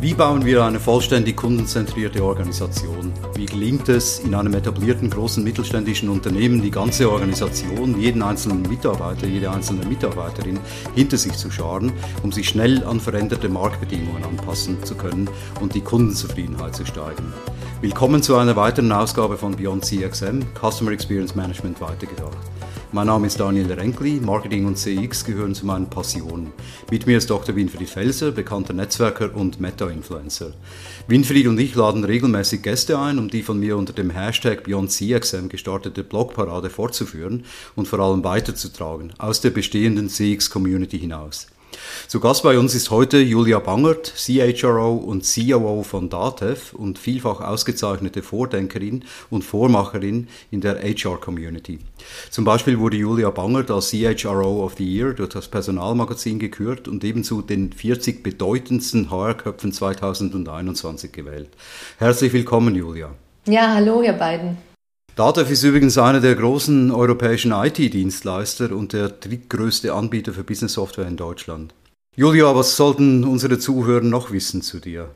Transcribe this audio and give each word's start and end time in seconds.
Wie 0.00 0.14
bauen 0.14 0.44
wir 0.44 0.64
eine 0.64 0.78
vollständig 0.78 1.36
kundenzentrierte 1.36 2.22
Organisation? 2.22 3.12
Wie 3.34 3.46
gelingt 3.46 3.88
es, 3.88 4.20
in 4.20 4.32
einem 4.32 4.54
etablierten 4.54 5.10
großen 5.10 5.42
mittelständischen 5.42 6.08
Unternehmen 6.08 6.62
die 6.62 6.70
ganze 6.70 7.10
Organisation, 7.10 8.00
jeden 8.00 8.22
einzelnen 8.22 8.62
Mitarbeiter, 8.62 9.26
jede 9.26 9.50
einzelne 9.50 9.84
Mitarbeiterin 9.86 10.60
hinter 10.94 11.16
sich 11.16 11.32
zu 11.32 11.50
scharen, 11.50 11.92
um 12.22 12.30
sich 12.30 12.48
schnell 12.48 12.84
an 12.84 13.00
veränderte 13.00 13.48
Marktbedingungen 13.48 14.22
anpassen 14.22 14.84
zu 14.84 14.94
können 14.94 15.28
und 15.60 15.74
die 15.74 15.80
Kundenzufriedenheit 15.80 16.76
zu 16.76 16.86
steigern? 16.86 17.34
Willkommen 17.80 18.22
zu 18.22 18.36
einer 18.36 18.54
weiteren 18.54 18.92
Ausgabe 18.92 19.36
von 19.36 19.56
Beyond 19.56 19.84
CXM, 19.84 20.42
Customer 20.60 20.92
Experience 20.92 21.34
Management 21.34 21.80
weitergedacht. 21.80 22.38
Mein 22.90 23.06
Name 23.08 23.26
ist 23.26 23.38
Daniel 23.38 23.70
Renkli, 23.70 24.18
Marketing 24.18 24.64
und 24.64 24.78
CX 24.78 25.26
gehören 25.26 25.54
zu 25.54 25.66
meinen 25.66 25.90
Passionen. 25.90 26.54
Mit 26.90 27.06
mir 27.06 27.18
ist 27.18 27.28
Dr. 27.28 27.54
Winfried 27.54 27.90
Felser, 27.90 28.32
bekannter 28.32 28.72
Netzwerker 28.72 29.36
und 29.36 29.60
Meta-Influencer. 29.60 30.54
Winfried 31.06 31.48
und 31.48 31.60
ich 31.60 31.74
laden 31.74 32.04
regelmäßig 32.04 32.62
Gäste 32.62 32.98
ein, 32.98 33.18
um 33.18 33.28
die 33.28 33.42
von 33.42 33.60
mir 33.60 33.76
unter 33.76 33.92
dem 33.92 34.08
Hashtag 34.08 34.64
BeyondCXM 34.64 35.48
gestartete 35.48 36.02
Blogparade 36.02 36.70
fortzuführen 36.70 37.44
und 37.76 37.88
vor 37.88 37.98
allem 37.98 38.24
weiterzutragen, 38.24 39.12
aus 39.18 39.42
der 39.42 39.50
bestehenden 39.50 40.08
CX-Community 40.08 40.98
hinaus. 40.98 41.46
Zu 42.06 42.20
Gast 42.20 42.42
bei 42.42 42.58
uns 42.58 42.74
ist 42.74 42.90
heute 42.90 43.18
Julia 43.18 43.58
Bangert, 43.58 44.12
CHRO 44.16 44.94
und 44.94 45.24
COO 45.24 45.82
von 45.82 46.08
Datev 46.08 46.74
und 46.74 46.98
vielfach 46.98 47.40
ausgezeichnete 47.40 48.22
Vordenkerin 48.22 49.04
und 49.30 49.44
Vormacherin 49.44 50.28
in 50.50 50.60
der 50.60 50.82
HR-Community. 50.82 51.78
Zum 52.30 52.44
Beispiel 52.44 52.78
wurde 52.78 52.96
Julia 52.96 53.30
Bangert 53.30 53.70
als 53.70 53.90
CHRO 53.90 54.64
of 54.64 54.74
the 54.78 54.84
Year 54.84 55.12
durch 55.12 55.30
das 55.30 55.48
Personalmagazin 55.48 56.38
gekürt 56.38 56.88
und 56.88 57.04
ebenso 57.04 57.42
den 57.42 57.72
40 57.72 58.22
bedeutendsten 58.22 59.10
HR-Köpfen 59.10 59.72
2021 59.72 61.12
gewählt. 61.12 61.50
Herzlich 61.98 62.32
willkommen, 62.32 62.74
Julia. 62.74 63.10
Ja, 63.46 63.74
hallo, 63.74 64.02
ihr 64.02 64.12
beiden. 64.12 64.58
Datev 65.18 65.50
ist 65.50 65.64
übrigens 65.64 65.98
einer 65.98 66.20
der 66.20 66.36
großen 66.36 66.92
europäischen 66.92 67.50
IT-Dienstleister 67.50 68.70
und 68.70 68.92
der 68.92 69.08
drittgrößte 69.08 69.92
Anbieter 69.92 70.32
für 70.32 70.44
Business 70.44 70.74
Software 70.74 71.08
in 71.08 71.16
Deutschland. 71.16 71.74
Julia, 72.18 72.52
was 72.52 72.76
sollten 72.76 73.22
unsere 73.22 73.60
Zuhörer 73.60 74.00
noch 74.00 74.32
wissen 74.32 74.60
zu 74.60 74.80
dir? 74.80 75.10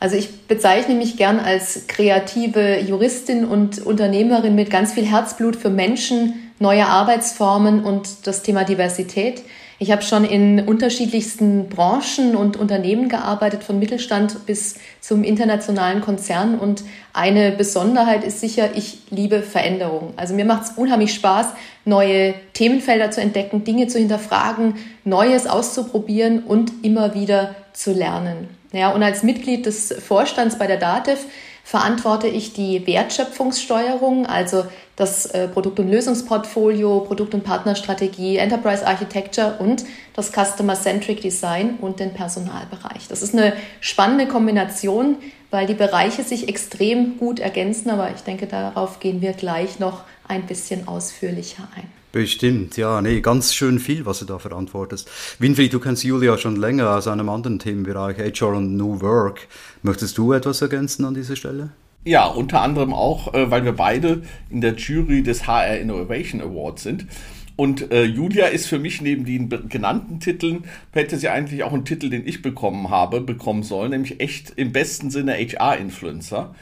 Also 0.00 0.16
ich 0.16 0.46
bezeichne 0.46 0.94
mich 0.94 1.18
gern 1.18 1.38
als 1.38 1.86
kreative 1.88 2.80
Juristin 2.80 3.44
und 3.44 3.84
Unternehmerin 3.84 4.54
mit 4.54 4.70
ganz 4.70 4.94
viel 4.94 5.04
Herzblut 5.04 5.56
für 5.56 5.68
Menschen, 5.68 6.50
neue 6.58 6.86
Arbeitsformen 6.86 7.84
und 7.84 8.26
das 8.26 8.42
Thema 8.42 8.64
Diversität. 8.64 9.42
Ich 9.80 9.92
habe 9.92 10.02
schon 10.02 10.24
in 10.24 10.66
unterschiedlichsten 10.66 11.68
Branchen 11.68 12.34
und 12.34 12.56
Unternehmen 12.56 13.08
gearbeitet, 13.08 13.62
von 13.62 13.78
Mittelstand 13.78 14.44
bis 14.44 14.74
zum 15.00 15.22
internationalen 15.22 16.00
Konzern. 16.00 16.58
Und 16.58 16.82
eine 17.12 17.52
Besonderheit 17.52 18.24
ist 18.24 18.40
sicher, 18.40 18.70
ich 18.74 18.98
liebe 19.10 19.40
Veränderung. 19.40 20.14
Also 20.16 20.34
mir 20.34 20.44
macht 20.44 20.64
es 20.64 20.70
unheimlich 20.72 21.14
Spaß, 21.14 21.50
neue 21.84 22.34
Themenfelder 22.54 23.12
zu 23.12 23.20
entdecken, 23.20 23.62
Dinge 23.62 23.86
zu 23.86 23.98
hinterfragen, 24.00 24.74
Neues 25.04 25.46
auszuprobieren 25.46 26.42
und 26.42 26.72
immer 26.82 27.14
wieder 27.14 27.54
zu 27.72 27.92
lernen. 27.92 28.48
Ja, 28.72 28.90
und 28.90 29.04
als 29.04 29.22
Mitglied 29.22 29.64
des 29.64 29.94
Vorstands 30.04 30.58
bei 30.58 30.66
der 30.66 30.78
DATEV 30.78 31.24
verantworte 31.62 32.26
ich 32.26 32.52
die 32.52 32.84
Wertschöpfungssteuerung, 32.86 34.26
also 34.26 34.64
das 34.98 35.26
äh, 35.26 35.46
Produkt- 35.46 35.78
und 35.78 35.88
Lösungsportfolio, 35.88 37.00
Produkt- 37.00 37.32
und 37.32 37.44
Partnerstrategie, 37.44 38.36
Enterprise 38.38 38.84
Architecture 38.84 39.54
und 39.60 39.84
das 40.14 40.32
Customer-Centric 40.32 41.20
Design 41.20 41.78
und 41.80 42.00
den 42.00 42.12
Personalbereich. 42.12 43.06
Das 43.08 43.22
ist 43.22 43.32
eine 43.32 43.52
spannende 43.80 44.26
Kombination, 44.26 45.16
weil 45.52 45.68
die 45.68 45.74
Bereiche 45.74 46.24
sich 46.24 46.48
extrem 46.48 47.16
gut 47.16 47.38
ergänzen, 47.38 47.90
aber 47.90 48.10
ich 48.12 48.22
denke, 48.22 48.48
darauf 48.48 48.98
gehen 48.98 49.22
wir 49.22 49.34
gleich 49.34 49.78
noch 49.78 50.02
ein 50.26 50.46
bisschen 50.46 50.88
ausführlicher 50.88 51.68
ein. 51.76 51.84
Bestimmt, 52.10 52.76
ja, 52.76 53.00
nee, 53.00 53.20
ganz 53.20 53.54
schön 53.54 53.78
viel, 53.78 54.04
was 54.04 54.18
du 54.18 54.24
da 54.24 54.40
verantwortest. 54.40 55.08
Winfried, 55.38 55.72
du 55.72 55.78
kennst 55.78 56.02
Julia 56.02 56.38
schon 56.38 56.56
länger 56.56 56.90
aus 56.96 57.06
einem 57.06 57.28
anderen 57.28 57.60
Themenbereich, 57.60 58.18
HR 58.18 58.48
und 58.48 58.76
New 58.76 59.00
Work. 59.00 59.46
Möchtest 59.82 60.18
du 60.18 60.32
etwas 60.32 60.60
ergänzen 60.60 61.04
an 61.04 61.14
dieser 61.14 61.36
Stelle? 61.36 61.70
Ja, 62.08 62.24
unter 62.24 62.62
anderem 62.62 62.94
auch, 62.94 63.34
äh, 63.34 63.50
weil 63.50 63.66
wir 63.66 63.72
beide 63.72 64.22
in 64.48 64.62
der 64.62 64.76
Jury 64.76 65.22
des 65.22 65.46
HR 65.46 65.76
Innovation 65.76 66.40
Awards 66.40 66.82
sind. 66.82 67.06
Und 67.54 67.92
äh, 67.92 68.04
Julia 68.04 68.46
ist 68.46 68.66
für 68.66 68.78
mich 68.78 69.02
neben 69.02 69.26
den 69.26 69.50
genannten 69.68 70.18
Titeln, 70.18 70.64
hätte 70.92 71.18
sie 71.18 71.28
eigentlich 71.28 71.64
auch 71.64 71.74
einen 71.74 71.84
Titel, 71.84 72.08
den 72.08 72.26
ich 72.26 72.40
bekommen 72.40 72.88
habe, 72.88 73.20
bekommen 73.20 73.62
sollen, 73.62 73.90
nämlich 73.90 74.20
echt 74.20 74.54
im 74.56 74.72
besten 74.72 75.10
Sinne 75.10 75.34
HR-Influencer. 75.34 76.54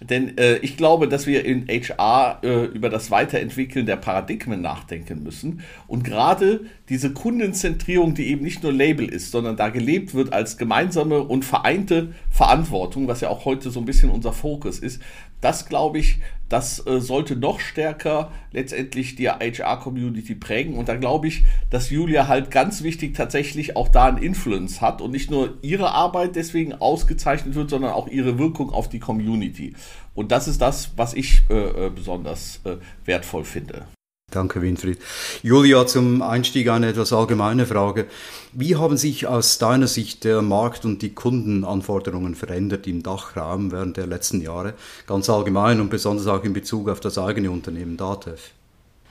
Denn 0.00 0.38
äh, 0.38 0.56
ich 0.62 0.78
glaube, 0.78 1.06
dass 1.06 1.26
wir 1.26 1.44
in 1.44 1.66
HR 1.68 2.38
äh, 2.42 2.64
über 2.64 2.88
das 2.88 3.10
Weiterentwickeln 3.10 3.84
der 3.84 3.96
Paradigmen 3.96 4.62
nachdenken 4.62 5.22
müssen. 5.22 5.60
Und 5.86 6.02
gerade 6.02 6.60
diese 6.88 7.12
Kundenzentrierung, 7.12 8.14
die 8.14 8.26
eben 8.26 8.42
nicht 8.42 8.62
nur 8.62 8.72
Label 8.72 9.08
ist, 9.08 9.30
sondern 9.30 9.56
da 9.56 9.70
gelebt 9.70 10.14
wird 10.14 10.32
als 10.32 10.58
gemeinsame 10.58 11.22
und 11.22 11.44
vereinte 11.44 12.12
Verantwortung, 12.30 13.08
was 13.08 13.22
ja 13.22 13.30
auch 13.30 13.46
heute 13.46 13.70
so 13.70 13.80
ein 13.80 13.86
bisschen 13.86 14.10
unser 14.10 14.34
Fokus 14.34 14.78
ist, 14.78 15.00
das 15.40 15.66
glaube 15.66 15.98
ich, 15.98 16.20
das 16.48 16.86
äh, 16.86 17.00
sollte 17.00 17.36
noch 17.36 17.60
stärker 17.60 18.30
letztendlich 18.52 19.16
die 19.16 19.28
HR-Community 19.28 20.34
prägen. 20.34 20.74
Und 20.74 20.88
da 20.88 20.96
glaube 20.96 21.26
ich, 21.26 21.44
dass 21.70 21.90
Julia 21.90 22.28
halt 22.28 22.50
ganz 22.50 22.82
wichtig 22.82 23.14
tatsächlich 23.14 23.76
auch 23.76 23.88
da 23.88 24.06
einen 24.06 24.18
Influence 24.18 24.80
hat 24.80 25.00
und 25.00 25.10
nicht 25.10 25.30
nur 25.30 25.54
ihre 25.62 25.90
Arbeit 25.90 26.36
deswegen 26.36 26.74
ausgezeichnet 26.74 27.54
wird, 27.54 27.70
sondern 27.70 27.92
auch 27.92 28.08
ihre 28.08 28.38
Wirkung 28.38 28.70
auf 28.70 28.88
die 28.88 29.00
Community. 29.00 29.74
Und 30.14 30.32
das 30.32 30.48
ist 30.48 30.60
das, 30.60 30.92
was 30.96 31.14
ich 31.14 31.42
äh, 31.50 31.86
äh 31.86 31.90
besonders 31.90 32.60
äh, 32.64 32.76
wertvoll 33.04 33.44
finde. 33.44 33.86
Danke, 34.34 34.62
Winfried. 34.62 34.98
Julia, 35.44 35.86
zum 35.86 36.20
Einstieg 36.20 36.68
eine 36.68 36.88
etwas 36.88 37.12
allgemeine 37.12 37.66
Frage. 37.66 38.06
Wie 38.52 38.74
haben 38.74 38.96
sich 38.96 39.28
aus 39.28 39.58
deiner 39.58 39.86
Sicht 39.86 40.24
der 40.24 40.42
Markt 40.42 40.84
und 40.84 41.02
die 41.02 41.14
Kundenanforderungen 41.14 42.34
verändert 42.34 42.88
im 42.88 43.04
Dachraum 43.04 43.70
während 43.70 43.96
der 43.96 44.08
letzten 44.08 44.40
Jahre, 44.40 44.74
ganz 45.06 45.30
allgemein 45.30 45.80
und 45.80 45.88
besonders 45.88 46.26
auch 46.26 46.42
in 46.42 46.52
Bezug 46.52 46.88
auf 46.88 46.98
das 46.98 47.16
eigene 47.16 47.52
Unternehmen 47.52 47.96
DATEV? 47.96 48.40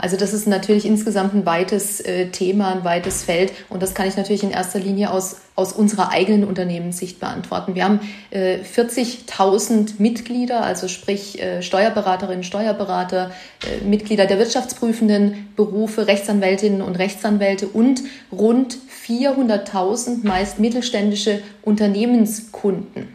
Also 0.03 0.17
das 0.17 0.33
ist 0.33 0.47
natürlich 0.47 0.85
insgesamt 0.85 1.33
ein 1.33 1.45
weites 1.45 2.01
äh, 2.01 2.27
Thema, 2.27 2.73
ein 2.73 2.83
weites 2.83 3.23
Feld 3.23 3.53
und 3.69 3.81
das 3.81 3.93
kann 3.95 4.05
ich 4.05 4.17
natürlich 4.17 4.43
in 4.43 4.51
erster 4.51 4.77
Linie 4.77 5.11
aus, 5.11 5.37
aus 5.55 5.71
unserer 5.71 6.09
eigenen 6.09 6.43
Unternehmenssicht 6.43 7.21
beantworten. 7.21 7.73
Wir 7.73 7.85
haben 7.85 8.01
äh, 8.29 8.57
40.000 8.57 9.93
Mitglieder, 9.99 10.61
also 10.61 10.89
sprich 10.89 11.41
äh, 11.41 11.61
Steuerberaterinnen, 11.61 12.43
Steuerberater, 12.43 13.31
äh, 13.65 13.85
Mitglieder 13.85 14.25
der 14.25 14.39
wirtschaftsprüfenden 14.39 15.53
Berufe, 15.55 16.05
Rechtsanwältinnen 16.05 16.81
und 16.81 16.97
Rechtsanwälte 16.97 17.67
und 17.67 18.01
rund 18.29 18.77
400.000 19.07 20.27
meist 20.27 20.59
mittelständische 20.59 21.41
Unternehmenskunden. 21.61 23.07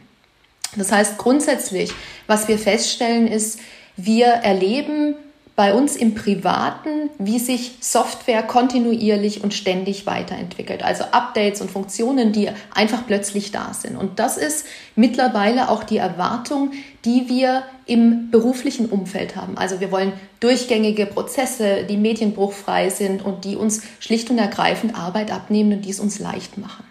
Das 0.75 0.91
heißt 0.91 1.19
grundsätzlich, 1.19 1.93
was 2.27 2.49
wir 2.49 2.59
feststellen 2.59 3.29
ist, 3.29 3.59
wir 3.99 4.29
erleben 4.29 5.17
bei 5.59 5.75
uns 5.75 5.97
im 5.97 6.15
Privaten, 6.15 7.11
wie 7.19 7.41
sich 7.41 7.79
Software 7.81 8.45
kontinuierlich 8.45 9.43
und 9.43 9.53
ständig 9.53 10.07
weiterentwickelt. 10.07 10.85
Also 10.85 11.03
Updates 11.11 11.61
und 11.61 11.69
Funktionen, 11.69 12.31
die 12.31 12.49
einfach 12.73 13.09
plötzlich 13.09 13.51
da 13.51 13.75
sind. 13.75 13.97
Und 13.97 14.21
das 14.21 14.37
ist 14.37 14.67
mittlerweile 14.95 15.69
auch 15.69 15.83
die 15.83 15.97
Erwartung, 15.97 16.71
die 17.05 17.29
wir 17.29 17.65
im 17.87 18.31
beruflichen 18.31 18.87
Umfeld 18.87 19.35
haben. 19.35 19.59
Also 19.59 19.81
wir 19.81 19.91
wollen 19.91 20.13
durchgängige 20.39 21.07
Prozesse, 21.07 21.83
die 21.89 21.97
medienbruchfrei 21.97 22.91
sind 22.91 23.25
und 23.25 23.45
die 23.45 23.57
uns 23.57 23.83
schlicht 23.99 24.31
und 24.31 24.39
ergreifend 24.39 24.97
Arbeit 24.97 25.33
abnehmen 25.33 25.73
und 25.73 25.85
dies 25.85 25.99
uns 25.99 26.21
leicht 26.21 26.57
machen. 26.57 26.85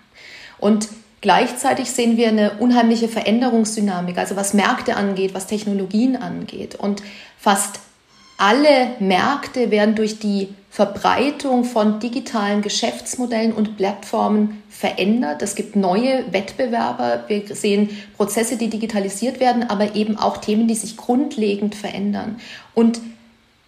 Und 0.60 0.90
Gleichzeitig 1.20 1.90
sehen 1.90 2.16
wir 2.16 2.28
eine 2.28 2.60
unheimliche 2.60 3.08
Veränderungsdynamik, 3.08 4.20
also 4.20 4.36
was 4.36 4.54
Märkte 4.54 4.96
angeht, 4.96 5.34
was 5.34 5.48
Technologien 5.48 6.16
angeht. 6.16 6.76
Und 6.76 7.02
fast 7.40 7.80
alle 8.38 8.92
Märkte 9.00 9.72
werden 9.72 9.96
durch 9.96 10.20
die 10.20 10.50
Verbreitung 10.70 11.64
von 11.64 12.00
digitalen 12.00 12.62
Geschäftsmodellen 12.62 13.52
und 13.52 13.78
Plattformen 13.78 14.62
verändert. 14.70 15.42
Es 15.42 15.56
gibt 15.56 15.76
neue 15.76 16.32
Wettbewerber. 16.32 17.24
Wir 17.28 17.56
sehen 17.56 17.90
Prozesse, 18.16 18.58
die 18.58 18.70
digitalisiert 18.70 19.40
werden, 19.40 19.68
aber 19.68 19.96
eben 19.96 20.18
auch 20.18 20.38
Themen, 20.38 20.68
die 20.68 20.76
sich 20.76 20.98
grundlegend 20.98 21.74
verändern. 21.74 22.40
Und 22.76 23.02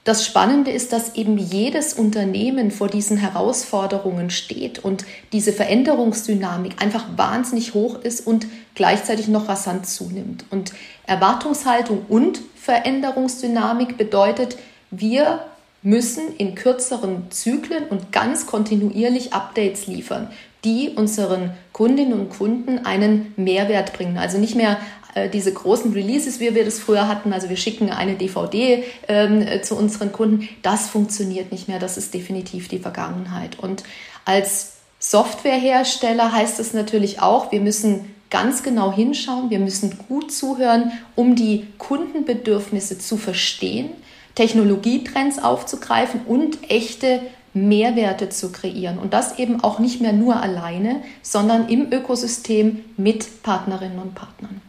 das 0.04 0.26
Spannende 0.26 0.72
ist, 0.72 0.94
dass 0.94 1.16
eben 1.16 1.38
jedes 1.38 1.94
Unternehmen 1.94 2.72
vor 2.72 2.88
diesen 2.88 3.18
Herausforderungen 3.18 4.30
steht 4.30 4.80
und 4.80 5.06
diese 5.34 5.52
Veränderungsdynamik 5.52 6.82
einfach 6.82 7.06
wahnsinnig 7.16 7.74
hoch 7.74 8.00
ist 8.02 8.26
und 8.26 8.48
gleichzeitig 8.76 9.28
noch 9.28 9.50
rasant 9.50 9.88
zunimmt. 9.88 10.46
Und 10.52 10.74
Erwartungshaltung 11.06 12.06
und 12.08 12.40
Veränderungsdynamik 12.70 13.98
bedeutet, 13.98 14.56
wir 14.92 15.44
müssen 15.82 16.36
in 16.38 16.54
kürzeren 16.54 17.32
Zyklen 17.32 17.86
und 17.86 18.12
ganz 18.12 18.46
kontinuierlich 18.46 19.34
Updates 19.34 19.88
liefern. 19.88 20.30
die 20.66 20.90
unseren 20.90 21.52
Kundinnen 21.72 22.12
und 22.12 22.32
Kunden 22.32 22.80
einen 22.86 23.34
Mehrwert 23.38 23.94
bringen. 23.94 24.18
Also 24.18 24.38
nicht 24.38 24.56
mehr 24.56 24.78
äh, 25.16 25.30
diese 25.30 25.54
großen 25.54 25.94
Releases, 25.94 26.42
wie 26.42 26.54
wir 26.54 26.66
das 26.66 26.80
früher 26.80 27.08
hatten, 27.08 27.32
also 27.32 27.48
wir 27.48 27.56
schicken 27.56 27.90
eine 27.92 28.16
DVD 28.16 28.84
ähm, 29.08 29.48
zu 29.64 29.78
unseren 29.78 30.12
Kunden, 30.12 30.50
das 30.62 30.90
funktioniert 30.90 31.54
nicht 31.54 31.70
mehr, 31.70 31.80
das 31.80 31.98
ist 31.98 32.14
definitiv 32.14 32.68
die 32.68 32.80
Vergangenheit. 32.80 33.58
Und 33.58 33.86
als 34.26 34.74
Softwarehersteller 35.00 36.34
heißt 36.34 36.60
es 36.60 36.74
natürlich 36.74 37.22
auch, 37.22 37.54
wir 37.54 37.62
müssen 37.62 38.14
ganz 38.30 38.64
genau 38.64 38.92
hinschauen, 38.92 39.50
wir 39.50 39.60
müssen 39.60 39.98
gut 40.08 40.32
zuhören, 40.32 40.92
um 41.16 41.36
die 41.36 41.68
Kundenbedürfnisse 41.78 42.98
zu 42.98 43.18
verstehen, 43.18 43.90
Technologietrends 44.36 45.40
aufzugreifen 45.40 46.22
und 46.26 46.70
echte 46.70 47.22
Mehrwerte 47.54 48.30
zu 48.30 48.52
kreieren. 48.52 49.00
Und 49.00 49.14
das 49.14 49.40
eben 49.40 49.62
auch 49.64 49.80
nicht 49.80 50.02
mehr 50.02 50.14
nur 50.14 50.38
alleine, 50.38 51.02
sondern 51.22 51.68
im 51.68 51.92
Ökosystem 51.92 52.80
mit 52.98 53.44
Partnerinnen 53.44 54.00
und 54.00 54.16
Partnern. 54.16 54.62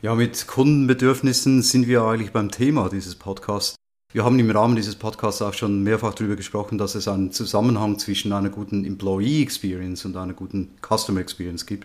Ja, 0.00 0.14
mit 0.14 0.46
Kundenbedürfnissen 0.46 1.62
sind 1.62 1.88
wir 1.88 2.02
eigentlich 2.02 2.32
beim 2.32 2.50
Thema 2.50 2.88
dieses 2.88 3.16
Podcasts. 3.16 3.74
Wir 4.12 4.24
haben 4.24 4.38
im 4.38 4.50
Rahmen 4.50 4.76
dieses 4.76 4.94
Podcasts 4.94 5.42
auch 5.42 5.54
schon 5.54 5.82
mehrfach 5.82 6.14
darüber 6.14 6.36
gesprochen, 6.36 6.78
dass 6.78 6.94
es 6.94 7.08
einen 7.08 7.32
Zusammenhang 7.32 7.98
zwischen 7.98 8.32
einer 8.32 8.48
guten 8.48 8.84
Employee 8.84 9.42
Experience 9.42 10.04
und 10.04 10.16
einer 10.16 10.34
guten 10.34 10.76
Customer 10.80 11.20
Experience 11.20 11.66
gibt. 11.66 11.84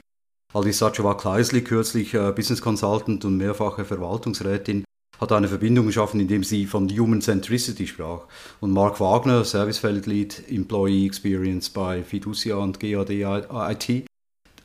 Aldis 0.54 0.78
Sachowa 0.78 1.16
Kleisli, 1.16 1.64
kürzlich 1.64 2.14
äh, 2.14 2.32
Business 2.32 2.62
Consultant 2.62 3.26
und 3.26 3.38
mehrfache 3.38 3.86
Verwaltungsrätin, 3.86 4.84
hat 5.20 5.32
eine 5.32 5.48
Verbindung 5.48 5.88
geschaffen, 5.88 6.20
indem 6.20 6.44
sie 6.44 6.68
von 6.68 6.88
Human 6.90 7.22
Centricity 7.22 7.88
sprach. 7.88 8.28
Und 8.60 8.72
Mark 8.72 9.00
Wagner, 9.00 9.46
Servicefeldlead 9.46 10.44
Employee 10.50 11.08
Experience 11.08 11.72
bei 11.72 12.04
Fiducia 12.04 12.56
und 12.58 12.80
GAD 12.80 13.10
IT, 13.10 14.06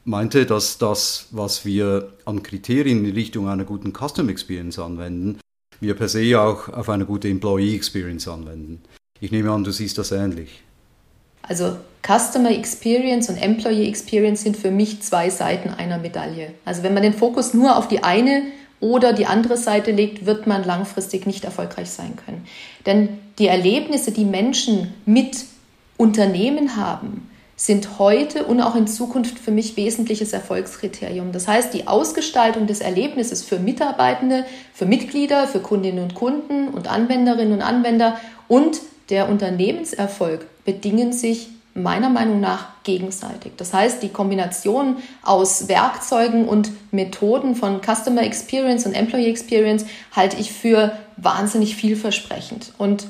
meinte, 0.04 0.44
dass 0.44 0.76
das, 0.76 1.28
was 1.30 1.64
wir 1.64 2.12
an 2.26 2.42
Kriterien 2.42 3.06
in 3.06 3.14
Richtung 3.14 3.48
einer 3.48 3.64
guten 3.64 3.94
Custom 3.94 4.28
Experience 4.28 4.78
anwenden, 4.78 5.40
wir 5.80 5.94
per 5.94 6.08
se 6.08 6.38
auch 6.38 6.68
auf 6.68 6.90
eine 6.90 7.06
gute 7.06 7.28
Employee 7.28 7.74
Experience 7.74 8.28
anwenden. 8.28 8.82
Ich 9.20 9.32
nehme 9.32 9.52
an, 9.52 9.64
du 9.64 9.70
siehst 9.70 9.96
das 9.96 10.12
ähnlich. 10.12 10.62
Also 11.42 11.76
Customer 12.06 12.50
Experience 12.50 13.28
und 13.28 13.36
Employee 13.36 13.88
Experience 13.88 14.42
sind 14.42 14.56
für 14.56 14.70
mich 14.70 15.02
zwei 15.02 15.30
Seiten 15.30 15.70
einer 15.70 15.98
Medaille. 15.98 16.54
Also 16.64 16.82
wenn 16.82 16.94
man 16.94 17.02
den 17.02 17.14
Fokus 17.14 17.54
nur 17.54 17.76
auf 17.76 17.88
die 17.88 18.02
eine 18.02 18.42
oder 18.80 19.12
die 19.12 19.26
andere 19.26 19.56
Seite 19.56 19.90
legt, 19.90 20.24
wird 20.24 20.46
man 20.46 20.64
langfristig 20.64 21.26
nicht 21.26 21.44
erfolgreich 21.44 21.90
sein 21.90 22.14
können. 22.24 22.46
Denn 22.86 23.18
die 23.38 23.48
Erlebnisse, 23.48 24.12
die 24.12 24.24
Menschen 24.24 24.94
mit 25.04 25.44
Unternehmen 25.96 26.76
haben, 26.76 27.28
sind 27.56 27.98
heute 27.98 28.44
und 28.44 28.60
auch 28.60 28.76
in 28.76 28.86
Zukunft 28.86 29.36
für 29.36 29.50
mich 29.50 29.76
wesentliches 29.76 30.32
Erfolgskriterium. 30.32 31.32
Das 31.32 31.48
heißt, 31.48 31.74
die 31.74 31.88
Ausgestaltung 31.88 32.68
des 32.68 32.80
Erlebnisses 32.80 33.42
für 33.42 33.58
Mitarbeitende, 33.58 34.44
für 34.72 34.86
Mitglieder, 34.86 35.48
für 35.48 35.58
Kundinnen 35.58 36.04
und 36.04 36.14
Kunden 36.14 36.68
und 36.68 36.86
Anwenderinnen 36.86 37.54
und 37.54 37.62
Anwender 37.62 38.20
und 38.46 38.80
der 39.10 39.28
Unternehmenserfolg 39.28 40.46
bedingen 40.68 41.14
sich 41.14 41.48
meiner 41.72 42.10
Meinung 42.10 42.40
nach 42.40 42.66
gegenseitig. 42.82 43.52
Das 43.56 43.72
heißt, 43.72 44.02
die 44.02 44.10
Kombination 44.10 44.96
aus 45.22 45.66
Werkzeugen 45.66 46.46
und 46.46 46.70
Methoden 46.92 47.54
von 47.54 47.80
Customer 47.80 48.22
Experience 48.22 48.84
und 48.84 48.92
Employee 48.92 49.30
Experience 49.30 49.86
halte 50.14 50.36
ich 50.36 50.52
für 50.52 50.92
wahnsinnig 51.16 51.74
vielversprechend. 51.74 52.74
Und 52.76 53.06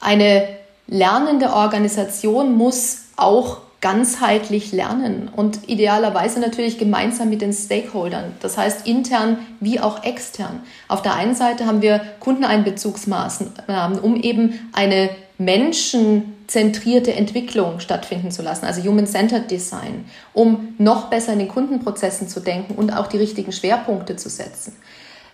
eine 0.00 0.48
lernende 0.88 1.52
Organisation 1.52 2.56
muss 2.56 3.02
auch 3.14 3.58
ganzheitlich 3.80 4.72
lernen 4.72 5.30
und 5.36 5.68
idealerweise 5.68 6.40
natürlich 6.40 6.78
gemeinsam 6.78 7.28
mit 7.30 7.40
den 7.42 7.52
Stakeholdern, 7.52 8.32
das 8.40 8.56
heißt 8.56 8.86
intern 8.88 9.38
wie 9.60 9.78
auch 9.78 10.02
extern. 10.04 10.62
Auf 10.88 11.02
der 11.02 11.14
einen 11.14 11.34
Seite 11.34 11.66
haben 11.66 11.82
wir 11.82 12.00
Kundeneinbezugsmaßnahmen, 12.18 13.98
um 14.00 14.16
eben 14.16 14.70
eine 14.72 15.10
menschenzentrierte 15.38 17.12
Entwicklung 17.12 17.80
stattfinden 17.80 18.30
zu 18.30 18.42
lassen, 18.42 18.66
also 18.66 18.82
Human-Centered 18.82 19.50
Design, 19.50 20.04
um 20.32 20.74
noch 20.78 21.10
besser 21.10 21.32
in 21.32 21.40
den 21.40 21.48
Kundenprozessen 21.48 22.28
zu 22.28 22.40
denken 22.40 22.74
und 22.74 22.92
auch 22.92 23.08
die 23.08 23.18
richtigen 23.18 23.52
Schwerpunkte 23.52 24.16
zu 24.16 24.28
setzen. 24.28 24.76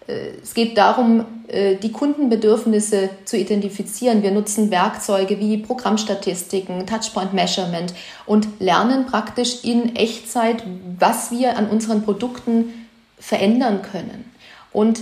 Äh, 0.06 0.38
es 0.42 0.54
geht 0.54 0.78
darum, 0.78 1.24
äh, 1.48 1.76
die 1.76 1.92
Kundenbedürfnisse 1.92 3.10
zu 3.24 3.36
identifizieren. 3.36 4.22
Wir 4.22 4.30
nutzen 4.30 4.70
Werkzeuge 4.70 5.38
wie 5.38 5.58
Programmstatistiken, 5.58 6.86
Touchpoint 6.86 7.34
Measurement 7.34 7.94
und 8.26 8.48
lernen 8.58 9.06
praktisch 9.06 9.64
in 9.64 9.96
Echtzeit, 9.96 10.64
was 10.98 11.30
wir 11.30 11.56
an 11.56 11.68
unseren 11.68 12.02
Produkten 12.02 12.86
verändern 13.18 13.82
können. 13.82 14.24
Und 14.72 15.00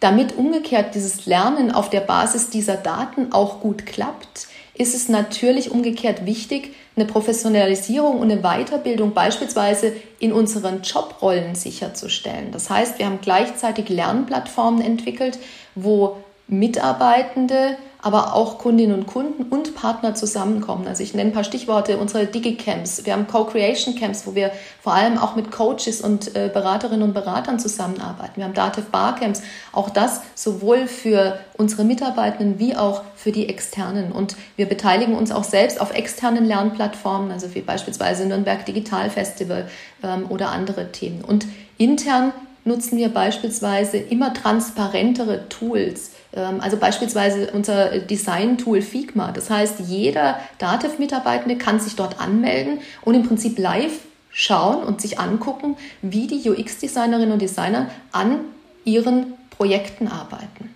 damit 0.00 0.36
umgekehrt 0.36 0.94
dieses 0.94 1.26
Lernen 1.26 1.70
auf 1.70 1.90
der 1.90 2.00
Basis 2.00 2.50
dieser 2.50 2.76
Daten 2.76 3.32
auch 3.32 3.60
gut 3.60 3.86
klappt, 3.86 4.48
ist 4.74 4.94
es 4.94 5.08
natürlich 5.10 5.70
umgekehrt 5.70 6.24
wichtig, 6.24 6.74
eine 6.96 7.04
Professionalisierung 7.04 8.18
und 8.18 8.32
eine 8.32 8.40
Weiterbildung 8.40 9.12
beispielsweise 9.12 9.92
in 10.18 10.32
unseren 10.32 10.82
Jobrollen 10.82 11.54
sicherzustellen. 11.54 12.50
Das 12.50 12.70
heißt, 12.70 12.98
wir 12.98 13.06
haben 13.06 13.20
gleichzeitig 13.20 13.88
Lernplattformen 13.88 14.82
entwickelt, 14.82 15.38
wo 15.74 16.16
Mitarbeitende 16.48 17.76
aber 18.02 18.34
auch 18.34 18.58
Kundinnen 18.58 18.94
und 18.96 19.06
Kunden 19.06 19.44
und 19.44 19.74
Partner 19.74 20.14
zusammenkommen. 20.14 20.86
Also 20.86 21.02
ich 21.02 21.14
nenne 21.14 21.30
ein 21.30 21.32
paar 21.32 21.44
Stichworte, 21.44 21.98
unsere 21.98 22.26
Digicamps. 22.26 23.04
Wir 23.04 23.12
haben 23.12 23.26
Co-Creation 23.26 23.94
Camps, 23.94 24.26
wo 24.26 24.34
wir 24.34 24.50
vor 24.80 24.94
allem 24.94 25.18
auch 25.18 25.36
mit 25.36 25.50
Coaches 25.50 26.00
und 26.00 26.34
äh, 26.34 26.50
Beraterinnen 26.52 27.02
und 27.02 27.14
Beratern 27.14 27.58
zusammenarbeiten. 27.58 28.36
Wir 28.36 28.44
haben 28.44 28.54
Dativ 28.54 28.86
Barcamps. 28.86 29.42
Auch 29.72 29.90
das 29.90 30.20
sowohl 30.34 30.86
für 30.86 31.38
unsere 31.56 31.84
Mitarbeitenden 31.84 32.58
wie 32.58 32.76
auch 32.76 33.02
für 33.14 33.32
die 33.32 33.48
Externen. 33.48 34.12
Und 34.12 34.36
wir 34.56 34.66
beteiligen 34.66 35.14
uns 35.14 35.30
auch 35.32 35.44
selbst 35.44 35.80
auf 35.80 35.92
externen 35.94 36.46
Lernplattformen, 36.46 37.30
also 37.30 37.54
wie 37.54 37.60
beispielsweise 37.60 38.26
Nürnberg 38.26 38.64
Digital 38.64 39.10
Festival 39.10 39.68
ähm, 40.02 40.26
oder 40.28 40.50
andere 40.50 40.92
Themen. 40.92 41.22
Und 41.22 41.46
intern 41.76 42.32
nutzen 42.64 42.98
wir 42.98 43.08
beispielsweise 43.08 43.96
immer 43.96 44.34
transparentere 44.34 45.48
Tools, 45.48 46.12
ähm, 46.32 46.60
also 46.60 46.76
beispielsweise 46.76 47.50
unser 47.52 48.00
Design-Tool 48.00 48.82
Figma. 48.82 49.32
Das 49.32 49.50
heißt, 49.50 49.80
jeder 49.80 50.40
Dativ-Mitarbeitende 50.58 51.56
kann 51.56 51.80
sich 51.80 51.96
dort 51.96 52.20
anmelden 52.20 52.80
und 53.02 53.14
im 53.14 53.26
Prinzip 53.26 53.58
live 53.58 54.00
schauen 54.32 54.84
und 54.84 55.00
sich 55.00 55.18
angucken, 55.18 55.76
wie 56.02 56.26
die 56.26 56.48
UX-Designerinnen 56.48 57.32
und 57.32 57.42
Designer 57.42 57.90
an 58.12 58.40
ihren 58.84 59.34
Projekten 59.50 60.08
arbeiten. 60.08 60.74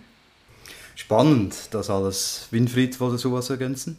Spannend, 0.97 1.55
das 1.73 1.91
alles. 1.91 2.49
Winfried, 2.51 2.99
wollte 3.01 3.19
sowas 3.19 3.51
ergänzen? 3.51 3.99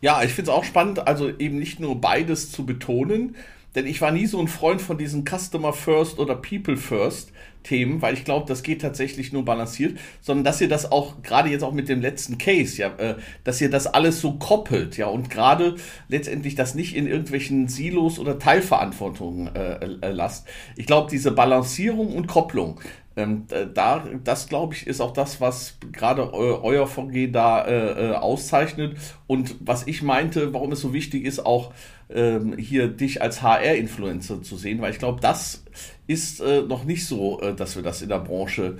Ja, 0.00 0.22
ich 0.22 0.32
finde 0.32 0.50
es 0.50 0.56
auch 0.56 0.64
spannend, 0.64 1.06
also 1.06 1.30
eben 1.30 1.58
nicht 1.58 1.80
nur 1.80 2.00
beides 2.00 2.52
zu 2.52 2.66
betonen, 2.66 3.36
denn 3.74 3.86
ich 3.86 4.00
war 4.00 4.10
nie 4.10 4.26
so 4.26 4.40
ein 4.40 4.48
Freund 4.48 4.80
von 4.80 4.98
diesen 4.98 5.24
Customer 5.24 5.72
First 5.72 6.18
oder 6.18 6.36
People 6.36 6.76
First 6.76 7.32
Themen, 7.64 8.02
weil 8.02 8.14
ich 8.14 8.24
glaube, 8.24 8.46
das 8.46 8.62
geht 8.62 8.82
tatsächlich 8.82 9.32
nur 9.32 9.44
balanciert, 9.44 9.98
sondern 10.20 10.44
dass 10.44 10.60
ihr 10.60 10.68
das 10.68 10.92
auch, 10.92 11.22
gerade 11.22 11.48
jetzt 11.48 11.64
auch 11.64 11.72
mit 11.72 11.88
dem 11.88 12.00
letzten 12.00 12.38
Case, 12.38 12.76
ja, 12.76 12.88
äh, 12.98 13.16
dass 13.42 13.60
ihr 13.60 13.70
das 13.70 13.86
alles 13.86 14.20
so 14.20 14.34
koppelt, 14.34 14.96
ja, 14.96 15.06
und 15.06 15.30
gerade 15.30 15.76
letztendlich 16.08 16.54
das 16.54 16.74
nicht 16.74 16.94
in 16.94 17.06
irgendwelchen 17.06 17.68
Silos 17.68 18.18
oder 18.18 18.38
Teilverantwortungen 18.38 19.54
äh, 19.56 19.76
äh, 19.76 20.12
lasst. 20.12 20.46
Ich 20.76 20.86
glaube, 20.86 21.10
diese 21.10 21.32
Balancierung 21.32 22.14
und 22.14 22.26
Kopplung, 22.26 22.80
ähm, 23.16 23.46
da, 23.74 24.04
das 24.24 24.48
glaube 24.48 24.74
ich, 24.74 24.86
ist 24.86 25.00
auch 25.00 25.12
das, 25.12 25.40
was 25.40 25.78
gerade 25.92 26.34
eu, 26.34 26.60
euer 26.62 26.86
Vorgehen 26.86 27.32
da 27.32 27.64
äh, 27.64 28.10
äh, 28.10 28.14
auszeichnet. 28.14 28.96
Und 29.26 29.54
was 29.60 29.86
ich 29.86 30.02
meinte, 30.02 30.52
warum 30.52 30.72
es 30.72 30.80
so 30.80 30.92
wichtig 30.92 31.24
ist, 31.24 31.46
auch 31.46 31.72
ähm, 32.14 32.56
hier 32.56 32.88
dich 32.88 33.20
als 33.20 33.42
HR-Influencer 33.42 34.42
zu 34.42 34.56
sehen, 34.56 34.80
weil 34.80 34.92
ich 34.92 34.98
glaube, 34.98 35.20
das 35.20 35.64
ist 36.06 36.40
äh, 36.40 36.62
noch 36.62 36.84
nicht 36.84 37.06
so, 37.06 37.40
äh, 37.40 37.54
dass 37.54 37.76
wir 37.76 37.82
das 37.82 38.02
in 38.02 38.08
der 38.08 38.20
Branche, 38.20 38.78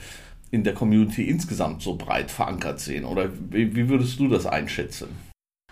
in 0.50 0.64
der 0.64 0.74
Community 0.74 1.28
insgesamt 1.28 1.82
so 1.82 1.96
breit 1.96 2.30
verankert 2.30 2.80
sehen. 2.80 3.04
Oder 3.04 3.30
wie, 3.50 3.74
wie 3.74 3.88
würdest 3.88 4.18
du 4.20 4.28
das 4.28 4.46
einschätzen? 4.46 5.08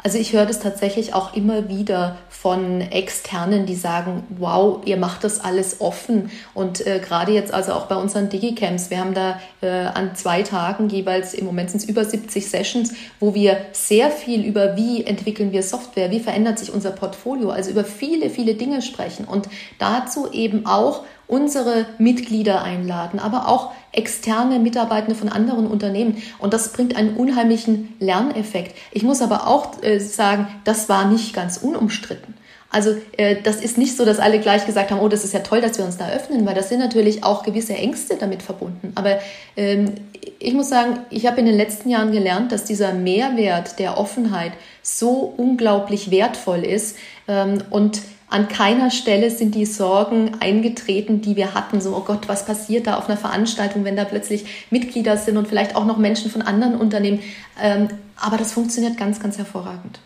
Also 0.04 0.18
ich 0.18 0.32
höre 0.32 0.46
das 0.46 0.58
tatsächlich 0.58 1.14
auch 1.14 1.34
immer 1.34 1.68
wieder 1.68 2.16
von 2.28 2.80
Externen, 2.80 3.66
die 3.66 3.76
sagen, 3.76 4.24
wow, 4.30 4.80
ihr 4.84 4.96
macht 4.96 5.22
das 5.22 5.38
alles 5.38 5.80
offen. 5.80 6.30
Und 6.54 6.84
äh, 6.84 6.98
gerade 6.98 7.32
jetzt 7.32 7.54
also 7.54 7.72
auch 7.74 7.86
bei 7.86 7.94
unseren 7.94 8.28
Digicamps, 8.28 8.90
wir 8.90 8.98
haben 8.98 9.14
da 9.14 9.40
äh, 9.60 9.68
an 9.68 10.16
zwei 10.16 10.42
Tagen 10.42 10.88
jeweils, 10.88 11.34
im 11.34 11.44
Moment 11.44 11.70
sind 11.70 11.84
es 11.84 11.88
über 11.88 12.04
70 12.04 12.48
Sessions, 12.48 12.94
wo 13.20 13.34
wir 13.34 13.58
sehr 13.72 14.10
viel 14.10 14.44
über, 14.44 14.76
wie 14.76 15.04
entwickeln 15.04 15.52
wir 15.52 15.62
Software, 15.62 16.10
wie 16.10 16.20
verändert 16.20 16.58
sich 16.58 16.72
unser 16.72 16.90
Portfolio, 16.90 17.50
also 17.50 17.70
über 17.70 17.84
viele, 17.84 18.28
viele 18.28 18.54
Dinge 18.54 18.82
sprechen. 18.82 19.24
Und 19.24 19.48
dazu 19.78 20.32
eben 20.32 20.66
auch 20.66 21.04
unsere 21.32 21.86
Mitglieder 21.96 22.62
einladen, 22.62 23.18
aber 23.18 23.48
auch 23.48 23.72
externe 23.90 24.58
Mitarbeitende 24.58 25.14
von 25.14 25.30
anderen 25.30 25.66
Unternehmen. 25.66 26.22
Und 26.38 26.52
das 26.52 26.72
bringt 26.72 26.94
einen 26.94 27.16
unheimlichen 27.16 27.94
Lerneffekt. 28.00 28.76
Ich 28.90 29.02
muss 29.02 29.22
aber 29.22 29.46
auch 29.46 29.82
äh, 29.82 29.98
sagen, 29.98 30.46
das 30.64 30.90
war 30.90 31.06
nicht 31.08 31.34
ganz 31.34 31.56
unumstritten. 31.56 32.34
Also 32.68 32.94
äh, 33.16 33.36
das 33.42 33.56
ist 33.62 33.76
nicht 33.78 33.96
so, 33.96 34.04
dass 34.04 34.18
alle 34.18 34.40
gleich 34.40 34.66
gesagt 34.66 34.90
haben, 34.90 35.00
oh, 35.00 35.08
das 35.08 35.24
ist 35.24 35.32
ja 35.32 35.40
toll, 35.40 35.60
dass 35.60 35.78
wir 35.78 35.84
uns 35.84 35.96
da 35.96 36.08
öffnen, 36.10 36.44
weil 36.46 36.54
das 36.54 36.68
sind 36.68 36.80
natürlich 36.80 37.24
auch 37.24 37.42
gewisse 37.42 37.74
Ängste 37.74 38.16
damit 38.16 38.42
verbunden. 38.42 38.92
Aber 38.94 39.18
ähm, 39.56 39.94
ich 40.38 40.54
muss 40.54 40.68
sagen, 40.68 40.98
ich 41.10 41.26
habe 41.26 41.40
in 41.40 41.46
den 41.46 41.56
letzten 41.56 41.88
Jahren 41.88 42.12
gelernt, 42.12 42.52
dass 42.52 42.64
dieser 42.64 42.92
Mehrwert 42.92 43.78
der 43.78 43.98
Offenheit 43.98 44.52
so 44.82 45.32
unglaublich 45.36 46.10
wertvoll 46.10 46.64
ist 46.64 46.96
ähm, 47.28 47.58
und 47.70 48.00
an 48.32 48.48
keiner 48.48 48.90
Stelle 48.90 49.30
sind 49.30 49.54
die 49.54 49.66
Sorgen 49.66 50.32
eingetreten, 50.40 51.20
die 51.20 51.36
wir 51.36 51.54
hatten. 51.54 51.82
So, 51.82 51.94
oh 51.94 52.00
Gott, 52.00 52.28
was 52.28 52.46
passiert 52.46 52.86
da 52.86 52.96
auf 52.96 53.08
einer 53.08 53.18
Veranstaltung, 53.18 53.84
wenn 53.84 53.94
da 53.94 54.04
plötzlich 54.04 54.66
Mitglieder 54.70 55.18
sind 55.18 55.36
und 55.36 55.48
vielleicht 55.48 55.76
auch 55.76 55.84
noch 55.84 55.98
Menschen 55.98 56.30
von 56.30 56.40
anderen 56.40 56.76
Unternehmen. 56.76 57.20
Ähm, 57.62 57.88
aber 58.16 58.38
das 58.38 58.52
funktioniert 58.52 58.96
ganz, 58.96 59.20
ganz 59.20 59.36
hervorragend. 59.36 60.00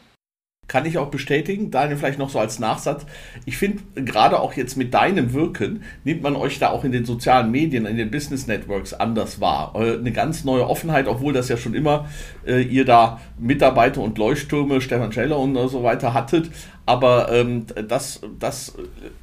Kann 0.68 0.84
ich 0.84 0.98
auch 0.98 1.10
bestätigen, 1.10 1.70
Daniel, 1.70 1.96
vielleicht 1.96 2.18
noch 2.18 2.30
so 2.30 2.40
als 2.40 2.58
Nachsatz. 2.58 3.06
Ich 3.44 3.56
finde, 3.56 3.82
gerade 3.94 4.40
auch 4.40 4.54
jetzt 4.54 4.76
mit 4.76 4.92
deinem 4.94 5.32
Wirken, 5.32 5.84
nimmt 6.02 6.22
man 6.22 6.34
euch 6.34 6.58
da 6.58 6.70
auch 6.70 6.82
in 6.82 6.90
den 6.90 7.04
sozialen 7.04 7.52
Medien, 7.52 7.86
in 7.86 7.96
den 7.96 8.10
Business 8.10 8.48
Networks 8.48 8.92
anders 8.92 9.40
wahr. 9.40 9.74
Äh, 9.76 9.98
eine 9.98 10.10
ganz 10.10 10.44
neue 10.44 10.66
Offenheit, 10.66 11.06
obwohl 11.06 11.32
das 11.32 11.48
ja 11.48 11.56
schon 11.56 11.74
immer 11.74 12.08
äh, 12.44 12.62
ihr 12.62 12.84
da 12.84 13.20
Mitarbeiter 13.38 14.00
und 14.00 14.18
Leuchttürme, 14.18 14.80
Stefan 14.80 15.12
Scheller 15.12 15.38
und 15.38 15.54
so 15.68 15.84
weiter 15.84 16.14
hattet. 16.14 16.50
Aber 16.84 17.32
ähm, 17.32 17.66
das, 17.88 18.20
das 18.38 18.74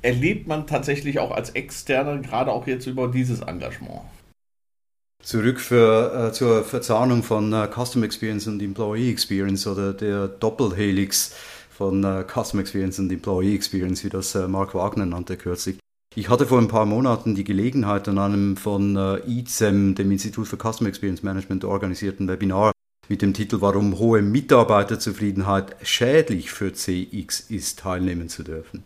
erlebt 0.01 0.47
man 0.47 0.65
tatsächlich 0.67 1.19
auch 1.19 1.31
als 1.31 1.51
Externe, 1.51 2.21
gerade 2.21 2.51
auch 2.51 2.67
jetzt 2.67 2.87
über 2.87 3.09
dieses 3.09 3.41
Engagement. 3.41 4.01
Zurück 5.23 5.61
für, 5.61 6.27
äh, 6.27 6.31
zur 6.33 6.65
Verzahnung 6.65 7.23
von 7.23 7.53
äh, 7.53 7.69
Custom 7.73 8.03
Experience 8.03 8.45
und 8.47 8.61
Employee 8.61 9.09
Experience 9.09 9.65
oder 9.65 9.93
der 9.93 10.27
Doppelhelix 10.27 11.33
von 11.69 12.03
äh, 12.03 12.25
Custom 12.27 12.59
Experience 12.59 12.99
und 12.99 13.09
Employee 13.09 13.55
Experience, 13.55 14.03
wie 14.03 14.09
das 14.09 14.35
äh, 14.35 14.49
Mark 14.49 14.75
Wagner 14.75 15.05
nannte 15.05 15.37
kürzlich. 15.37 15.77
Ich 16.13 16.27
hatte 16.27 16.45
vor 16.45 16.59
ein 16.59 16.67
paar 16.67 16.85
Monaten 16.85 17.35
die 17.35 17.45
Gelegenheit, 17.45 18.09
an 18.09 18.17
einem 18.17 18.57
von 18.57 18.97
äh, 18.97 19.19
ICEM, 19.25 19.95
dem 19.95 20.11
Institut 20.11 20.45
für 20.45 20.57
Custom 20.57 20.87
Experience 20.87 21.23
Management, 21.23 21.63
organisierten 21.63 22.27
Webinar 22.27 22.73
mit 23.07 23.21
dem 23.21 23.33
Titel 23.33 23.61
Warum 23.61 23.97
hohe 23.99 24.21
Mitarbeiterzufriedenheit 24.21 25.77
schädlich 25.83 26.51
für 26.51 26.73
CX 26.73 27.39
ist, 27.49 27.79
teilnehmen 27.79 28.27
zu 28.27 28.43
dürfen. 28.43 28.83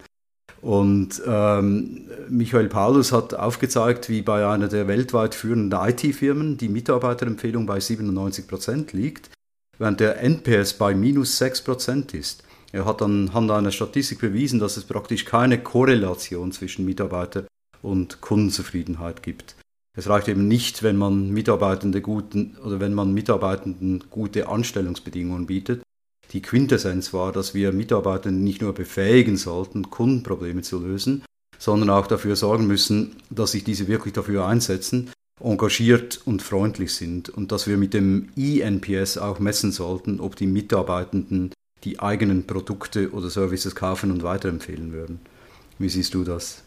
Und 0.61 1.21
ähm, 1.25 2.09
Michael 2.29 2.67
Paulus 2.67 3.11
hat 3.11 3.33
aufgezeigt, 3.33 4.09
wie 4.09 4.21
bei 4.21 4.47
einer 4.47 4.67
der 4.67 4.87
weltweit 4.87 5.35
führenden 5.35 5.79
IT-Firmen 5.79 6.57
die 6.57 6.69
Mitarbeiterempfehlung 6.69 7.65
bei 7.65 7.79
97 7.79 8.47
Prozent 8.47 8.93
liegt, 8.93 9.29
während 9.77 9.99
der 9.99 10.21
NPS 10.21 10.73
bei 10.73 10.95
minus 10.95 11.37
6 11.37 11.61
Prozent 11.61 12.13
ist. 12.13 12.43
Er 12.71 12.85
hat 12.85 13.01
anhand 13.01 13.49
einer 13.51 13.71
Statistik 13.71 14.19
bewiesen, 14.19 14.59
dass 14.59 14.77
es 14.77 14.83
praktisch 14.83 15.25
keine 15.25 15.61
Korrelation 15.61 16.51
zwischen 16.51 16.85
Mitarbeiter 16.85 17.45
und 17.81 18.21
Kundenzufriedenheit 18.21 19.23
gibt. 19.23 19.55
Es 19.95 20.09
reicht 20.09 20.27
eben 20.27 20.47
nicht, 20.47 20.83
wenn 20.83 20.97
man 20.97 21.31
Mitarbeitende 21.31 22.01
guten 22.01 22.55
oder 22.63 22.79
wenn 22.79 22.93
man 22.93 23.13
Mitarbeitenden 23.13 24.03
gute 24.11 24.47
Anstellungsbedingungen 24.47 25.47
bietet, 25.47 25.81
die 26.34 26.41
Quintessenz 26.41 27.13
war, 27.13 27.31
dass 27.31 27.53
wir 27.53 27.72
Mitarbeiter 27.72 28.31
nicht 28.31 28.62
nur 28.62 28.74
befähigen 28.74 29.38
sollten, 29.38 29.89
Kundenprobleme 29.89 30.62
zu 30.62 30.79
lösen, 30.79 31.24
sondern 31.57 31.89
auch 31.89 32.07
dafür 32.07 32.36
sorgen 32.36 32.67
müssen, 32.67 33.15
dass 33.29 33.51
sich 33.51 33.63
diese 33.63 33.88
wirklich 33.88 34.13
dafür 34.13 34.46
einsetzen, 34.46 35.10
engagiert 35.39 36.22
und 36.25 36.41
freundlich 36.41 36.93
sind 36.93 37.29
und 37.29 37.51
dass 37.51 37.67
wir 37.67 37.77
mit 37.77 37.93
dem 37.93 38.29
INPS 38.36 39.17
auch 39.17 39.39
messen 39.39 39.72
sollten, 39.72 40.19
ob 40.19 40.36
die 40.36 40.48
Mitarbeitenden 40.48 41.51
die 41.84 42.00
eigenen 42.00 42.46
Produkte 42.48 43.12
oder 43.12 43.29
Services 43.29 43.75
kaufen 43.75 44.12
und 44.12 44.24
weiterempfehlen 44.24 44.93
würden. 44.93 45.19
Wie 45.79 45.89
siehst 45.89 46.13
du 46.13 46.24
das? 46.24 46.63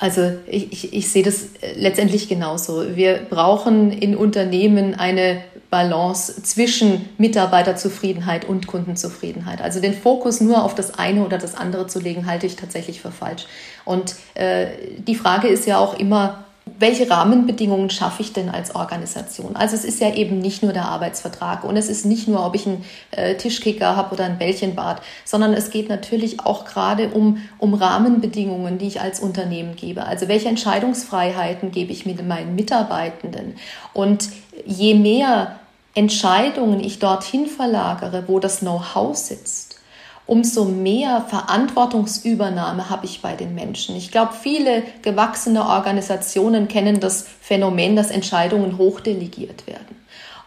Also 0.00 0.32
ich, 0.46 0.72
ich, 0.72 0.92
ich 0.92 1.08
sehe 1.10 1.22
das 1.22 1.48
letztendlich 1.76 2.28
genauso. 2.28 2.96
Wir 2.96 3.26
brauchen 3.28 3.90
in 3.90 4.16
Unternehmen 4.16 4.94
eine 4.94 5.42
Balance 5.70 6.42
zwischen 6.42 7.08
Mitarbeiterzufriedenheit 7.18 8.46
und 8.46 8.66
Kundenzufriedenheit. 8.66 9.60
Also 9.60 9.80
den 9.80 9.94
Fokus 9.94 10.40
nur 10.40 10.64
auf 10.64 10.74
das 10.74 10.98
eine 10.98 11.24
oder 11.24 11.36
das 11.36 11.56
andere 11.56 11.86
zu 11.88 12.00
legen, 12.00 12.26
halte 12.26 12.46
ich 12.46 12.56
tatsächlich 12.56 13.00
für 13.00 13.10
falsch. 13.10 13.46
Und 13.84 14.14
äh, 14.34 14.68
die 14.98 15.14
Frage 15.14 15.48
ist 15.48 15.66
ja 15.66 15.78
auch 15.78 15.98
immer, 15.98 16.44
welche 16.78 17.10
Rahmenbedingungen 17.10 17.90
schaffe 17.90 18.22
ich 18.22 18.32
denn 18.32 18.48
als 18.48 18.74
Organisation? 18.74 19.56
Also 19.56 19.74
es 19.74 19.84
ist 19.84 20.00
ja 20.00 20.14
eben 20.14 20.38
nicht 20.38 20.62
nur 20.62 20.72
der 20.72 20.84
Arbeitsvertrag 20.84 21.64
und 21.64 21.76
es 21.76 21.88
ist 21.88 22.06
nicht 22.06 22.28
nur, 22.28 22.46
ob 22.46 22.54
ich 22.54 22.66
einen 22.66 22.84
äh, 23.10 23.34
Tischkicker 23.34 23.96
habe 23.96 24.14
oder 24.14 24.24
ein 24.24 24.38
Bällchenbad, 24.38 25.02
sondern 25.24 25.54
es 25.54 25.70
geht 25.70 25.88
natürlich 25.88 26.40
auch 26.40 26.64
gerade 26.64 27.08
um, 27.08 27.42
um 27.58 27.74
Rahmenbedingungen, 27.74 28.78
die 28.78 28.86
ich 28.86 29.00
als 29.00 29.18
Unternehmen 29.18 29.74
gebe. 29.74 30.04
Also 30.04 30.28
welche 30.28 30.48
Entscheidungsfreiheiten 30.48 31.72
gebe 31.72 31.90
ich 31.90 32.06
mit 32.06 32.26
meinen 32.26 32.54
Mitarbeitenden? 32.54 33.56
Und 33.92 34.28
je 34.64 34.94
mehr 34.94 35.58
Entscheidungen 35.94 36.78
ich 36.78 37.00
dorthin 37.00 37.46
verlagere, 37.46 38.24
wo 38.28 38.38
das 38.38 38.60
Know-how 38.60 39.16
sitzt, 39.16 39.77
umso 40.28 40.66
mehr 40.66 41.22
Verantwortungsübernahme 41.22 42.90
habe 42.90 43.06
ich 43.06 43.22
bei 43.22 43.34
den 43.34 43.54
Menschen. 43.54 43.96
Ich 43.96 44.10
glaube, 44.10 44.34
viele 44.34 44.82
gewachsene 45.00 45.64
Organisationen 45.64 46.68
kennen 46.68 47.00
das 47.00 47.26
Phänomen, 47.40 47.96
dass 47.96 48.10
Entscheidungen 48.10 48.76
hochdelegiert 48.76 49.66
werden. 49.66 49.96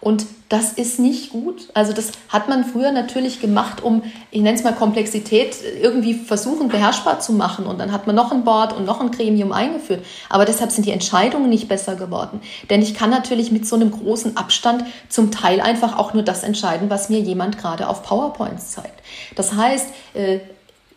Und 0.01 0.25
das 0.49 0.73
ist 0.73 0.99
nicht 0.99 1.29
gut. 1.29 1.69
Also 1.75 1.93
das 1.93 2.11
hat 2.27 2.49
man 2.49 2.65
früher 2.65 2.91
natürlich 2.91 3.39
gemacht, 3.39 3.83
um, 3.83 4.01
ich 4.31 4.41
nenne 4.41 4.57
es 4.57 4.63
mal 4.63 4.73
Komplexität, 4.73 5.55
irgendwie 5.81 6.15
versuchen 6.15 6.67
beherrschbar 6.67 7.19
zu 7.19 7.31
machen. 7.33 7.67
Und 7.67 7.79
dann 7.79 7.91
hat 7.91 8.07
man 8.07 8.15
noch 8.15 8.31
ein 8.31 8.43
Board 8.43 8.73
und 8.73 8.83
noch 8.83 8.99
ein 8.99 9.11
Gremium 9.11 9.51
eingeführt. 9.53 10.03
Aber 10.27 10.43
deshalb 10.43 10.71
sind 10.71 10.87
die 10.87 10.91
Entscheidungen 10.91 11.49
nicht 11.49 11.69
besser 11.69 11.95
geworden. 11.95 12.41
Denn 12.69 12.81
ich 12.81 12.95
kann 12.95 13.11
natürlich 13.11 13.51
mit 13.51 13.65
so 13.67 13.75
einem 13.75 13.91
großen 13.91 14.35
Abstand 14.35 14.83
zum 15.07 15.31
Teil 15.31 15.61
einfach 15.61 15.97
auch 15.97 16.13
nur 16.13 16.23
das 16.23 16.43
entscheiden, 16.43 16.89
was 16.89 17.09
mir 17.09 17.19
jemand 17.19 17.59
gerade 17.59 17.87
auf 17.87 18.03
PowerPoints 18.03 18.71
zeigt. 18.71 19.01
Das 19.35 19.53
heißt, 19.53 19.87
äh, 20.15 20.39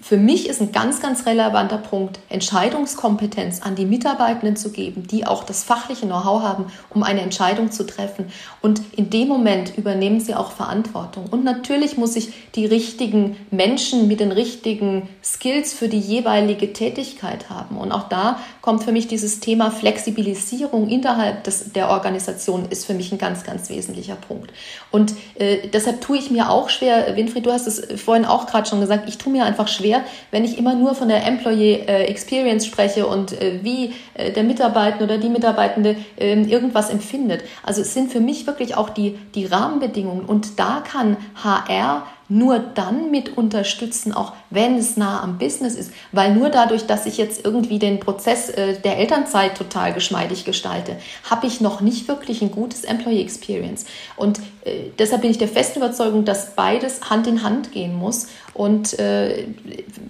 für 0.07 0.19
mich 0.19 0.51
ist 0.51 0.61
ein 0.61 0.71
ganz, 0.71 1.01
ganz 1.01 1.25
relevanter 1.25 1.79
Punkt, 1.79 2.19
Entscheidungskompetenz 2.29 3.63
an 3.63 3.75
die 3.75 3.87
Mitarbeitenden 3.87 4.55
zu 4.55 4.71
geben, 4.71 5.07
die 5.07 5.27
auch 5.27 5.45
das 5.45 5.65
fachliche 5.65 6.05
Know-how 6.05 6.43
haben, 6.43 6.67
um 6.91 7.03
eine 7.03 7.23
Entscheidung 7.23 7.73
zu 7.73 7.87
treffen. 7.87 8.27
Und 8.61 8.83
in 8.95 9.09
dem 9.09 9.29
Moment 9.29 9.79
übernehmen 9.79 10.21
sie 10.21 10.35
auch 10.35 10.53
Verantwortung. 10.53 11.25
Und 11.31 11.43
natürlich 11.43 11.97
muss 11.97 12.17
ich 12.17 12.35
die 12.55 12.67
richtigen 12.67 13.37
Menschen 13.51 14.07
mit 14.07 14.21
den 14.21 14.31
richtigen 14.31 15.09
Skills 15.25 15.73
für 15.73 15.89
die 15.89 16.01
jeweilige 16.01 16.75
Tätigkeit 16.75 17.49
haben. 17.49 17.79
Und 17.79 17.91
auch 17.91 18.11
da 18.11 18.41
kommt 18.61 18.85
für 18.85 18.93
mich 18.93 19.09
dieses 19.09 19.41
Thema 19.41 19.71
Flexibilisierung 19.71 20.91
innerhalb 20.91 21.45
des, 21.45 21.73
der 21.73 21.89
Organisation 21.89 22.67
ist 22.69 22.85
für 22.85 22.93
mich 22.93 23.11
ein 23.11 23.17
ganz, 23.17 23.43
ganz 23.43 23.71
wesentlicher 23.71 24.17
Punkt. 24.17 24.53
Und 24.91 25.15
äh, 25.37 25.67
deshalb 25.69 26.03
tue 26.03 26.19
ich 26.19 26.31
mir 26.31 26.51
auch 26.51 26.69
schwer, 26.69 27.17
Winfried, 27.17 27.47
du 27.47 27.53
hast 27.53 27.67
es 27.67 28.03
vorhin 28.03 28.27
auch 28.27 28.47
gerade 28.47 28.69
schon 28.69 28.83
gesagt, 28.83 29.09
ich 29.09 29.17
tue 29.17 29.33
mir 29.33 29.47
einfach 29.47 29.67
schwer, 29.67 29.94
schwer, 29.95 30.05
wenn 30.31 30.45
ich 30.45 30.59
immer 30.59 30.75
nur 30.75 30.95
von 30.95 31.09
der 31.09 31.27
Employee 31.27 31.85
äh, 31.87 32.05
Experience 32.05 32.67
spreche 32.67 33.07
und 33.07 33.33
äh, 33.33 33.61
wie 33.63 33.93
äh, 34.15 34.33
der 34.33 34.45
Mitarbeitende 34.45 35.05
oder 35.05 35.19
die 35.19 35.29
Mitarbeitende 35.29 35.97
ähm, 36.19 36.49
irgendwas 36.49 36.91
empfindet. 36.91 37.43
Also 37.63 37.83
es 37.83 37.95
sind 37.95 38.11
für 38.11 38.21
mich 38.21 38.47
wirklich 38.47 38.77
auch 38.77 38.91
die, 38.91 39.19
die 39.35 39.47
Rahmenbedingungen 39.47 40.25
und 40.25 40.59
da 40.59 40.83
kann 40.87 41.17
HR 41.43 42.07
nur 42.35 42.59
dann 42.59 43.13
mit 43.13 43.37
unterstützen, 43.37 44.13
auch 44.13 44.33
wenn 44.51 44.77
es 44.77 44.97
nah 44.97 45.23
am 45.23 45.39
Business 45.39 45.77
ist. 45.77 45.93
Weil 46.11 46.35
nur 46.35 46.51
dadurch, 46.51 46.85
dass 46.85 47.07
ich 47.07 47.17
jetzt 47.17 47.45
irgendwie 47.45 47.79
den 47.79 48.01
Prozess 48.01 48.51
äh, 48.51 48.81
der 48.81 48.99
Elternzeit 48.99 49.57
total 49.57 49.93
geschmeidig 49.93 50.45
gestalte, 50.45 50.97
habe 51.31 51.47
ich 51.47 51.61
noch 51.61 51.81
nicht 51.81 52.09
wirklich 52.09 52.43
ein 52.43 52.51
gutes 52.51 52.83
Employee 52.83 53.23
Experience. 53.23 53.87
Und 54.17 54.41
äh, 54.65 54.91
deshalb 54.99 55.23
bin 55.23 55.31
ich 55.31 55.39
der 55.39 55.47
festen 55.47 55.79
Überzeugung, 55.79 56.25
dass 56.25 56.57
beides 56.57 57.09
Hand 57.09 57.29
in 57.29 57.45
Hand 57.45 57.71
gehen 57.71 57.95
muss. 57.95 58.27
Und 58.53 58.99
äh, 58.99 59.47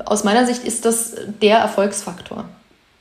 aus 0.07 0.25
meiner 0.25 0.47
Sicht 0.47 0.64
ist 0.64 0.87
das 0.87 1.14
der 1.43 1.59
Erfolgsfaktor. 1.59 2.47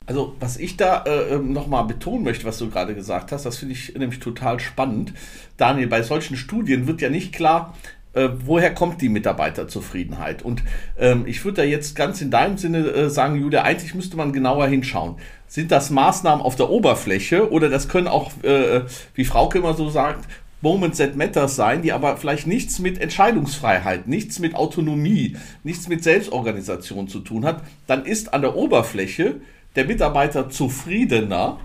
Also, 0.06 0.36
was 0.38 0.58
ich 0.58 0.76
da 0.76 1.02
äh, 1.04 1.34
ähm, 1.34 1.54
nochmal 1.54 1.84
betonen 1.84 2.24
möchte, 2.24 2.44
was 2.44 2.58
du 2.58 2.68
gerade 2.68 2.94
gesagt 2.94 3.32
hast, 3.32 3.46
das 3.46 3.56
finde 3.56 3.72
ich 3.72 3.94
nämlich 3.94 4.20
total 4.20 4.60
spannend. 4.60 5.14
Daniel, 5.56 5.86
bei 5.86 6.02
solchen 6.02 6.36
Studien 6.36 6.86
wird 6.86 7.00
ja 7.00 7.08
nicht 7.08 7.32
klar, 7.32 7.74
äh, 8.14 8.28
woher 8.44 8.72
kommt 8.72 9.02
die 9.02 9.08
Mitarbeiterzufriedenheit? 9.08 10.42
Und 10.42 10.62
ähm, 10.98 11.24
ich 11.26 11.44
würde 11.44 11.62
da 11.62 11.64
jetzt 11.64 11.96
ganz 11.96 12.20
in 12.20 12.30
deinem 12.30 12.56
Sinne 12.58 12.88
äh, 12.88 13.10
sagen, 13.10 13.36
Julia, 13.36 13.62
eigentlich 13.62 13.94
müsste 13.94 14.16
man 14.16 14.32
genauer 14.32 14.66
hinschauen. 14.66 15.16
Sind 15.46 15.70
das 15.70 15.90
Maßnahmen 15.90 16.44
auf 16.44 16.56
der 16.56 16.70
Oberfläche 16.70 17.50
oder 17.50 17.68
das 17.68 17.88
können 17.88 18.08
auch, 18.08 18.32
äh, 18.42 18.82
wie 19.14 19.24
Frauke 19.24 19.58
immer 19.58 19.74
so 19.74 19.90
sagt, 19.90 20.26
Moments 20.64 20.96
that 20.96 21.14
Matters 21.14 21.56
sein, 21.56 21.82
die 21.82 21.92
aber 21.92 22.16
vielleicht 22.16 22.46
nichts 22.46 22.78
mit 22.78 22.98
Entscheidungsfreiheit, 22.98 24.08
nichts 24.08 24.38
mit 24.38 24.54
Autonomie, 24.54 25.36
nichts 25.62 25.88
mit 25.88 26.02
Selbstorganisation 26.02 27.06
zu 27.06 27.20
tun 27.20 27.44
hat, 27.44 27.62
dann 27.86 28.06
ist 28.06 28.32
an 28.32 28.40
der 28.40 28.56
Oberfläche 28.56 29.42
der 29.76 29.84
Mitarbeiter 29.84 30.48
zufriedener, 30.48 31.58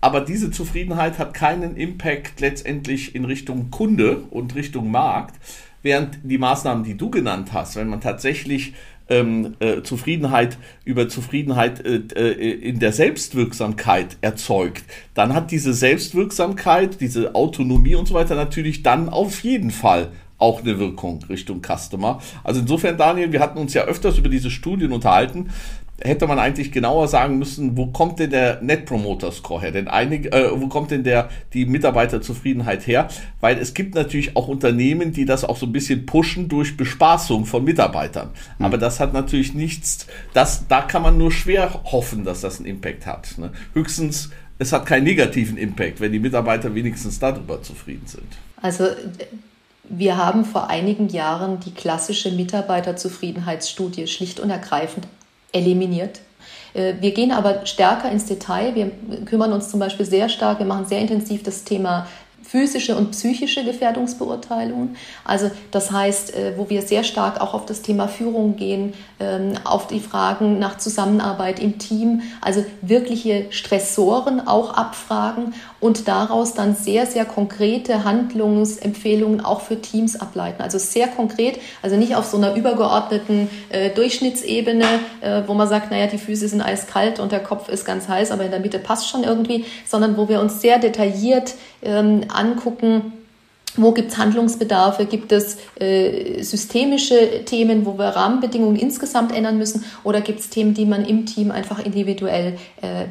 aber 0.00 0.20
diese 0.20 0.50
Zufriedenheit 0.50 1.20
hat 1.20 1.34
keinen 1.34 1.76
Impact 1.76 2.40
letztendlich 2.40 3.14
in 3.14 3.24
Richtung 3.24 3.70
Kunde 3.70 4.24
und 4.30 4.56
Richtung 4.56 4.90
Markt, 4.90 5.36
Während 5.82 6.18
die 6.22 6.38
Maßnahmen, 6.38 6.84
die 6.84 6.96
du 6.96 7.10
genannt 7.10 7.52
hast, 7.52 7.76
wenn 7.76 7.88
man 7.88 8.00
tatsächlich 8.00 8.74
ähm, 9.08 9.56
äh, 9.60 9.82
Zufriedenheit 9.82 10.58
über 10.84 11.08
Zufriedenheit 11.08 11.84
äh, 11.84 12.02
äh, 12.14 12.50
in 12.52 12.78
der 12.78 12.92
Selbstwirksamkeit 12.92 14.16
erzeugt, 14.20 14.84
dann 15.14 15.34
hat 15.34 15.50
diese 15.50 15.74
Selbstwirksamkeit, 15.74 17.00
diese 17.00 17.34
Autonomie 17.34 17.94
und 17.94 18.06
so 18.06 18.14
weiter 18.14 18.34
natürlich 18.34 18.82
dann 18.82 19.08
auf 19.08 19.42
jeden 19.42 19.70
Fall 19.70 20.12
auch 20.38 20.62
eine 20.62 20.78
Wirkung 20.78 21.22
Richtung 21.28 21.62
Customer. 21.62 22.20
Also 22.42 22.60
insofern, 22.60 22.96
Daniel, 22.96 23.30
wir 23.30 23.40
hatten 23.40 23.58
uns 23.58 23.74
ja 23.74 23.84
öfters 23.84 24.18
über 24.18 24.28
diese 24.28 24.50
Studien 24.50 24.92
unterhalten 24.92 25.50
hätte 26.04 26.26
man 26.26 26.38
eigentlich 26.38 26.72
genauer 26.72 27.08
sagen 27.08 27.38
müssen, 27.38 27.76
wo 27.76 27.86
kommt 27.86 28.18
denn 28.18 28.30
der 28.30 28.60
Net 28.60 28.86
Promoter 28.86 29.32
Score 29.32 29.60
her? 29.60 29.70
Denn 29.70 29.88
einige, 29.88 30.32
äh, 30.32 30.50
wo 30.52 30.68
kommt 30.68 30.90
denn 30.90 31.04
der 31.04 31.28
die 31.52 31.66
Mitarbeiterzufriedenheit 31.66 32.86
her? 32.86 33.08
Weil 33.40 33.58
es 33.58 33.74
gibt 33.74 33.94
natürlich 33.94 34.36
auch 34.36 34.48
Unternehmen, 34.48 35.12
die 35.12 35.24
das 35.24 35.44
auch 35.44 35.56
so 35.56 35.66
ein 35.66 35.72
bisschen 35.72 36.06
pushen 36.06 36.48
durch 36.48 36.76
Bespaßung 36.76 37.46
von 37.46 37.64
Mitarbeitern. 37.64 38.30
Mhm. 38.58 38.64
Aber 38.64 38.78
das 38.78 39.00
hat 39.00 39.12
natürlich 39.12 39.54
nichts, 39.54 40.06
das, 40.32 40.66
da 40.68 40.82
kann 40.82 41.02
man 41.02 41.18
nur 41.18 41.30
schwer 41.30 41.80
hoffen, 41.84 42.24
dass 42.24 42.40
das 42.40 42.58
einen 42.58 42.66
Impact 42.66 43.06
hat. 43.06 43.38
Ne? 43.38 43.52
Höchstens, 43.74 44.30
es 44.58 44.72
hat 44.72 44.86
keinen 44.86 45.04
negativen 45.04 45.56
Impact, 45.56 46.00
wenn 46.00 46.12
die 46.12 46.18
Mitarbeiter 46.18 46.74
wenigstens 46.74 47.18
darüber 47.18 47.62
zufrieden 47.62 48.06
sind. 48.06 48.26
Also 48.60 48.86
wir 49.84 50.16
haben 50.16 50.44
vor 50.44 50.70
einigen 50.70 51.08
Jahren 51.08 51.60
die 51.60 51.72
klassische 51.72 52.30
Mitarbeiterzufriedenheitsstudie 52.30 54.06
schlicht 54.06 54.40
und 54.40 54.50
ergreifend 54.50 55.06
eliminiert. 55.52 56.20
Äh, 56.74 56.94
wir 57.00 57.12
gehen 57.12 57.32
aber 57.32 57.66
stärker 57.66 58.10
ins 58.10 58.26
Detail. 58.26 58.74
Wir 58.74 58.90
kümmern 59.24 59.52
uns 59.52 59.70
zum 59.70 59.80
Beispiel 59.80 60.06
sehr 60.06 60.28
stark, 60.28 60.58
wir 60.58 60.66
machen 60.66 60.86
sehr 60.86 61.00
intensiv 61.00 61.42
das 61.42 61.64
Thema 61.64 62.06
physische 62.42 62.96
und 62.96 63.12
psychische 63.12 63.64
Gefährdungsbeurteilungen. 63.64 64.96
Also 65.24 65.50
das 65.70 65.90
heißt, 65.90 66.34
äh, 66.34 66.52
wo 66.58 66.68
wir 66.68 66.82
sehr 66.82 67.02
stark 67.04 67.40
auch 67.40 67.54
auf 67.54 67.64
das 67.66 67.80
Thema 67.80 68.08
Führung 68.08 68.56
gehen, 68.56 68.92
ähm, 69.20 69.54
auf 69.64 69.86
die 69.86 70.00
Fragen 70.00 70.58
nach 70.58 70.76
Zusammenarbeit 70.76 71.60
im 71.60 71.78
Team, 71.78 72.22
also 72.42 72.64
wirkliche 72.82 73.46
Stressoren 73.50 74.46
auch 74.46 74.74
abfragen 74.74 75.54
und 75.82 76.06
daraus 76.06 76.54
dann 76.54 76.76
sehr, 76.76 77.06
sehr 77.06 77.24
konkrete 77.24 78.04
Handlungsempfehlungen 78.04 79.44
auch 79.44 79.60
für 79.60 79.80
Teams 79.80 80.18
ableiten. 80.18 80.62
Also 80.62 80.78
sehr 80.78 81.08
konkret, 81.08 81.58
also 81.82 81.96
nicht 81.96 82.14
auf 82.14 82.24
so 82.24 82.36
einer 82.36 82.54
übergeordneten 82.54 83.50
äh, 83.68 83.90
Durchschnittsebene, 83.90 84.84
äh, 85.20 85.42
wo 85.46 85.54
man 85.54 85.68
sagt, 85.68 85.90
naja, 85.90 86.06
die 86.06 86.18
Füße 86.18 86.46
sind 86.46 86.62
eiskalt 86.62 87.18
und 87.18 87.32
der 87.32 87.40
Kopf 87.40 87.68
ist 87.68 87.84
ganz 87.84 88.08
heiß, 88.08 88.30
aber 88.30 88.44
in 88.44 88.52
der 88.52 88.60
Mitte 88.60 88.78
passt 88.78 89.08
schon 89.08 89.24
irgendwie, 89.24 89.64
sondern 89.84 90.16
wo 90.16 90.28
wir 90.28 90.40
uns 90.40 90.60
sehr 90.60 90.78
detailliert 90.78 91.54
ähm, 91.82 92.22
angucken, 92.32 93.12
wo 93.76 93.90
gibt 93.90 94.12
es 94.12 94.18
Handlungsbedarfe? 94.18 95.06
Gibt 95.06 95.32
es 95.32 95.56
äh, 95.80 96.42
systemische 96.42 97.44
Themen, 97.44 97.86
wo 97.86 97.98
wir 97.98 98.04
Rahmenbedingungen 98.04 98.76
insgesamt 98.76 99.34
ändern 99.34 99.58
müssen? 99.58 99.84
Oder 100.04 100.20
gibt 100.20 100.40
es 100.40 100.50
Themen, 100.50 100.74
die 100.74 100.86
man 100.86 101.04
im 101.04 101.26
Team 101.26 101.50
einfach 101.50 101.84
individuell 101.84 102.58
äh, 102.82 103.06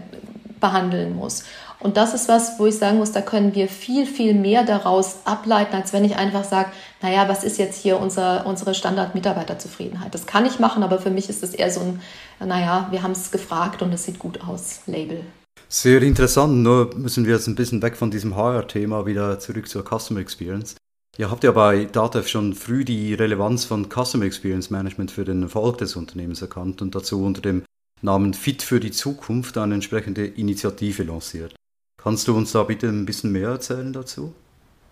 behandeln 0.61 1.15
muss? 1.15 1.43
Und 1.81 1.97
das 1.97 2.13
ist 2.13 2.29
was, 2.29 2.59
wo 2.59 2.67
ich 2.67 2.77
sagen 2.77 2.99
muss, 2.99 3.11
da 3.11 3.21
können 3.21 3.55
wir 3.55 3.67
viel, 3.67 4.05
viel 4.05 4.35
mehr 4.35 4.63
daraus 4.63 5.17
ableiten, 5.25 5.75
als 5.75 5.93
wenn 5.93 6.05
ich 6.05 6.15
einfach 6.15 6.43
sage, 6.43 6.71
naja, 7.01 7.27
was 7.27 7.43
ist 7.43 7.57
jetzt 7.57 7.81
hier 7.81 7.99
unser, 7.99 8.45
unsere 8.45 8.75
Standard-Mitarbeiterzufriedenheit? 8.75 10.13
Das 10.13 10.27
kann 10.27 10.45
ich 10.45 10.59
machen, 10.59 10.83
aber 10.83 10.99
für 10.99 11.09
mich 11.09 11.27
ist 11.27 11.41
das 11.41 11.55
eher 11.55 11.71
so 11.71 11.81
ein, 11.81 12.01
naja, 12.39 12.87
wir 12.91 13.01
haben 13.01 13.13
es 13.13 13.31
gefragt 13.31 13.81
und 13.81 13.91
es 13.91 14.05
sieht 14.05 14.19
gut 14.19 14.41
aus, 14.47 14.81
Label. 14.85 15.21
Sehr 15.69 16.03
interessant, 16.03 16.61
nur 16.61 16.95
müssen 16.95 17.25
wir 17.25 17.33
jetzt 17.33 17.47
ein 17.47 17.55
bisschen 17.55 17.81
weg 17.81 17.97
von 17.97 18.11
diesem 18.11 18.35
HR-Thema 18.35 19.07
wieder 19.07 19.39
zurück 19.39 19.67
zur 19.67 19.83
Customer 19.83 20.19
Experience. 20.19 20.75
Ihr 21.17 21.31
habt 21.31 21.43
ja 21.43 21.51
bei 21.51 21.85
DATEV 21.85 22.27
schon 22.27 22.53
früh 22.53 22.85
die 22.85 23.15
Relevanz 23.15 23.65
von 23.65 23.89
Customer 23.89 24.25
Experience 24.25 24.69
Management 24.69 25.11
für 25.11 25.25
den 25.25 25.43
Erfolg 25.43 25.79
des 25.79 25.95
Unternehmens 25.95 26.41
erkannt 26.41 26.81
und 26.81 26.93
dazu 26.93 27.23
unter 27.23 27.41
dem 27.41 27.63
Namen 28.01 28.33
Fit 28.33 28.61
für 28.61 28.79
die 28.79 28.91
Zukunft 28.91 29.57
eine 29.57 29.75
entsprechende 29.75 30.25
Initiative 30.25 31.03
lanciert. 31.03 31.55
Kannst 32.03 32.27
du 32.27 32.35
uns 32.35 32.51
da 32.51 32.63
bitte 32.63 32.87
ein 32.87 33.05
bisschen 33.05 33.31
mehr 33.31 33.49
erzählen 33.49 33.93
dazu? 33.93 34.33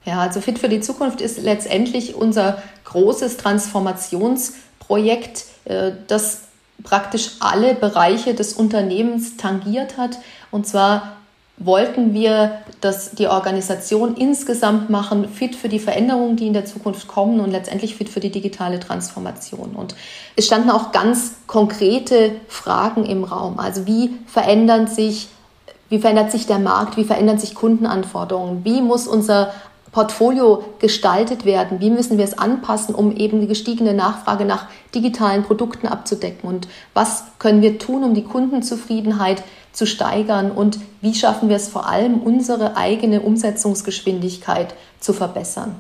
Ja, 0.06 0.22
also 0.22 0.40
Fit 0.42 0.60
für 0.60 0.70
die 0.70 0.80
Zukunft 0.80 1.22
ist 1.22 1.42
letztendlich 1.42 2.14
unser 2.16 2.62
großes 2.86 3.38
Transformationsprojekt, 3.38 5.46
äh, 5.66 5.92
das 6.08 6.42
praktisch 6.84 7.32
alle 7.40 7.74
Bereiche 7.76 8.34
des 8.34 8.54
Unternehmens 8.54 9.38
tangiert 9.38 9.98
hat. 9.98 10.18
Und 10.52 10.68
zwar 10.68 11.14
wollten 11.58 12.14
wir 12.14 12.62
dass 12.82 13.12
die 13.12 13.28
Organisation 13.28 14.16
insgesamt 14.16 14.90
machen, 14.90 15.28
fit 15.28 15.56
für 15.56 15.70
die 15.70 15.80
Veränderungen, 15.80 16.38
die 16.38 16.48
in 16.48 16.54
der 16.54 16.66
Zukunft 16.66 17.08
kommen 17.08 17.40
und 17.40 17.52
letztendlich 17.52 17.96
fit 17.96 18.10
für 18.10 18.22
die 18.22 18.32
digitale 18.32 18.80
Transformation. 18.80 19.76
Und 19.76 19.96
es 20.36 20.46
standen 20.46 20.70
auch 20.70 20.92
ganz 20.92 21.34
konkrete 21.48 22.36
Fragen 22.48 23.06
im 23.06 23.24
Raum. 23.24 23.60
Also 23.60 23.86
wie 23.86 24.12
verändern 24.28 24.88
sich 24.88 25.28
wie 25.90 26.00
verändert 26.00 26.32
sich 26.32 26.46
der 26.46 26.60
Markt? 26.60 26.98
Wie 26.98 27.04
verändern 27.04 27.40
sich 27.40 27.56
Kundenanforderungen? 27.56 28.64
Wie 28.64 28.82
muss 28.82 29.08
unser 29.08 29.52
Portfolio 29.92 30.64
gestaltet 30.80 31.46
werden? 31.46 31.80
Wie 31.80 31.90
müssen 31.90 32.18
wir 32.18 32.26
es 32.26 32.38
anpassen, 32.38 32.94
um 32.94 33.16
eben 33.16 33.42
die 33.42 33.48
gestiegene 33.48 33.94
Nachfrage 33.94 34.46
nach 34.46 34.68
digitalen 34.94 35.44
Produkten 35.44 35.88
abzudecken? 35.88 36.48
Und 36.48 36.68
was 36.94 37.24
können 37.40 37.62
wir 37.62 37.80
tun, 37.80 38.04
um 38.04 38.14
die 38.14 38.24
Kundenzufriedenheit 38.24 39.44
zu 39.74 39.88
steigern? 39.88 40.52
Und 40.52 40.80
wie 41.02 41.16
schaffen 41.16 41.50
wir 41.50 41.56
es 41.56 41.68
vor 41.68 41.88
allem, 41.88 42.20
unsere 42.20 42.78
eigene 42.78 43.22
Umsetzungsgeschwindigkeit 43.22 44.76
zu 45.00 45.14
verbessern? 45.14 45.76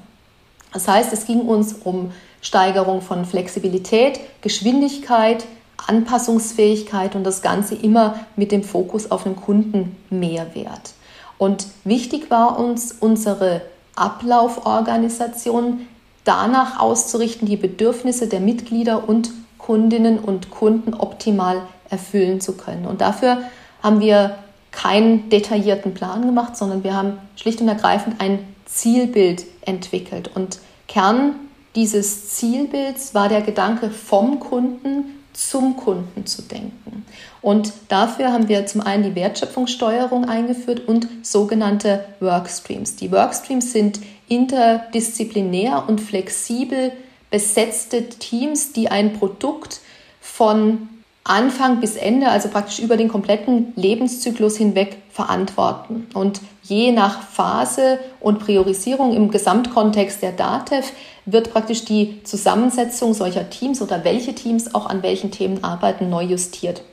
Das 0.73 0.87
heißt, 0.87 1.13
es 1.13 1.25
ging 1.25 1.41
uns 1.41 1.73
um 1.83 2.11
Steigerung 2.41 3.01
von 3.01 3.25
Flexibilität, 3.25 4.19
Geschwindigkeit, 4.41 5.45
Anpassungsfähigkeit 5.87 7.15
und 7.15 7.23
das 7.23 7.41
Ganze 7.41 7.75
immer 7.75 8.19
mit 8.35 8.51
dem 8.51 8.63
Fokus 8.63 9.11
auf 9.11 9.23
den 9.23 9.35
Kundenmehrwert. 9.35 10.93
Und 11.37 11.67
wichtig 11.83 12.29
war 12.29 12.59
uns, 12.59 12.95
unsere 12.99 13.61
Ablauforganisation 13.95 15.87
danach 16.23 16.79
auszurichten, 16.79 17.47
die 17.47 17.57
Bedürfnisse 17.57 18.27
der 18.27 18.39
Mitglieder 18.39 19.07
und 19.07 19.31
Kundinnen 19.57 20.19
und 20.19 20.49
Kunden 20.49 20.93
optimal 20.93 21.61
erfüllen 21.89 22.41
zu 22.41 22.53
können. 22.53 22.85
Und 22.85 23.01
dafür 23.01 23.39
haben 23.81 23.99
wir 23.99 24.35
keinen 24.71 25.29
detaillierten 25.29 25.93
Plan 25.93 26.25
gemacht, 26.25 26.55
sondern 26.55 26.83
wir 26.83 26.95
haben 26.95 27.17
schlicht 27.35 27.61
und 27.61 27.67
ergreifend 27.67 28.21
ein 28.21 28.39
Zielbild 28.65 29.45
entwickelt. 29.61 30.29
Und 30.35 30.59
Kern 30.87 31.35
dieses 31.75 32.29
Zielbilds 32.29 33.13
war 33.13 33.29
der 33.29 33.41
Gedanke 33.41 33.89
vom 33.89 34.39
Kunden 34.39 35.18
zum 35.33 35.77
Kunden 35.77 36.25
zu 36.25 36.41
denken. 36.41 37.05
Und 37.41 37.71
dafür 37.87 38.31
haben 38.31 38.49
wir 38.49 38.65
zum 38.65 38.81
einen 38.81 39.03
die 39.03 39.15
Wertschöpfungssteuerung 39.15 40.25
eingeführt 40.25 40.87
und 40.87 41.07
sogenannte 41.21 42.05
Workstreams. 42.19 42.95
Die 42.95 43.11
Workstreams 43.11 43.71
sind 43.71 43.99
interdisziplinär 44.27 45.85
und 45.87 46.01
flexibel 46.01 46.91
besetzte 47.31 48.09
Teams, 48.09 48.73
die 48.73 48.89
ein 48.89 49.13
Produkt 49.13 49.81
von 50.19 50.89
Anfang 51.23 51.79
bis 51.79 51.95
Ende, 51.95 52.29
also 52.29 52.49
praktisch 52.49 52.79
über 52.79 52.97
den 52.97 53.07
kompletten 53.07 53.73
Lebenszyklus 53.75 54.57
hinweg 54.57 54.97
verantworten. 55.11 56.07
Und 56.13 56.41
je 56.63 56.91
nach 56.91 57.21
Phase 57.21 57.99
und 58.19 58.39
Priorisierung 58.39 59.15
im 59.15 59.29
Gesamtkontext 59.29 60.23
der 60.23 60.31
DATEV 60.31 60.91
wird 61.31 61.51
praktisch 61.51 61.85
die 61.85 62.23
Zusammensetzung 62.23 63.13
solcher 63.13 63.49
Teams 63.49 63.81
oder 63.81 64.03
welche 64.03 64.35
Teams 64.35 64.73
auch 64.73 64.85
an 64.85 65.03
welchen 65.03 65.31
Themen 65.31 65.63
arbeiten, 65.63 66.09
neu 66.09 66.23
justiert, 66.23 66.83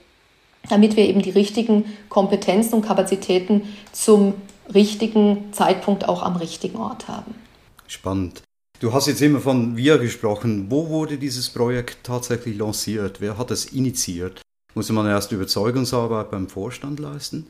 damit 0.69 0.97
wir 0.97 1.05
eben 1.05 1.23
die 1.23 1.31
richtigen 1.31 1.85
Kompetenzen 2.09 2.75
und 2.75 2.83
Kapazitäten 2.83 3.63
zum 3.93 4.35
richtigen 4.73 5.53
Zeitpunkt 5.53 6.09
auch 6.09 6.23
am 6.23 6.37
richtigen 6.37 6.79
Ort 6.79 7.09
haben. 7.09 7.35
Spannend. 7.87 8.43
Du 8.81 8.93
hast 8.93 9.07
jetzt 9.07 9.23
immer 9.23 9.41
von 9.41 9.77
wir 9.77 9.97
gesprochen. 9.99 10.67
Wo 10.71 10.89
wurde 10.89 11.17
dieses 11.17 11.49
Projekt 11.49 11.99
tatsächlich 12.03 12.59
lanciert? 12.59 13.21
Wer 13.21 13.39
hat 13.39 13.51
es 13.51 13.65
initiiert? 13.65 14.43
Muss 14.75 14.91
man 14.91 15.07
erst 15.07 15.33
Überzeugungsarbeit 15.33 16.31
beim 16.31 16.49
Vorstand 16.49 17.01
leisten? 17.01 17.47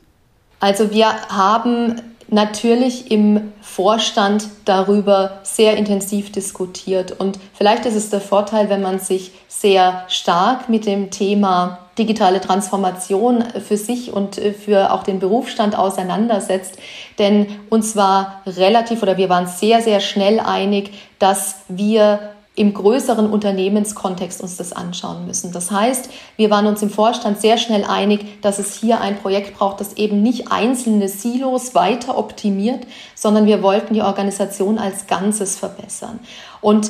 Also 0.59 0.91
wir 0.91 1.07
haben 1.29 2.01
natürlich 2.29 3.11
im 3.11 3.53
Vorstand 3.61 4.47
darüber 4.65 5.39
sehr 5.43 5.77
intensiv 5.77 6.31
diskutiert. 6.31 7.13
Und 7.19 7.39
vielleicht 7.53 7.85
ist 7.85 7.95
es 7.95 8.09
der 8.09 8.21
Vorteil, 8.21 8.69
wenn 8.69 8.81
man 8.81 8.99
sich 8.99 9.31
sehr 9.47 10.03
stark 10.07 10.67
mit 10.67 10.85
dem 10.85 11.09
Thema 11.09 11.79
digitale 11.97 12.41
Transformation 12.41 13.43
für 13.65 13.77
sich 13.77 14.13
und 14.13 14.35
für 14.35 14.93
auch 14.93 15.03
den 15.03 15.19
Berufsstand 15.19 15.75
auseinandersetzt. 15.75 16.77
Denn 17.17 17.47
uns 17.69 17.95
war 17.95 18.41
relativ 18.45 19.01
oder 19.01 19.17
wir 19.17 19.29
waren 19.29 19.47
sehr, 19.47 19.81
sehr 19.81 19.99
schnell 19.99 20.39
einig, 20.39 20.91
dass 21.17 21.61
wir 21.67 22.33
im 22.57 22.73
größeren 22.73 23.29
Unternehmenskontext 23.29 24.41
uns 24.41 24.57
das 24.57 24.73
anschauen 24.73 25.27
müssen. 25.27 25.51
Das 25.51 25.69
heißt, 25.69 26.09
wir 26.37 26.49
waren 26.49 26.65
uns 26.65 26.81
im 26.81 26.89
Vorstand 26.89 27.39
sehr 27.39 27.55
schnell 27.59 27.83
einig, 27.83 28.41
dass 28.41 28.57
es 28.57 28.73
hier 28.73 28.99
ein 28.99 29.19
Projekt 29.19 29.59
braucht, 29.59 29.79
das 29.79 29.93
eben 29.93 30.23
nicht 30.23 30.51
einzelne 30.51 31.07
Silos 31.07 31.75
weiter 31.75 32.17
optimiert, 32.17 32.87
sondern 33.13 33.45
wir 33.45 33.61
wollten 33.61 33.93
die 33.93 34.01
Organisation 34.01 34.79
als 34.79 35.05
Ganzes 35.05 35.55
verbessern. 35.55 36.19
Und 36.59 36.89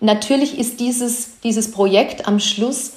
natürlich 0.00 0.58
ist 0.58 0.78
dieses, 0.78 1.40
dieses 1.40 1.70
Projekt 1.70 2.28
am 2.28 2.38
Schluss 2.38 2.92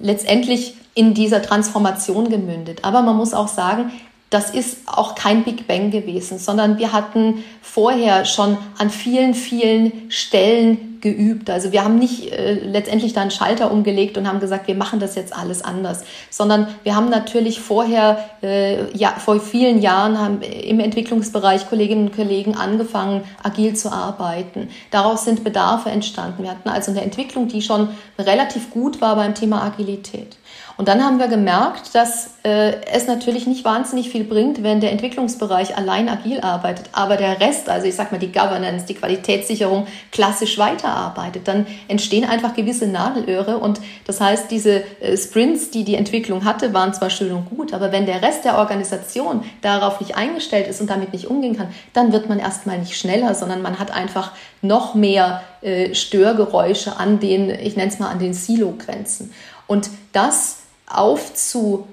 letztendlich 0.00 0.76
in 0.94 1.12
dieser 1.12 1.42
Transformation 1.42 2.30
gemündet. 2.30 2.84
Aber 2.84 3.02
man 3.02 3.16
muss 3.16 3.34
auch 3.34 3.48
sagen, 3.48 3.92
das 4.34 4.50
ist 4.50 4.78
auch 4.86 5.14
kein 5.14 5.44
Big 5.44 5.68
Bang 5.68 5.92
gewesen, 5.92 6.38
sondern 6.38 6.78
wir 6.78 6.92
hatten 6.92 7.44
vorher 7.62 8.24
schon 8.24 8.58
an 8.78 8.90
vielen, 8.90 9.32
vielen 9.32 10.10
Stellen 10.10 10.98
geübt. 11.00 11.50
Also 11.50 11.70
wir 11.70 11.84
haben 11.84 12.00
nicht 12.00 12.32
äh, 12.32 12.54
letztendlich 12.54 13.12
da 13.12 13.20
einen 13.20 13.30
Schalter 13.30 13.70
umgelegt 13.70 14.18
und 14.18 14.26
haben 14.26 14.40
gesagt, 14.40 14.66
wir 14.66 14.74
machen 14.74 14.98
das 14.98 15.14
jetzt 15.14 15.36
alles 15.36 15.62
anders, 15.62 16.02
sondern 16.30 16.66
wir 16.82 16.96
haben 16.96 17.10
natürlich 17.10 17.60
vorher, 17.60 18.24
äh, 18.42 18.90
ja, 18.96 19.10
vor 19.10 19.38
vielen 19.38 19.80
Jahren 19.80 20.18
haben 20.18 20.40
im 20.42 20.80
Entwicklungsbereich 20.80 21.68
Kolleginnen 21.68 22.08
und 22.08 22.16
Kollegen 22.16 22.56
angefangen, 22.56 23.22
agil 23.42 23.76
zu 23.76 23.92
arbeiten. 23.92 24.68
Daraus 24.90 25.24
sind 25.24 25.44
Bedarfe 25.44 25.90
entstanden. 25.90 26.42
Wir 26.42 26.50
hatten 26.50 26.70
also 26.70 26.90
eine 26.90 27.02
Entwicklung, 27.02 27.46
die 27.46 27.62
schon 27.62 27.90
relativ 28.18 28.70
gut 28.70 29.00
war 29.00 29.14
beim 29.14 29.34
Thema 29.34 29.62
Agilität. 29.62 30.38
Und 30.76 30.88
dann 30.88 31.04
haben 31.04 31.20
wir 31.20 31.28
gemerkt, 31.28 31.94
dass 31.94 32.30
äh, 32.42 32.82
es 32.86 33.06
natürlich 33.06 33.46
nicht 33.46 33.64
wahnsinnig 33.64 34.10
viel 34.10 34.24
bringt, 34.24 34.64
wenn 34.64 34.80
der 34.80 34.90
Entwicklungsbereich 34.90 35.76
allein 35.76 36.08
agil 36.08 36.40
arbeitet, 36.40 36.86
aber 36.92 37.16
der 37.16 37.40
Rest, 37.40 37.68
also 37.68 37.86
ich 37.86 37.94
sag 37.94 38.10
mal 38.10 38.18
die 38.18 38.32
Governance, 38.32 38.84
die 38.86 38.94
Qualitätssicherung 38.94 39.86
klassisch 40.10 40.58
weiterarbeitet. 40.58 41.46
Dann 41.46 41.66
entstehen 41.86 42.24
einfach 42.24 42.54
gewisse 42.54 42.88
Nadelöhre 42.88 43.58
und 43.58 43.80
das 44.06 44.20
heißt, 44.20 44.50
diese 44.50 44.82
äh, 45.00 45.16
Sprints, 45.16 45.70
die 45.70 45.84
die 45.84 45.94
Entwicklung 45.94 46.44
hatte, 46.44 46.74
waren 46.74 46.92
zwar 46.92 47.10
schön 47.10 47.32
und 47.32 47.50
gut, 47.50 47.72
aber 47.72 47.92
wenn 47.92 48.06
der 48.06 48.20
Rest 48.20 48.44
der 48.44 48.58
Organisation 48.58 49.44
darauf 49.62 50.00
nicht 50.00 50.16
eingestellt 50.16 50.66
ist 50.66 50.80
und 50.80 50.90
damit 50.90 51.12
nicht 51.12 51.28
umgehen 51.28 51.56
kann, 51.56 51.68
dann 51.92 52.12
wird 52.12 52.28
man 52.28 52.40
erstmal 52.40 52.78
nicht 52.78 52.96
schneller, 52.96 53.36
sondern 53.36 53.62
man 53.62 53.78
hat 53.78 53.92
einfach 53.92 54.32
noch 54.60 54.96
mehr 54.96 55.42
äh, 55.62 55.94
Störgeräusche 55.94 56.96
an 56.96 57.20
den, 57.20 57.48
ich 57.48 57.76
nenne 57.76 57.92
es 57.92 58.00
mal, 58.00 58.10
an 58.10 58.18
den 58.18 58.34
Silo-Grenzen. 58.34 59.32
Und 59.66 59.88
das 60.12 60.63
aufzureißen, 60.86 61.86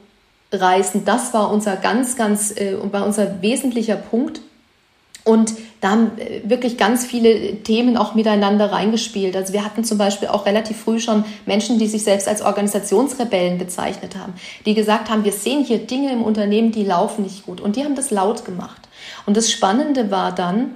das 1.06 1.34
war 1.34 1.52
unser 1.52 1.76
ganz, 1.76 2.16
ganz, 2.16 2.52
äh, 2.52 2.76
war 2.92 3.06
unser 3.06 3.42
wesentlicher 3.42 3.96
Punkt. 3.96 4.42
Und 5.24 5.54
da 5.82 5.92
haben 5.92 6.18
äh, 6.18 6.42
wirklich 6.50 6.78
ganz 6.78 7.06
viele 7.06 7.58
Themen 7.64 7.96
auch 7.96 8.16
miteinander 8.16 8.72
reingespielt. 8.72 9.36
Also 9.36 9.54
wir 9.54 9.64
hatten 9.64 9.84
zum 9.84 9.98
Beispiel 9.98 10.30
auch 10.30 10.46
relativ 10.46 10.78
früh 10.78 11.00
schon 11.00 11.26
Menschen, 11.46 11.78
die 11.78 11.88
sich 11.88 12.04
selbst 12.04 12.28
als 12.28 12.42
Organisationsrebellen 12.42 13.60
bezeichnet 13.60 14.16
haben, 14.16 14.34
die 14.66 14.74
gesagt 14.74 15.10
haben, 15.10 15.24
wir 15.24 15.32
sehen 15.32 15.64
hier 15.64 15.80
Dinge 15.80 16.12
im 16.12 16.24
Unternehmen, 16.24 16.72
die 16.72 16.84
laufen 16.84 17.24
nicht 17.24 17.46
gut. 17.46 17.62
Und 17.62 17.76
die 17.76 17.84
haben 17.84 17.96
das 17.96 18.10
laut 18.10 18.46
gemacht. 18.46 18.82
Und 19.26 19.38
das 19.38 19.52
Spannende 19.52 20.10
war 20.10 20.34
dann, 20.34 20.76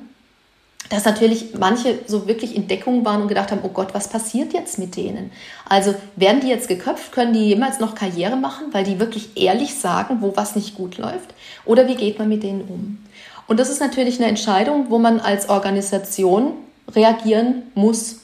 dass 0.89 1.06
natürlich 1.06 1.56
manche 1.58 2.00
so 2.08 2.28
wirklich 2.28 2.56
in 2.56 2.67
Deckung 2.67 3.06
waren 3.06 3.21
und 3.21 3.28
gedacht 3.28 3.52
haben, 3.52 3.62
oh 3.63 3.69
Gott, 3.69 3.93
was 3.93 4.08
passiert 4.08 4.54
jetzt 4.54 4.78
mit 4.78 4.95
denen? 4.95 5.32
Also 5.67 5.95
werden 6.15 6.41
die 6.41 6.48
jetzt 6.48 6.67
geköpft? 6.67 7.12
Können 7.12 7.34
die 7.34 7.48
jemals 7.48 7.80
noch 7.80 7.95
Karriere 7.95 8.36
machen, 8.36 8.67
weil 8.71 8.84
die 8.84 9.00
wirklich 9.00 9.36
ehrlich 9.36 9.76
sagen, 9.76 10.17
wo 10.21 10.34
was 10.36 10.56
nicht 10.56 10.76
gut 10.76 10.98
läuft? 10.98 11.34
Oder 11.65 11.88
wie 11.88 11.95
geht 11.95 12.19
man 12.19 12.30
mit 12.30 12.43
denen 12.43 12.62
um? 12.62 13.00
Und 13.48 13.60
das 13.60 13.69
ist 13.69 13.80
natürlich 13.80 14.19
eine 14.19 14.28
Entscheidung, 14.28 14.88
wo 14.89 14.98
man 14.98 15.19
als 15.19 15.50
Organisation 15.50 16.54
reagieren 16.93 17.63
muss. 17.74 18.21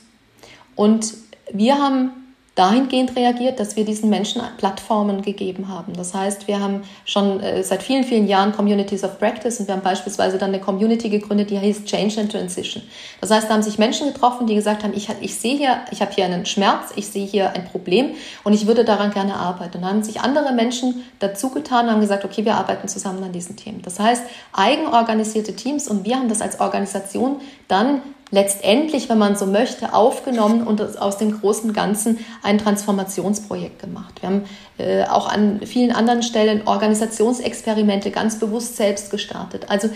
Und 0.76 1.14
wir 1.52 1.78
haben 1.78 2.21
dahingehend 2.56 3.16
reagiert, 3.16 3.62
dass 3.62 3.78
wir 3.78 3.86
diesen 3.86 4.10
Menschen 4.10 4.42
Plattformen 4.58 5.22
gegeben 5.22 5.70
haben. 5.70 5.94
Das 5.94 6.14
heißt, 6.14 6.50
wir 6.50 6.60
haben 6.60 6.82
schon 7.06 7.40
äh, 7.40 7.64
seit 7.64 7.82
vielen, 7.82 8.04
vielen 8.04 8.28
Jahren 8.28 8.52
Communities 8.52 9.06
of 9.06 9.20
Practice 9.20 9.62
und 9.62 9.68
wir 9.68 9.76
haben 9.76 9.82
beispielsweise 9.82 10.38
dann 10.38 10.50
eine 10.50 10.60
Community 10.60 11.08
gegründet, 11.10 11.50
die 11.50 11.58
heißt 11.58 11.86
Change 11.86 12.20
and 12.20 12.32
Transition. 12.32 12.84
Das 13.22 13.32
heißt, 13.32 13.50
da 13.50 13.54
haben 13.54 13.64
sich 13.64 13.78
Menschen 13.78 14.12
getroffen, 14.12 14.48
die 14.48 14.56
gesagt 14.56 14.84
haben, 14.84 14.94
ich, 14.94 15.08
ich 15.22 15.36
sehe 15.36 15.56
hier, 15.56 15.78
ich 15.92 16.02
habe 16.02 16.12
hier 16.12 16.26
einen 16.26 16.46
Schmerz, 16.46 16.92
ich 16.98 17.08
sehe 17.08 17.26
hier 17.26 17.54
ein 17.54 17.64
Problem 17.64 18.16
und 18.44 18.52
ich 18.52 18.68
würde 18.68 18.84
daran 18.84 19.12
gerne 19.12 19.36
arbeiten. 19.36 19.78
Und 19.78 19.84
dann 19.84 19.92
haben 19.92 20.04
sich 20.04 20.20
andere 20.20 20.52
Menschen 20.52 21.06
dazu 21.20 21.52
getan 21.52 21.86
und 21.86 21.92
haben 21.94 22.02
gesagt, 22.02 22.26
okay, 22.26 22.44
wir 22.44 22.56
arbeiten 22.56 22.90
zusammen 22.90 23.24
an 23.24 23.32
diesen 23.32 23.56
Themen. 23.56 23.82
Das 23.82 23.98
heißt, 23.98 24.24
eigenorganisierte 24.52 25.56
Teams 25.56 25.88
und 25.88 26.04
wir 26.04 26.18
haben 26.18 26.28
das 26.28 26.42
als 26.42 26.60
Organisation 26.60 27.40
dann 27.70 28.02
letztendlich, 28.32 29.10
wenn 29.10 29.18
man 29.18 29.36
so 29.36 29.46
möchte, 29.46 29.94
aufgenommen 29.94 30.66
und 30.66 30.98
aus 30.98 31.18
dem 31.18 31.40
großen 31.40 31.74
Ganzen 31.74 32.20
ein 32.42 32.58
Transformationsprojekt 32.58 33.80
gemacht. 33.80 34.22
Wir 34.22 34.30
haben 34.30 34.44
äh, 34.78 35.04
auch 35.04 35.30
an 35.30 35.62
vielen 35.66 35.92
anderen 35.92 36.24
Stellen 36.24 36.66
Organisationsexperimente 36.66 38.10
ganz 38.12 38.40
bewusst 38.40 38.78
selbst 38.78 39.12
gestartet. 39.12 39.70
Also 39.70 39.90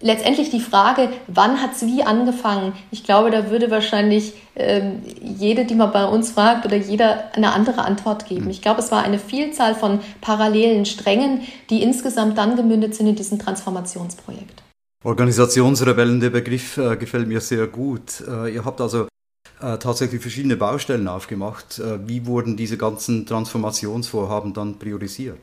letztendlich 0.00 0.50
die 0.50 0.60
Frage, 0.60 1.08
wann 1.26 1.60
hat 1.62 1.72
es 1.72 1.86
wie 1.86 2.02
angefangen? 2.02 2.74
Ich 2.90 3.04
glaube, 3.04 3.30
da 3.30 3.50
würde 3.50 3.70
wahrscheinlich 3.70 4.34
ähm, 4.54 5.02
jede, 5.20 5.64
die 5.64 5.74
man 5.74 5.92
bei 5.92 6.06
uns 6.06 6.30
fragt, 6.32 6.66
oder 6.66 6.76
jeder 6.76 7.34
eine 7.34 7.52
andere 7.52 7.82
Antwort 7.82 8.26
geben. 8.26 8.50
Ich 8.50 8.62
glaube, 8.62 8.80
es 8.80 8.92
war 8.92 9.02
eine 9.02 9.18
Vielzahl 9.18 9.74
von 9.74 10.00
parallelen 10.20 10.84
Strängen, 10.84 11.40
die 11.70 11.82
insgesamt 11.82 12.38
dann 12.38 12.54
gemündet 12.54 12.94
sind 12.94 13.06
in 13.06 13.16
diesem 13.16 13.38
Transformationsprojekt. 13.38 14.63
Organisationsrebellen, 15.04 16.18
der 16.18 16.30
Begriff 16.30 16.78
äh, 16.78 16.96
gefällt 16.96 17.28
mir 17.28 17.40
sehr 17.40 17.66
gut. 17.66 18.24
Äh, 18.26 18.54
ihr 18.54 18.64
habt 18.64 18.80
also 18.80 19.06
äh, 19.60 19.76
tatsächlich 19.76 20.22
verschiedene 20.22 20.56
Baustellen 20.56 21.06
aufgemacht. 21.08 21.78
Äh, 21.78 22.08
wie 22.08 22.26
wurden 22.26 22.56
diese 22.56 22.78
ganzen 22.78 23.26
Transformationsvorhaben 23.26 24.54
dann 24.54 24.78
priorisiert? 24.78 25.38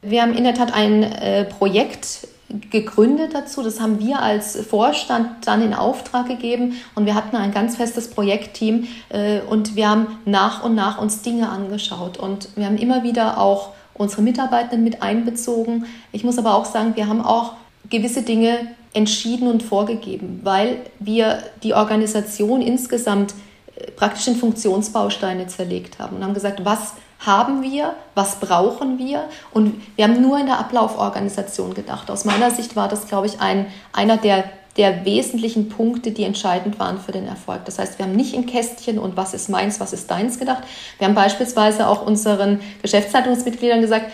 Wir 0.00 0.22
haben 0.22 0.32
in 0.32 0.44
der 0.44 0.54
Tat 0.54 0.72
ein 0.72 1.02
äh, 1.02 1.44
Projekt 1.44 2.26
gegründet 2.70 3.34
dazu. 3.34 3.62
Das 3.62 3.80
haben 3.80 3.98
wir 3.98 4.22
als 4.22 4.56
Vorstand 4.64 5.46
dann 5.46 5.60
in 5.60 5.74
Auftrag 5.74 6.28
gegeben 6.28 6.74
und 6.94 7.04
wir 7.04 7.14
hatten 7.14 7.36
ein 7.36 7.52
ganz 7.52 7.76
festes 7.76 8.08
Projektteam 8.08 8.86
äh, 9.10 9.40
und 9.40 9.76
wir 9.76 9.90
haben 9.90 10.06
nach 10.24 10.62
und 10.62 10.74
nach 10.74 10.98
uns 10.98 11.20
Dinge 11.20 11.50
angeschaut 11.50 12.16
und 12.16 12.48
wir 12.56 12.64
haben 12.64 12.78
immer 12.78 13.02
wieder 13.02 13.38
auch 13.38 13.72
unsere 13.92 14.22
Mitarbeitenden 14.22 14.84
mit 14.84 15.02
einbezogen. 15.02 15.86
Ich 16.12 16.24
muss 16.24 16.38
aber 16.38 16.54
auch 16.54 16.66
sagen, 16.66 16.96
wir 16.96 17.08
haben 17.08 17.20
auch 17.20 17.54
gewisse 17.90 18.22
Dinge 18.22 18.74
entschieden 18.92 19.48
und 19.48 19.62
vorgegeben, 19.62 20.40
weil 20.42 20.78
wir 20.98 21.42
die 21.62 21.74
Organisation 21.74 22.62
insgesamt 22.62 23.34
äh, 23.76 23.90
praktisch 23.90 24.26
in 24.26 24.36
Funktionsbausteine 24.36 25.46
zerlegt 25.48 25.98
haben 25.98 26.16
und 26.16 26.24
haben 26.24 26.34
gesagt, 26.34 26.64
was 26.64 26.94
haben 27.18 27.62
wir, 27.62 27.94
was 28.14 28.40
brauchen 28.40 28.98
wir 28.98 29.24
und 29.52 29.82
wir 29.96 30.04
haben 30.04 30.20
nur 30.20 30.38
in 30.38 30.46
der 30.46 30.58
Ablauforganisation 30.58 31.74
gedacht. 31.74 32.10
Aus 32.10 32.24
meiner 32.24 32.50
Sicht 32.50 32.76
war 32.76 32.88
das, 32.88 33.08
glaube 33.08 33.26
ich, 33.26 33.40
ein, 33.40 33.66
einer 33.92 34.16
der, 34.16 34.44
der 34.76 35.04
wesentlichen 35.04 35.68
Punkte, 35.68 36.10
die 36.10 36.24
entscheidend 36.24 36.78
waren 36.78 37.00
für 37.00 37.12
den 37.12 37.26
Erfolg. 37.26 37.64
Das 37.64 37.78
heißt, 37.78 37.98
wir 37.98 38.06
haben 38.06 38.16
nicht 38.16 38.34
in 38.34 38.46
Kästchen 38.46 38.98
und 38.98 39.16
was 39.16 39.32
ist 39.32 39.48
meins, 39.48 39.80
was 39.80 39.92
ist 39.94 40.10
deins 40.10 40.38
gedacht. 40.38 40.62
Wir 40.98 41.08
haben 41.08 41.14
beispielsweise 41.14 41.88
auch 41.88 42.06
unseren 42.06 42.60
Geschäftsleitungsmitgliedern 42.82 43.80
gesagt, 43.80 44.12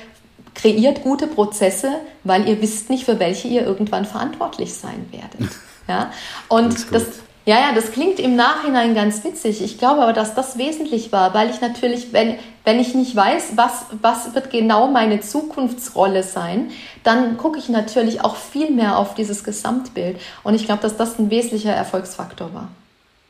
kreiert 0.62 1.02
gute 1.02 1.26
Prozesse, 1.26 1.90
weil 2.22 2.48
ihr 2.48 2.62
wisst 2.62 2.88
nicht, 2.88 3.04
für 3.04 3.18
welche 3.18 3.48
ihr 3.48 3.66
irgendwann 3.66 4.04
verantwortlich 4.04 4.74
sein 4.74 5.06
werdet. 5.10 5.54
Ja? 5.88 6.12
Und 6.46 6.92
das, 6.94 7.02
ja, 7.44 7.56
ja, 7.56 7.72
das 7.74 7.90
klingt 7.90 8.20
im 8.20 8.36
Nachhinein 8.36 8.94
ganz 8.94 9.24
witzig. 9.24 9.60
Ich 9.60 9.78
glaube 9.78 10.00
aber, 10.00 10.12
dass 10.12 10.36
das 10.36 10.58
wesentlich 10.58 11.10
war, 11.10 11.34
weil 11.34 11.50
ich 11.50 11.60
natürlich, 11.60 12.12
wenn, 12.12 12.36
wenn 12.62 12.78
ich 12.78 12.94
nicht 12.94 13.16
weiß, 13.16 13.56
was, 13.56 13.86
was 14.00 14.32
wird 14.36 14.50
genau 14.52 14.86
meine 14.86 15.20
Zukunftsrolle 15.20 16.22
sein, 16.22 16.70
dann 17.02 17.36
gucke 17.36 17.58
ich 17.58 17.68
natürlich 17.68 18.20
auch 18.20 18.36
viel 18.36 18.70
mehr 18.70 18.96
auf 18.96 19.14
dieses 19.16 19.42
Gesamtbild. 19.42 20.20
Und 20.44 20.54
ich 20.54 20.66
glaube, 20.66 20.82
dass 20.82 20.96
das 20.96 21.18
ein 21.18 21.30
wesentlicher 21.30 21.72
Erfolgsfaktor 21.72 22.54
war 22.54 22.68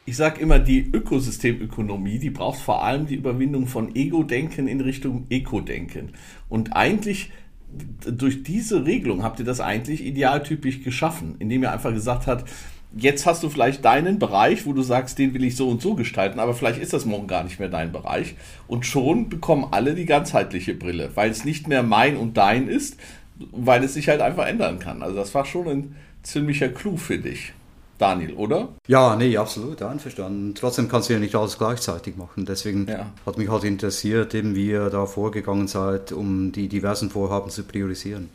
ich 0.04 0.16
sage 0.16 0.40
immer, 0.40 0.58
die 0.58 0.90
Ökosystemökonomie, 0.92 2.18
die 2.18 2.30
braucht 2.30 2.60
vor 2.60 2.84
allem 2.84 3.06
die 3.06 3.14
Überwindung 3.14 3.66
von 3.66 3.94
Ego-Denken 3.94 4.66
in 4.66 4.80
Richtung 4.80 5.26
Eko-Denken. 5.30 6.10
Und 6.48 6.74
eigentlich 6.74 7.30
durch 8.04 8.42
diese 8.42 8.84
Regelung 8.84 9.22
habt 9.22 9.38
ihr 9.38 9.44
das 9.44 9.60
eigentlich 9.60 10.04
idealtypisch 10.04 10.82
geschaffen, 10.82 11.36
indem 11.38 11.62
ihr 11.62 11.72
einfach 11.72 11.92
gesagt 11.92 12.26
habt, 12.26 12.50
jetzt 12.94 13.24
hast 13.26 13.42
du 13.42 13.48
vielleicht 13.48 13.84
deinen 13.84 14.18
Bereich, 14.18 14.66
wo 14.66 14.72
du 14.72 14.82
sagst, 14.82 15.18
den 15.18 15.34
will 15.34 15.44
ich 15.44 15.56
so 15.56 15.68
und 15.68 15.80
so 15.80 15.94
gestalten, 15.94 16.40
aber 16.40 16.54
vielleicht 16.54 16.80
ist 16.80 16.92
das 16.92 17.06
morgen 17.06 17.28
gar 17.28 17.44
nicht 17.44 17.60
mehr 17.60 17.68
dein 17.68 17.92
Bereich. 17.92 18.34
Und 18.66 18.84
schon 18.84 19.28
bekommen 19.28 19.68
alle 19.70 19.94
die 19.94 20.04
ganzheitliche 20.04 20.74
Brille, 20.74 21.10
weil 21.14 21.30
es 21.30 21.44
nicht 21.44 21.68
mehr 21.68 21.82
mein 21.82 22.16
und 22.16 22.36
dein 22.36 22.68
ist, 22.68 22.98
weil 23.52 23.82
es 23.84 23.94
sich 23.94 24.08
halt 24.08 24.20
einfach 24.20 24.46
ändern 24.46 24.78
kann. 24.78 25.02
Also 25.02 25.16
das 25.16 25.34
war 25.34 25.46
schon 25.46 25.68
ein 25.68 25.96
ziemlicher 26.22 26.68
Clou 26.68 26.96
für 26.96 27.18
dich. 27.18 27.54
Daniel, 28.02 28.34
oder? 28.34 28.68
Ja, 28.88 29.14
nee, 29.14 29.36
absolut, 29.36 29.80
einverstanden. 29.80 30.54
Trotzdem 30.56 30.88
kannst 30.88 31.08
du 31.08 31.12
ja 31.12 31.20
nicht 31.20 31.36
alles 31.36 31.56
gleichzeitig 31.56 32.16
machen. 32.16 32.44
Deswegen 32.44 32.88
ja. 32.88 33.06
hat 33.24 33.38
mich 33.38 33.48
halt 33.48 33.62
interessiert, 33.62 34.34
eben 34.34 34.56
wie 34.56 34.70
ihr 34.70 34.90
da 34.90 35.06
vorgegangen 35.06 35.68
seid, 35.68 36.10
um 36.10 36.50
die 36.50 36.68
diversen 36.68 37.10
Vorhaben 37.10 37.50
zu 37.50 37.62
priorisieren. 37.62 38.28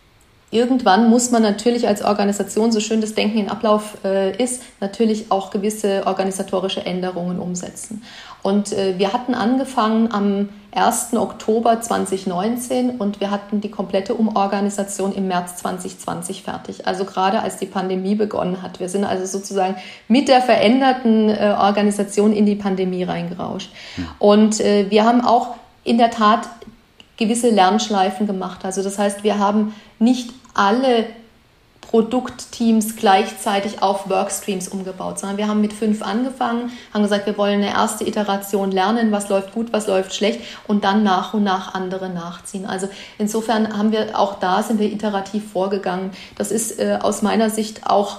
Irgendwann 0.49 1.09
muss 1.09 1.31
man 1.31 1.41
natürlich 1.43 1.89
als 1.89 2.01
Organisation, 2.01 2.71
so 2.71 2.79
schön 2.79 3.01
das 3.01 3.13
Denken 3.13 3.37
in 3.37 3.49
Ablauf 3.49 3.97
äh, 4.05 4.41
ist, 4.41 4.61
natürlich 4.79 5.29
auch 5.29 5.51
gewisse 5.51 6.07
organisatorische 6.07 6.85
Änderungen 6.85 7.37
umsetzen. 7.37 8.01
Und 8.43 8.71
äh, 8.71 8.97
wir 8.97 9.13
hatten 9.13 9.33
angefangen 9.33 10.11
am 10.11 10.49
1. 10.71 11.13
Oktober 11.13 11.81
2019 11.81 12.91
und 12.91 13.19
wir 13.19 13.31
hatten 13.31 13.61
die 13.61 13.71
komplette 13.71 14.13
Umorganisation 14.13 15.13
im 15.13 15.27
März 15.27 15.57
2020 15.57 16.43
fertig. 16.43 16.85
Also 16.85 17.05
gerade 17.05 17.41
als 17.41 17.57
die 17.57 17.65
Pandemie 17.65 18.15
begonnen 18.15 18.61
hat. 18.61 18.79
Wir 18.79 18.87
sind 18.87 19.03
also 19.03 19.25
sozusagen 19.25 19.75
mit 20.07 20.27
der 20.27 20.41
veränderten 20.41 21.29
äh, 21.29 21.55
Organisation 21.59 22.31
in 22.31 22.45
die 22.45 22.55
Pandemie 22.55 23.03
reingerauscht. 23.03 23.71
Mhm. 23.97 24.07
Und 24.19 24.59
äh, 24.59 24.85
wir 24.89 25.03
haben 25.03 25.21
auch 25.21 25.55
in 25.83 25.97
der 25.97 26.11
Tat 26.11 26.47
gewisse 27.17 27.49
Lernschleifen 27.49 28.27
gemacht. 28.27 28.63
Also 28.63 28.83
das 28.83 28.99
heißt, 28.99 29.23
wir 29.23 29.39
haben 29.39 29.73
nicht 29.99 30.31
alle 30.53 31.05
Produktteams 31.89 32.97
gleichzeitig 32.97 33.81
auf 33.81 34.09
Workstreams 34.09 34.67
umgebaut, 34.67 35.19
sondern 35.19 35.37
wir 35.37 35.47
haben 35.47 35.61
mit 35.61 35.71
fünf 35.71 36.01
angefangen, 36.01 36.71
haben 36.93 37.01
gesagt, 37.01 37.25
wir 37.25 37.37
wollen 37.37 37.61
eine 37.61 37.71
erste 37.71 38.05
Iteration 38.05 38.71
lernen, 38.71 39.11
was 39.13 39.29
läuft 39.29 39.53
gut, 39.53 39.71
was 39.71 39.87
läuft 39.87 40.13
schlecht 40.13 40.41
und 40.67 40.83
dann 40.83 41.03
nach 41.03 41.33
und 41.33 41.43
nach 41.43 41.73
andere 41.73 42.09
nachziehen. 42.09 42.65
Also 42.65 42.89
insofern 43.17 43.77
haben 43.77 43.93
wir 43.93 44.19
auch 44.19 44.39
da 44.39 44.63
sind 44.63 44.79
wir 44.79 44.91
iterativ 44.91 45.51
vorgegangen. 45.51 46.11
Das 46.35 46.51
ist 46.51 46.77
äh, 46.79 46.99
aus 47.01 47.21
meiner 47.21 47.49
Sicht 47.49 47.87
auch 47.87 48.17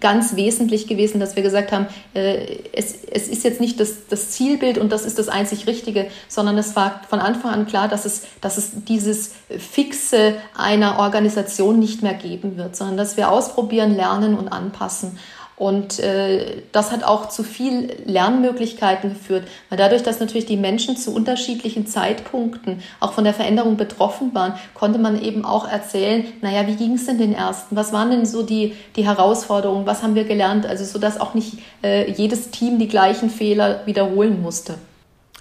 ganz 0.00 0.36
wesentlich 0.36 0.86
gewesen, 0.86 1.20
dass 1.20 1.36
wir 1.36 1.42
gesagt 1.42 1.72
haben, 1.72 1.86
äh, 2.14 2.58
es, 2.72 2.94
es 3.10 3.28
ist 3.28 3.44
jetzt 3.44 3.60
nicht 3.60 3.80
das, 3.80 4.06
das 4.08 4.30
Zielbild 4.30 4.78
und 4.78 4.92
das 4.92 5.04
ist 5.04 5.18
das 5.18 5.28
einzig 5.28 5.66
Richtige, 5.66 6.06
sondern 6.28 6.58
es 6.58 6.76
war 6.76 7.02
von 7.08 7.20
Anfang 7.20 7.52
an 7.52 7.66
klar, 7.66 7.88
dass 7.88 8.04
es, 8.04 8.22
dass 8.40 8.58
es 8.58 8.70
dieses 8.88 9.32
Fixe 9.58 10.34
einer 10.56 10.98
Organisation 10.98 11.78
nicht 11.78 12.02
mehr 12.02 12.14
geben 12.14 12.56
wird, 12.56 12.76
sondern 12.76 12.96
dass 12.96 13.16
wir 13.16 13.30
ausprobieren, 13.30 13.94
lernen 13.94 14.36
und 14.36 14.48
anpassen. 14.48 15.18
Und 15.60 15.98
äh, 15.98 16.62
das 16.72 16.90
hat 16.90 17.04
auch 17.04 17.28
zu 17.28 17.42
viel 17.42 17.94
Lernmöglichkeiten 18.06 19.10
geführt, 19.10 19.46
weil 19.68 19.76
dadurch, 19.76 20.02
dass 20.02 20.18
natürlich 20.18 20.46
die 20.46 20.56
Menschen 20.56 20.96
zu 20.96 21.14
unterschiedlichen 21.14 21.86
Zeitpunkten 21.86 22.80
auch 22.98 23.12
von 23.12 23.24
der 23.24 23.34
Veränderung 23.34 23.76
betroffen 23.76 24.34
waren, 24.34 24.54
konnte 24.72 24.98
man 24.98 25.20
eben 25.20 25.44
auch 25.44 25.68
erzählen, 25.68 26.24
naja, 26.40 26.66
wie 26.66 26.76
ging 26.76 26.94
es 26.94 27.04
denn 27.04 27.18
den 27.18 27.34
ersten? 27.34 27.76
Was 27.76 27.92
waren 27.92 28.10
denn 28.10 28.24
so 28.24 28.42
die, 28.42 28.74
die 28.96 29.04
Herausforderungen? 29.04 29.84
Was 29.84 30.02
haben 30.02 30.14
wir 30.14 30.24
gelernt? 30.24 30.64
Also 30.64 30.86
so, 30.86 30.98
dass 30.98 31.20
auch 31.20 31.34
nicht 31.34 31.58
äh, 31.84 32.10
jedes 32.10 32.50
Team 32.50 32.78
die 32.78 32.88
gleichen 32.88 33.28
Fehler 33.28 33.82
wiederholen 33.84 34.40
musste. 34.40 34.76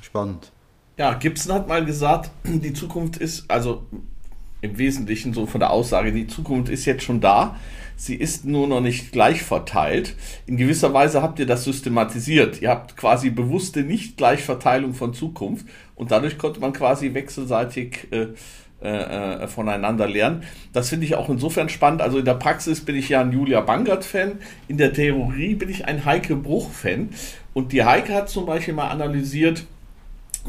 Spannend. 0.02 0.52
Ja, 0.98 1.14
Gibson 1.14 1.54
hat 1.54 1.70
mal 1.70 1.86
gesagt, 1.86 2.30
die 2.44 2.74
Zukunft 2.74 3.16
ist, 3.16 3.50
also 3.50 3.84
im 4.60 4.78
Wesentlichen 4.78 5.34
so 5.34 5.46
von 5.46 5.62
der 5.62 5.72
Aussage, 5.72 6.12
die 6.12 6.28
Zukunft 6.28 6.70
ist 6.70 6.84
jetzt 6.84 7.04
schon 7.04 7.22
da. 7.22 7.56
Sie 8.00 8.16
ist 8.16 8.46
nur 8.46 8.66
noch 8.66 8.80
nicht 8.80 9.12
gleich 9.12 9.44
verteilt. 9.44 10.16
In 10.46 10.56
gewisser 10.56 10.94
Weise 10.94 11.22
habt 11.22 11.38
ihr 11.38 11.46
das 11.46 11.66
systematisiert. 11.66 12.62
Ihr 12.62 12.70
habt 12.70 12.96
quasi 12.96 13.30
bewusste 13.30 13.82
Nicht-Gleichverteilung 13.82 14.94
von 14.94 15.14
Zukunft 15.14 15.68
und 15.96 16.10
dadurch 16.10 16.38
konnte 16.38 16.62
man 16.62 16.72
quasi 16.72 17.14
wechselseitig 17.14 18.08
äh, 18.12 18.28
äh, 18.80 19.48
voneinander 19.50 20.08
lernen. 20.08 20.44
Das 20.72 20.88
finde 20.88 21.08
ich 21.08 21.16
auch 21.16 21.28
insofern 21.28 21.68
spannend. 21.68 22.02
Also 22.02 22.20
in 22.20 22.26
der 22.26 22.36
Praxis 22.36 22.86
bin 22.86 22.96
ich 22.96 23.10
ja 23.10 23.20
ein 23.20 23.34
Julia 23.34 23.60
Bangert-Fan, 23.60 24.40
in 24.70 24.78
der 24.78 24.94
Theorie 24.94 25.56
bin 25.56 25.68
ich 25.68 25.84
ein 25.84 26.06
Heike 26.06 26.38
Bruch-Fan. 26.38 27.10
Und 27.54 27.74
die 27.74 27.84
Heike 27.84 28.14
hat 28.14 28.30
zum 28.30 28.46
Beispiel 28.46 28.76
mal 28.76 28.88
analysiert, 28.88 29.66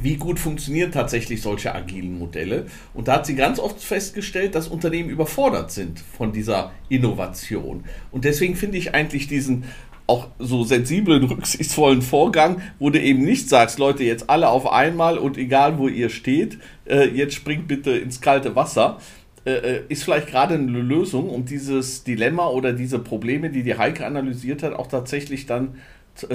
wie 0.01 0.17
gut 0.17 0.39
funktionieren 0.39 0.93
tatsächlich 0.93 1.43
solche 1.43 1.75
agilen 1.75 2.19
Modelle. 2.19 2.67
Und 2.95 3.09
da 3.09 3.15
hat 3.15 3.27
sie 3.27 3.35
ganz 3.35 3.59
oft 3.59 3.83
festgestellt, 3.83 4.55
dass 4.55 4.69
Unternehmen 4.69 5.11
überfordert 5.11 5.71
sind 5.71 6.01
von 6.17 6.33
dieser 6.33 6.73
Innovation. 6.89 7.85
Und 8.11 8.25
deswegen 8.25 8.57
finde 8.57 8.79
ich 8.79 8.95
eigentlich 8.95 9.27
diesen 9.27 9.65
auch 10.07 10.29
so 10.39 10.65
sensiblen, 10.65 11.23
rücksichtsvollen 11.31 12.03
Vorgang, 12.03 12.61
wo 12.79 12.91
du 12.91 13.01
eben 13.01 13.23
nicht 13.23 13.49
sagst, 13.49 13.79
Leute, 13.79 14.03
jetzt 14.05 14.29
alle 14.29 14.49
auf 14.49 14.71
einmal 14.71 15.19
und 15.19 15.39
egal 15.39 15.79
wo 15.79 15.89
ihr 15.89 16.11
steht, 16.11 16.59
äh, 16.87 17.09
jetzt 17.09 17.35
springt 17.35 17.69
bitte 17.69 17.93
ins 17.93 18.21
kalte 18.21 18.57
Wasser, 18.57 18.99
äh, 19.45 19.53
äh 19.53 19.83
ist 19.89 20.03
vielleicht 20.03 20.27
gerade 20.27 20.55
eine 20.55 20.81
Lösung, 20.81 21.29
um 21.29 21.45
dieses 21.45 22.03
Dilemma 22.03 22.49
oder 22.49 22.73
diese 22.73 22.99
Probleme, 22.99 23.51
die 23.51 23.63
die 23.63 23.79
Heike 23.79 24.05
analysiert 24.05 24.63
hat, 24.63 24.73
auch 24.73 24.89
tatsächlich 24.89 25.47
dann 25.47 25.77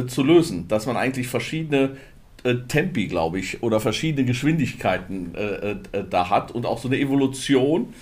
zu 0.08 0.24
lösen. 0.24 0.68
Dass 0.68 0.88
man 0.88 0.96
eigentlich 0.96 1.28
verschiedene 1.28 1.98
äh, 2.46 2.56
Tempi, 2.68 3.08
glaube 3.08 3.40
ich, 3.40 3.62
oder 3.64 3.80
verschiedene 3.80 4.26
Geschwindigkeiten 4.26 5.34
äh, 5.36 5.72
äh, 5.72 6.04
da 6.10 6.30
hat 6.30 6.52
und 6.52 6.66
auch 6.66 6.78
so 6.78 6.88
eine 6.88 6.98
Evolution, 6.98 7.94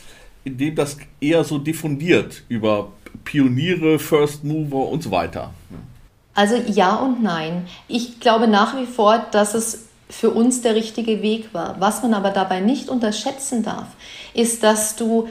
in 0.44 0.58
dem 0.58 0.76
das 0.76 0.98
eher 1.22 1.44
so 1.44 1.58
diffundiert 1.58 2.44
über 2.50 2.92
Pioniere, 3.24 4.00
First 4.00 4.44
Mover 4.44 4.90
und 4.90 5.02
so 5.02 5.12
weiter. 5.12 5.54
Also 6.36 6.56
ja 6.68 6.96
und 6.96 7.24
nein. 7.24 7.68
Ich 7.88 8.20
glaube 8.20 8.48
nach 8.48 8.78
wie 8.78 8.86
vor, 8.86 9.26
dass 9.32 9.54
es 9.54 9.88
für 10.10 10.30
uns 10.30 10.62
der 10.62 10.76
richtige 10.76 11.22
Weg 11.22 11.54
war. 11.54 11.78
Was 11.80 12.02
man 12.02 12.14
aber 12.14 12.32
dabei 12.32 12.60
nicht 12.60 12.90
unterschätzen 12.90 13.64
darf, 13.64 13.88
ist, 14.34 14.62
dass 14.64 14.96
du 14.96 15.30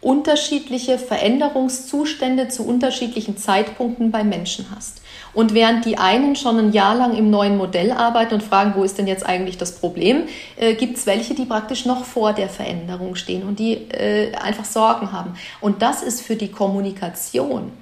unterschiedliche 0.00 0.98
Veränderungszustände 0.98 2.48
zu 2.48 2.66
unterschiedlichen 2.66 3.36
Zeitpunkten 3.36 4.10
bei 4.10 4.24
Menschen 4.24 4.66
hast. 4.74 5.01
Und 5.34 5.54
während 5.54 5.84
die 5.84 5.96
einen 5.98 6.36
schon 6.36 6.58
ein 6.58 6.72
Jahr 6.72 6.94
lang 6.94 7.16
im 7.16 7.30
neuen 7.30 7.56
Modell 7.56 7.90
arbeiten 7.90 8.34
und 8.34 8.42
fragen, 8.42 8.74
wo 8.76 8.84
ist 8.84 8.98
denn 8.98 9.06
jetzt 9.06 9.24
eigentlich 9.24 9.56
das 9.56 9.72
Problem, 9.76 10.24
äh, 10.56 10.74
gibt 10.74 10.98
es 10.98 11.06
welche, 11.06 11.34
die 11.34 11.46
praktisch 11.46 11.86
noch 11.86 12.04
vor 12.04 12.32
der 12.32 12.48
Veränderung 12.48 13.14
stehen 13.14 13.42
und 13.42 13.58
die 13.58 13.74
äh, 13.74 14.34
einfach 14.34 14.64
Sorgen 14.64 15.12
haben. 15.12 15.34
Und 15.60 15.80
das 15.80 16.02
ist 16.02 16.20
für 16.20 16.36
die 16.36 16.48
Kommunikation 16.48 17.72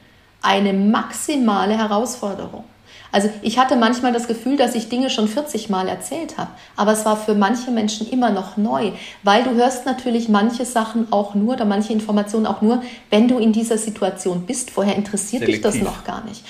eine 0.43 0.73
maximale 0.73 1.77
Herausforderung. 1.77 2.65
Also 3.13 3.29
ich 3.43 3.59
hatte 3.59 3.77
manchmal 3.77 4.13
das 4.13 4.29
Gefühl, 4.29 4.57
dass 4.57 4.75
ich 4.75 4.89
Dinge 4.89 5.11
schon 5.11 5.27
40 5.27 5.69
Mal 5.69 5.89
erzählt 5.89 6.39
habe, 6.39 6.51
aber 6.77 6.93
es 6.93 7.05
war 7.05 7.17
für 7.17 7.35
manche 7.35 7.73
Menschen 7.73 8.09
immer 8.09 8.31
noch 8.31 8.57
neu, 8.57 8.93
weil 9.25 9.43
du 9.43 9.51
hörst 9.55 9.85
natürlich 9.85 10.29
manche 10.29 10.65
Sachen 10.65 11.13
auch 11.13 11.35
nur 11.35 11.55
oder 11.55 11.65
manche 11.65 11.93
Informationen 11.93 12.47
auch 12.47 12.63
nur, 12.63 12.83
wenn 13.11 13.27
du 13.27 13.39
in 13.39 13.53
dieser 13.53 13.79
Situation 13.79 14.47
bist. 14.47 14.71
Vorher 14.71 14.95
interessiert 14.95 15.45
Selektiv. 15.45 15.73
dich 15.73 15.81
das 15.81 15.83
noch 15.83 16.05
gar 16.05 16.25
nicht. 16.25 16.45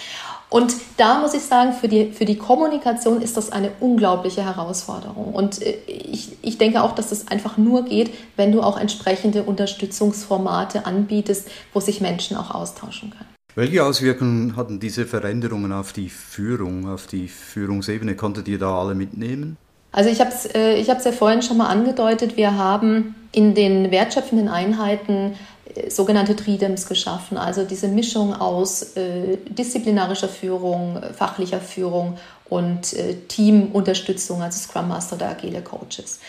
Und 0.50 0.74
da 0.96 1.20
muss 1.20 1.32
ich 1.32 1.42
sagen, 1.42 1.72
für 1.72 1.86
die, 1.86 2.12
für 2.12 2.24
die 2.24 2.36
Kommunikation 2.36 3.22
ist 3.22 3.36
das 3.36 3.50
eine 3.52 3.70
unglaubliche 3.78 4.44
Herausforderung. 4.44 5.32
Und 5.32 5.62
äh, 5.62 5.76
ich, 5.86 6.36
ich 6.42 6.58
denke 6.58 6.82
auch, 6.82 6.94
dass 6.94 7.10
das 7.10 7.28
einfach 7.28 7.56
nur 7.56 7.84
geht, 7.84 8.10
wenn 8.36 8.50
du 8.50 8.60
auch 8.60 8.78
entsprechende 8.78 9.44
Unterstützungsformate 9.44 10.86
anbietest, 10.86 11.48
wo 11.72 11.78
sich 11.78 12.00
Menschen 12.00 12.36
auch 12.36 12.50
austauschen 12.50 13.10
können. 13.10 13.28
Welche 13.54 13.84
Auswirkungen 13.84 14.56
hatten 14.56 14.80
diese 14.80 15.06
Veränderungen 15.06 15.72
auf 15.72 15.92
die 15.92 16.08
Führung, 16.08 16.88
auf 16.88 17.06
die 17.06 17.28
Führungsebene? 17.28 18.16
Konntet 18.16 18.48
ihr 18.48 18.58
da 18.58 18.76
alle 18.76 18.94
mitnehmen? 18.94 19.56
Also 19.92 20.10
ich 20.10 20.20
habe 20.20 20.30
es 20.30 20.46
äh, 20.46 20.74
ich 20.74 20.86
ja 20.86 20.96
vorhin 20.96 21.42
schon 21.42 21.56
mal 21.56 21.66
angedeutet, 21.66 22.36
wir 22.36 22.56
haben 22.56 23.16
in 23.32 23.54
den 23.54 23.90
wertschöpfenden 23.90 24.48
Einheiten 24.48 25.34
sogenannte 25.88 26.36
Tridems 26.36 26.86
geschaffen, 26.86 27.36
also 27.36 27.64
diese 27.64 27.88
Mischung 27.88 28.34
aus 28.34 28.96
äh, 28.96 29.38
disziplinarischer 29.48 30.28
Führung, 30.28 31.00
fachlicher 31.16 31.60
Führung 31.60 32.18
und 32.48 32.92
äh, 32.94 33.14
Teamunterstützung, 33.28 34.42
also 34.42 34.58
Scrum 34.58 34.88
Master 34.88 35.16
oder 35.16 35.30
agile 35.30 35.62
Coaches. 35.62 36.20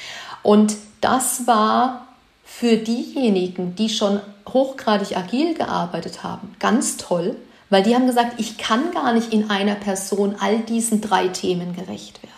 Und 0.43 0.75
das 1.01 1.47
war 1.47 2.08
für 2.43 2.77
diejenigen, 2.77 3.75
die 3.75 3.89
schon 3.89 4.19
hochgradig 4.47 5.17
agil 5.17 5.54
gearbeitet 5.54 6.23
haben, 6.23 6.56
ganz 6.60 6.97
toll, 6.97 7.36
weil 7.69 7.84
die 7.84 7.95
haben 7.95 8.08
gesagt, 8.08 8.34
ich 8.39 8.58
kann 8.58 8.91
gar 8.91 9.13
nicht 9.13 9.34
in 9.34 9.49
einer 9.49 9.75
Person 9.75 10.36
all 10.39 10.60
diesen 10.60 11.01
drei 11.01 11.30
Themen 11.30 11.75
gerecht 11.75 12.21
werden. 12.21 12.36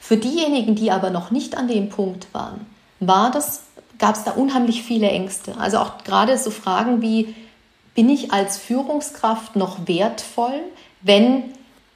Für 0.00 0.16
diejenigen, 0.16 0.74
die 0.74 0.90
aber 0.90 1.10
noch 1.10 1.30
nicht 1.30 1.56
an 1.56 1.68
dem 1.68 1.88
Punkt 1.88 2.26
waren, 2.34 2.66
war 3.00 3.30
das 3.30 3.62
gab 3.98 4.16
es 4.16 4.24
da 4.24 4.32
unheimlich 4.32 4.82
viele 4.82 5.08
Ängste. 5.08 5.56
Also 5.58 5.78
auch 5.78 6.04
gerade 6.04 6.36
so 6.38 6.50
Fragen 6.50 7.02
wie, 7.02 7.34
bin 7.94 8.08
ich 8.08 8.32
als 8.32 8.58
Führungskraft 8.58 9.56
noch 9.56 9.86
wertvoll, 9.86 10.60
wenn 11.00 11.44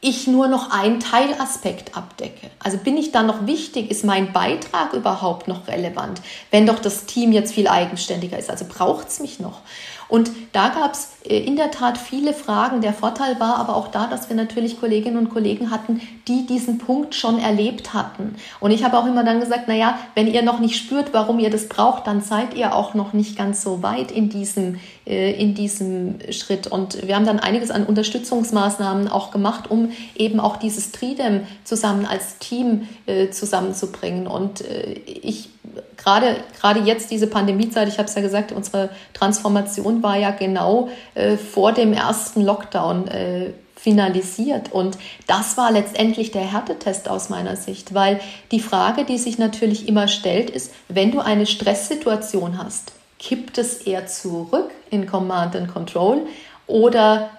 ich 0.00 0.28
nur 0.28 0.46
noch 0.46 0.70
einen 0.70 1.00
Teilaspekt 1.00 1.96
abdecke. 1.96 2.50
Also 2.62 2.78
bin 2.78 2.96
ich 2.96 3.10
da 3.10 3.24
noch 3.24 3.46
wichtig? 3.46 3.90
Ist 3.90 4.04
mein 4.04 4.32
Beitrag 4.32 4.92
überhaupt 4.92 5.48
noch 5.48 5.66
relevant, 5.66 6.20
wenn 6.52 6.66
doch 6.66 6.78
das 6.78 7.06
Team 7.06 7.32
jetzt 7.32 7.52
viel 7.52 7.66
eigenständiger 7.66 8.38
ist? 8.38 8.48
Also 8.48 8.64
braucht 8.68 9.08
es 9.08 9.18
mich 9.18 9.40
noch? 9.40 9.60
Und 10.08 10.30
da 10.52 10.70
gab 10.70 10.94
es 10.94 11.10
äh, 11.24 11.38
in 11.38 11.56
der 11.56 11.70
Tat 11.70 11.98
viele 11.98 12.32
Fragen. 12.32 12.80
Der 12.80 12.92
Vorteil 12.92 13.38
war 13.38 13.56
aber 13.56 13.76
auch 13.76 13.88
da, 13.88 14.06
dass 14.06 14.28
wir 14.28 14.36
natürlich 14.36 14.80
Kolleginnen 14.80 15.18
und 15.18 15.28
Kollegen 15.28 15.70
hatten, 15.70 16.00
die 16.26 16.46
diesen 16.46 16.78
Punkt 16.78 17.14
schon 17.14 17.38
erlebt 17.38 17.92
hatten. 17.92 18.34
Und 18.60 18.70
ich 18.70 18.84
habe 18.84 18.98
auch 18.98 19.06
immer 19.06 19.24
dann 19.24 19.40
gesagt, 19.40 19.68
naja, 19.68 19.98
wenn 20.14 20.26
ihr 20.26 20.42
noch 20.42 20.60
nicht 20.60 20.76
spürt, 20.76 21.12
warum 21.12 21.38
ihr 21.38 21.50
das 21.50 21.68
braucht, 21.68 22.06
dann 22.06 22.22
seid 22.22 22.54
ihr 22.54 22.74
auch 22.74 22.94
noch 22.94 23.12
nicht 23.12 23.36
ganz 23.36 23.62
so 23.62 23.82
weit 23.82 24.10
in 24.10 24.30
diesem, 24.30 24.80
äh, 25.06 25.32
in 25.32 25.54
diesem 25.54 26.18
Schritt. 26.30 26.66
Und 26.66 27.06
wir 27.06 27.14
haben 27.14 27.26
dann 27.26 27.38
einiges 27.38 27.70
an 27.70 27.84
Unterstützungsmaßnahmen 27.84 29.08
auch 29.08 29.30
gemacht, 29.30 29.70
um 29.70 29.90
eben 30.16 30.40
auch 30.40 30.56
dieses 30.56 30.92
Tridem 30.92 31.42
zusammen 31.64 32.06
als 32.06 32.38
Team 32.38 32.88
äh, 33.06 33.30
zusammenzubringen. 33.30 34.26
Und 34.26 34.64
ich 35.04 35.50
gerade, 35.96 36.36
gerade 36.60 36.80
jetzt 36.80 37.10
diese 37.10 37.26
Pandemiezeit, 37.26 37.88
ich 37.88 37.98
habe 37.98 38.08
es 38.08 38.14
ja 38.14 38.22
gesagt, 38.22 38.52
unsere 38.52 38.90
Transformation 39.12 39.97
war 40.02 40.16
ja 40.16 40.30
genau 40.30 40.88
äh, 41.14 41.36
vor 41.36 41.72
dem 41.72 41.92
ersten 41.92 42.42
Lockdown 42.42 43.08
äh, 43.08 43.50
finalisiert. 43.76 44.72
Und 44.72 44.98
das 45.26 45.56
war 45.56 45.70
letztendlich 45.70 46.30
der 46.30 46.50
Härtetest 46.50 47.08
aus 47.08 47.28
meiner 47.28 47.56
Sicht, 47.56 47.94
weil 47.94 48.20
die 48.50 48.60
Frage, 48.60 49.04
die 49.04 49.18
sich 49.18 49.38
natürlich 49.38 49.88
immer 49.88 50.08
stellt, 50.08 50.50
ist, 50.50 50.72
wenn 50.88 51.12
du 51.12 51.20
eine 51.20 51.46
Stresssituation 51.46 52.58
hast, 52.58 52.92
kippt 53.18 53.58
es 53.58 53.74
eher 53.82 54.06
zurück 54.06 54.70
in 54.90 55.06
Command 55.06 55.54
and 55.56 55.72
Control 55.72 56.26
oder 56.66 57.30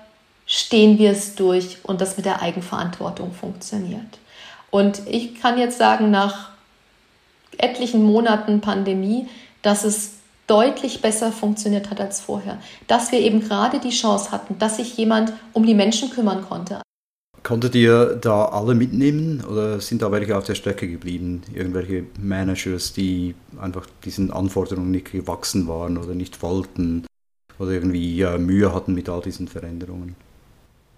stehen 0.45 0.97
wir 0.97 1.11
es 1.11 1.35
durch 1.35 1.77
und 1.83 2.01
das 2.01 2.17
mit 2.17 2.25
der 2.25 2.41
Eigenverantwortung 2.41 3.33
funktioniert? 3.33 4.17
Und 4.71 5.01
ich 5.07 5.39
kann 5.39 5.57
jetzt 5.57 5.77
sagen, 5.77 6.11
nach 6.11 6.49
etlichen 7.57 8.03
Monaten 8.03 8.61
Pandemie, 8.61 9.27
dass 9.61 9.83
es 9.83 10.18
deutlich 10.49 11.01
besser 11.01 11.31
funktioniert 11.31 11.89
hat 11.89 12.01
als 12.01 12.19
vorher. 12.19 12.57
Dass 12.87 13.11
wir 13.11 13.19
eben 13.19 13.39
gerade 13.41 13.79
die 13.79 13.89
Chance 13.91 14.31
hatten, 14.31 14.57
dass 14.57 14.77
sich 14.77 14.97
jemand 14.97 15.33
um 15.53 15.65
die 15.65 15.75
Menschen 15.75 16.09
kümmern 16.09 16.43
konnte. 16.47 16.81
Konntet 17.43 17.75
ihr 17.75 18.15
da 18.15 18.45
alle 18.45 18.75
mitnehmen 18.75 19.43
oder 19.49 19.79
sind 19.79 20.01
da 20.01 20.11
welche 20.11 20.37
auf 20.37 20.45
der 20.45 20.55
Strecke 20.55 20.87
geblieben? 20.89 21.41
Irgendwelche 21.53 22.05
Managers, 22.19 22.91
die 22.93 23.35
einfach 23.61 23.87
diesen 24.03 24.31
Anforderungen 24.31 24.91
nicht 24.91 25.11
gewachsen 25.11 25.67
waren 25.67 25.97
oder 25.97 26.15
nicht 26.15 26.41
wollten 26.41 27.05
oder 27.57 27.71
irgendwie 27.71 28.25
Mühe 28.37 28.73
hatten 28.73 28.93
mit 28.93 29.07
all 29.07 29.21
diesen 29.21 29.47
Veränderungen? 29.47 30.15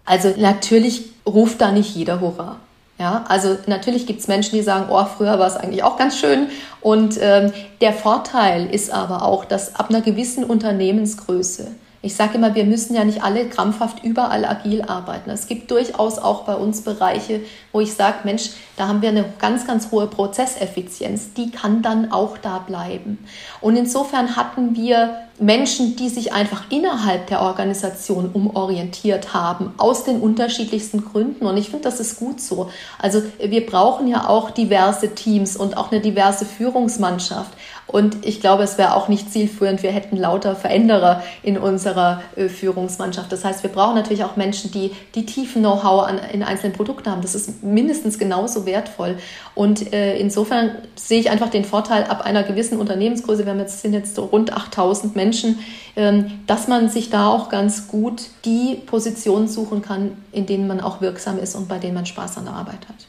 Also 0.03 0.33
natürlich 0.37 1.11
ruft 1.25 1.61
da 1.61 1.71
nicht 1.71 1.95
jeder 1.95 2.21
Hurra. 2.21 2.59
Ja, 3.01 3.25
also 3.29 3.57
natürlich 3.65 4.05
gibt 4.05 4.19
es 4.19 4.27
Menschen, 4.27 4.55
die 4.55 4.61
sagen, 4.61 4.85
oh, 4.91 5.03
früher 5.05 5.39
war 5.39 5.47
es 5.47 5.55
eigentlich 5.55 5.81
auch 5.81 5.97
ganz 5.97 6.19
schön. 6.19 6.49
Und 6.81 7.17
ähm, 7.19 7.51
der 7.81 7.93
Vorteil 7.93 8.67
ist 8.71 8.93
aber 8.93 9.25
auch, 9.25 9.43
dass 9.43 9.73
ab 9.75 9.89
einer 9.89 10.01
gewissen 10.01 10.43
Unternehmensgröße 10.43 11.71
ich 12.03 12.15
sage 12.15 12.35
immer, 12.35 12.55
wir 12.55 12.65
müssen 12.65 12.95
ja 12.95 13.03
nicht 13.03 13.23
alle 13.23 13.47
krampfhaft 13.47 14.03
überall 14.03 14.43
agil 14.43 14.81
arbeiten. 14.81 15.29
Es 15.29 15.47
gibt 15.47 15.69
durchaus 15.69 16.17
auch 16.17 16.45
bei 16.45 16.55
uns 16.55 16.81
Bereiche, 16.81 17.41
wo 17.71 17.79
ich 17.79 17.93
sage, 17.93 18.17
Mensch, 18.23 18.49
da 18.75 18.87
haben 18.87 19.03
wir 19.03 19.09
eine 19.09 19.25
ganz, 19.37 19.67
ganz 19.67 19.91
hohe 19.91 20.07
Prozesseffizienz. 20.07 21.33
Die 21.33 21.51
kann 21.51 21.83
dann 21.83 22.11
auch 22.11 22.39
da 22.39 22.57
bleiben. 22.57 23.19
Und 23.61 23.75
insofern 23.75 24.35
hatten 24.35 24.75
wir 24.75 25.15
Menschen, 25.37 25.95
die 25.95 26.09
sich 26.09 26.33
einfach 26.33 26.63
innerhalb 26.71 27.27
der 27.27 27.41
Organisation 27.41 28.31
umorientiert 28.33 29.35
haben, 29.35 29.73
aus 29.77 30.03
den 30.03 30.21
unterschiedlichsten 30.21 31.05
Gründen. 31.05 31.45
Und 31.45 31.57
ich 31.57 31.69
finde, 31.69 31.83
das 31.83 31.99
ist 31.99 32.17
gut 32.17 32.41
so. 32.41 32.71
Also 32.97 33.21
wir 33.39 33.65
brauchen 33.65 34.07
ja 34.07 34.27
auch 34.27 34.49
diverse 34.49 35.13
Teams 35.13 35.55
und 35.55 35.77
auch 35.77 35.91
eine 35.91 36.01
diverse 36.01 36.45
Führungsmannschaft. 36.45 37.51
Und 37.87 38.25
ich 38.25 38.39
glaube, 38.39 38.63
es 38.63 38.77
wäre 38.77 38.95
auch 38.95 39.09
nicht 39.09 39.31
zielführend, 39.31 39.83
wir 39.83 39.91
hätten 39.91 40.15
lauter 40.15 40.55
Veränderer 40.55 41.23
in 41.43 41.57
unserer 41.57 42.21
äh, 42.35 42.47
Führungsmannschaft. 42.47 43.31
Das 43.31 43.43
heißt, 43.43 43.63
wir 43.63 43.69
brauchen 43.69 43.95
natürlich 43.95 44.23
auch 44.23 44.37
Menschen, 44.37 44.71
die, 44.71 44.91
die 45.15 45.25
tiefen 45.25 45.61
Know-how 45.61 46.09
in 46.31 46.43
einzelnen 46.43 46.73
Produkten 46.73 47.09
haben. 47.09 47.21
Das 47.21 47.35
ist 47.35 47.63
mindestens 47.63 48.17
genauso 48.17 48.65
wertvoll. 48.65 49.17
Und 49.55 49.93
äh, 49.93 50.17
insofern 50.17 50.71
sehe 50.95 51.19
ich 51.19 51.29
einfach 51.29 51.49
den 51.49 51.65
Vorteil 51.65 52.05
ab 52.05 52.21
einer 52.21 52.43
gewissen 52.43 52.79
Unternehmensgröße, 52.79 53.45
wir 53.45 53.55
jetzt, 53.55 53.81
sind 53.81 53.93
jetzt 53.93 54.15
so 54.15 54.25
rund 54.25 54.53
8000 54.53 55.15
Menschen, 55.15 55.59
ähm, 55.95 56.39
dass 56.47 56.67
man 56.67 56.89
sich 56.89 57.09
da 57.09 57.27
auch 57.27 57.49
ganz 57.49 57.87
gut 57.87 58.23
die 58.45 58.75
Positionen 58.85 59.47
suchen 59.47 59.81
kann, 59.81 60.17
in 60.31 60.45
denen 60.45 60.67
man 60.67 60.79
auch 60.79 61.01
wirksam 61.01 61.37
ist 61.37 61.55
und 61.55 61.67
bei 61.67 61.77
denen 61.77 61.95
man 61.95 62.05
Spaß 62.05 62.37
an 62.37 62.45
der 62.45 62.53
Arbeit 62.53 62.87
hat. 62.87 63.07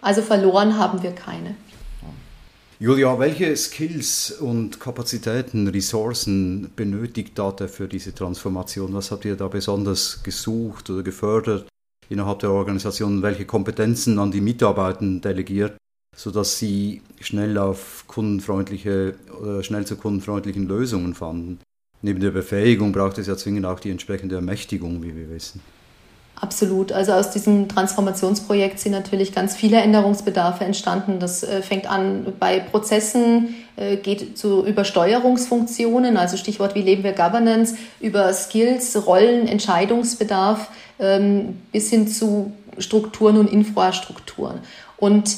Also 0.00 0.22
verloren 0.22 0.78
haben 0.78 1.02
wir 1.02 1.12
keine. 1.12 1.54
Julia, 2.80 3.18
welche 3.18 3.56
Skills 3.56 4.30
und 4.30 4.78
Kapazitäten, 4.78 5.66
Ressourcen 5.66 6.70
benötigt 6.76 7.36
Data 7.36 7.66
für 7.66 7.88
diese 7.88 8.14
Transformation? 8.14 8.94
Was 8.94 9.10
habt 9.10 9.24
ihr 9.24 9.34
da 9.34 9.48
besonders 9.48 10.22
gesucht 10.22 10.88
oder 10.88 11.02
gefördert 11.02 11.68
innerhalb 12.08 12.38
der 12.38 12.52
Organisation? 12.52 13.20
Welche 13.20 13.46
Kompetenzen 13.46 14.20
an 14.20 14.30
die 14.30 14.40
Mitarbeiter 14.40 15.04
delegiert, 15.04 15.76
sodass 16.14 16.56
sie 16.60 17.02
schnell 17.18 17.58
auf 17.58 18.04
kundenfreundliche 18.06 19.16
oder 19.40 19.64
schnell 19.64 19.84
zu 19.84 19.96
kundenfreundlichen 19.96 20.68
Lösungen 20.68 21.14
fanden? 21.14 21.58
Neben 22.02 22.20
der 22.20 22.30
Befähigung 22.30 22.92
braucht 22.92 23.18
es 23.18 23.26
ja 23.26 23.36
zwingend 23.36 23.66
auch 23.66 23.80
die 23.80 23.90
entsprechende 23.90 24.36
Ermächtigung, 24.36 25.02
wie 25.02 25.16
wir 25.16 25.28
wissen. 25.30 25.60
Absolut. 26.40 26.92
Also 26.92 27.12
aus 27.12 27.30
diesem 27.30 27.68
Transformationsprojekt 27.68 28.78
sind 28.78 28.92
natürlich 28.92 29.34
ganz 29.34 29.56
viele 29.56 29.78
Änderungsbedarfe 29.78 30.64
entstanden. 30.64 31.18
Das 31.18 31.42
äh, 31.42 31.62
fängt 31.62 31.90
an 31.90 32.32
bei 32.38 32.60
Prozessen, 32.60 33.56
äh, 33.76 33.96
geht 33.96 34.38
zu 34.38 34.64
Übersteuerungsfunktionen, 34.64 36.16
also 36.16 36.36
Stichwort, 36.36 36.76
wie 36.76 36.82
leben 36.82 37.02
wir 37.02 37.12
Governance, 37.12 37.76
über 38.00 38.32
Skills, 38.32 39.06
Rollen, 39.06 39.48
Entscheidungsbedarf 39.48 40.68
ähm, 41.00 41.60
bis 41.72 41.90
hin 41.90 42.06
zu 42.06 42.52
Strukturen 42.78 43.38
und 43.38 43.50
Infrastrukturen. 43.50 44.60
Und 44.96 45.34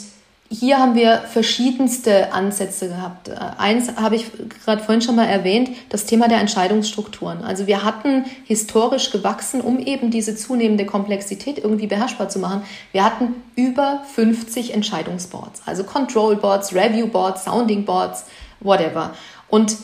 hier 0.52 0.78
haben 0.78 0.96
wir 0.96 1.18
verschiedenste 1.18 2.32
Ansätze 2.32 2.88
gehabt. 2.88 3.28
Äh, 3.28 3.36
eins 3.56 3.96
habe 3.96 4.16
ich 4.16 4.26
gerade 4.64 4.82
vorhin 4.82 5.00
schon 5.00 5.14
mal 5.14 5.26
erwähnt, 5.26 5.70
das 5.90 6.06
Thema 6.06 6.26
der 6.26 6.40
Entscheidungsstrukturen. 6.40 7.44
Also 7.44 7.68
wir 7.68 7.84
hatten 7.84 8.24
historisch 8.44 9.12
gewachsen, 9.12 9.60
um 9.60 9.78
eben 9.78 10.10
diese 10.10 10.34
zunehmende 10.34 10.86
Komplexität 10.86 11.58
irgendwie 11.58 11.86
beherrschbar 11.86 12.28
zu 12.28 12.40
machen. 12.40 12.62
Wir 12.90 13.04
hatten 13.04 13.36
über 13.54 14.02
50 14.12 14.74
Entscheidungsboards, 14.74 15.62
also 15.66 15.84
Control 15.84 16.34
Boards, 16.34 16.74
Review 16.74 17.06
Boards, 17.06 17.44
Sounding 17.44 17.84
Boards, 17.84 18.24
whatever. 18.58 19.14
Und 19.48 19.76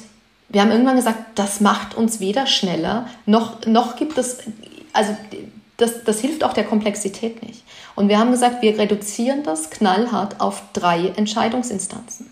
wir 0.49 0.63
haben 0.63 0.73
irgendwann 0.73 0.97
gesagt, 0.97 1.19
das 1.37 1.61
macht 1.61 1.95
uns 1.95 2.19
weder 2.19 2.47
schneller, 2.47 3.07
noch, 3.25 3.65
noch 3.67 3.95
gibt 3.95 4.19
es, 4.19 4.39
also 4.93 5.17
das, 5.77 6.05
das 6.05 6.21
hilft 6.21 6.45
auch 6.45 6.53
der 6.53 6.65
Komplexität 6.65 7.43
nicht. 7.43 7.63
Und 7.95 8.09
wir 8.09 8.19
haben 8.19 8.31
gesagt, 8.31 8.63
wir 8.63 8.79
reduzieren 8.79 9.43
das 9.43 9.71
knallhart 9.71 10.41
auf 10.41 10.63
drei 10.73 11.09
Entscheidungsinstanzen. 11.17 12.31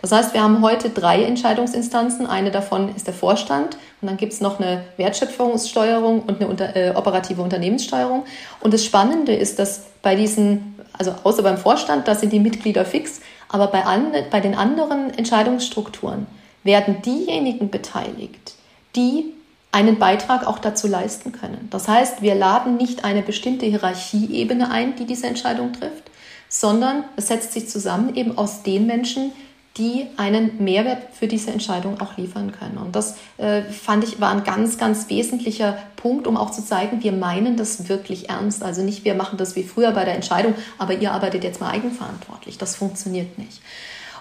Das 0.00 0.12
heißt, 0.12 0.34
wir 0.34 0.42
haben 0.42 0.60
heute 0.60 0.90
drei 0.90 1.22
Entscheidungsinstanzen. 1.22 2.26
Eine 2.26 2.50
davon 2.50 2.94
ist 2.94 3.06
der 3.06 3.14
Vorstand 3.14 3.78
und 4.02 4.08
dann 4.08 4.18
gibt 4.18 4.34
es 4.34 4.40
noch 4.42 4.60
eine 4.60 4.84
Wertschöpfungssteuerung 4.98 6.20
und 6.20 6.40
eine 6.40 6.48
unter, 6.48 6.76
äh, 6.76 6.90
operative 6.94 7.40
Unternehmenssteuerung. 7.40 8.24
Und 8.60 8.74
das 8.74 8.84
Spannende 8.84 9.34
ist, 9.34 9.58
dass 9.58 9.84
bei 10.02 10.14
diesen, 10.14 10.78
also 10.92 11.14
außer 11.22 11.42
beim 11.42 11.56
Vorstand, 11.56 12.06
da 12.06 12.14
sind 12.14 12.34
die 12.34 12.38
Mitglieder 12.38 12.84
fix, 12.84 13.22
aber 13.48 13.68
bei, 13.68 13.84
an, 13.84 14.12
bei 14.30 14.40
den 14.40 14.54
anderen 14.54 15.08
Entscheidungsstrukturen 15.16 16.26
werden 16.64 17.00
diejenigen 17.02 17.70
beteiligt, 17.70 18.56
die 18.96 19.33
einen 19.74 19.98
Beitrag 19.98 20.46
auch 20.46 20.60
dazu 20.60 20.86
leisten 20.86 21.32
können. 21.32 21.66
Das 21.70 21.88
heißt, 21.88 22.22
wir 22.22 22.36
laden 22.36 22.76
nicht 22.76 23.04
eine 23.04 23.22
bestimmte 23.22 23.66
Hierarchieebene 23.66 24.70
ein, 24.70 24.94
die 24.94 25.04
diese 25.04 25.26
Entscheidung 25.26 25.72
trifft, 25.72 26.12
sondern 26.48 27.02
es 27.16 27.26
setzt 27.26 27.52
sich 27.52 27.68
zusammen 27.68 28.14
eben 28.14 28.38
aus 28.38 28.62
den 28.62 28.86
Menschen, 28.86 29.32
die 29.76 30.06
einen 30.16 30.62
Mehrwert 30.62 31.12
für 31.12 31.26
diese 31.26 31.50
Entscheidung 31.50 32.00
auch 32.00 32.16
liefern 32.16 32.52
können. 32.52 32.78
Und 32.78 32.94
das 32.94 33.16
äh, 33.38 33.62
fand 33.62 34.04
ich 34.04 34.20
war 34.20 34.30
ein 34.30 34.44
ganz, 34.44 34.78
ganz 34.78 35.08
wesentlicher 35.08 35.76
Punkt, 35.96 36.28
um 36.28 36.36
auch 36.36 36.52
zu 36.52 36.64
zeigen, 36.64 37.02
wir 37.02 37.10
meinen 37.10 37.56
das 37.56 37.88
wirklich 37.88 38.30
ernst. 38.30 38.62
Also 38.62 38.82
nicht, 38.82 39.04
wir 39.04 39.14
machen 39.16 39.38
das 39.38 39.56
wie 39.56 39.64
früher 39.64 39.90
bei 39.90 40.04
der 40.04 40.14
Entscheidung, 40.14 40.54
aber 40.78 40.94
ihr 40.94 41.10
arbeitet 41.10 41.42
jetzt 41.42 41.60
mal 41.60 41.72
eigenverantwortlich. 41.72 42.58
Das 42.58 42.76
funktioniert 42.76 43.36
nicht. 43.38 43.60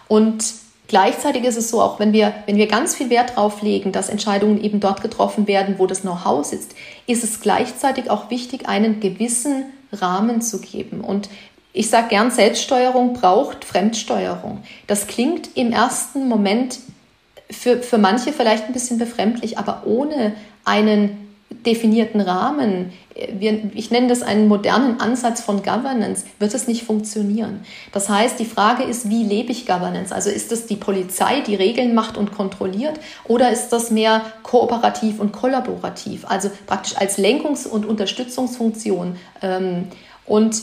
Und 0.08 0.63
Gleichzeitig 0.88 1.46
ist 1.46 1.58
es 1.58 1.70
so, 1.70 1.82
auch 1.82 2.00
wenn 2.00 2.14
wir, 2.14 2.34
wenn 2.46 2.58
wir 2.58 2.68
ganz 2.68 2.96
viel 2.96 3.10
Wert 3.10 3.32
darauf 3.32 3.62
legen, 3.62 3.92
dass 3.92 4.10
Entscheidungen 4.10 4.62
eben 4.62 4.80
dort 4.80 5.02
getroffen 5.02 5.48
werden, 5.48 5.76
wo 5.78 5.88
das 5.88 6.02
Know-how 6.02 6.46
sitzt, 6.46 6.76
ist 7.08 7.24
es 7.24 7.40
gleichzeitig 7.40 8.10
auch 8.10 8.30
wichtig, 8.30 8.68
einen 8.68 9.00
gewissen 9.00 9.66
Rahmen 9.92 10.42
zu 10.42 10.60
geben. 10.60 11.02
Und 11.02 11.30
ich 11.72 11.90
sage 11.90 12.10
gern, 12.10 12.32
Selbststeuerung 12.32 13.14
braucht 13.14 13.66
Fremdsteuerung. 13.66 14.62
Das 14.86 15.08
klingt 15.08 15.56
im 15.56 15.72
ersten 15.72 16.28
Moment 16.28 16.80
für, 17.50 17.82
für 17.82 17.98
manche 17.98 18.34
vielleicht 18.34 18.66
ein 18.66 18.74
bisschen 18.74 19.00
befremdlich, 19.00 19.58
aber 19.58 19.84
ohne 19.86 20.36
einen 20.66 21.23
definierten 21.66 22.22
Rahmen, 22.22 22.92
ich 23.76 23.92
nenne 23.92 24.08
das 24.08 24.24
einen 24.24 24.48
modernen 24.48 25.00
Ansatz 25.00 25.42
von 25.42 25.62
Governance, 25.62 26.26
wird 26.40 26.54
es 26.54 26.68
nicht 26.68 26.84
funktionieren. 26.84 27.62
Das 27.92 28.10
heißt, 28.10 28.40
die 28.40 28.46
Frage 28.46 28.84
ist, 28.84 29.10
wie 29.10 29.24
lebe 29.24 29.52
ich 29.52 29.66
Governance? 29.66 30.14
Also 30.14 30.30
ist 30.30 30.52
es 30.52 30.66
die 30.66 30.76
Polizei, 30.76 31.42
die 31.42 31.56
Regeln 31.56 31.94
macht 31.94 32.18
und 32.18 32.32
kontrolliert, 32.32 33.00
oder 33.26 33.52
ist 33.52 33.70
das 33.70 33.92
mehr 33.92 34.22
kooperativ 34.42 35.20
und 35.20 35.32
kollaborativ, 35.32 36.26
also 36.28 36.50
praktisch 36.66 36.98
als 36.98 37.18
Lenkungs- 37.18 37.68
und 37.68 37.86
Unterstützungsfunktion? 37.86 39.18
Ähm, 39.42 39.90
und 40.26 40.56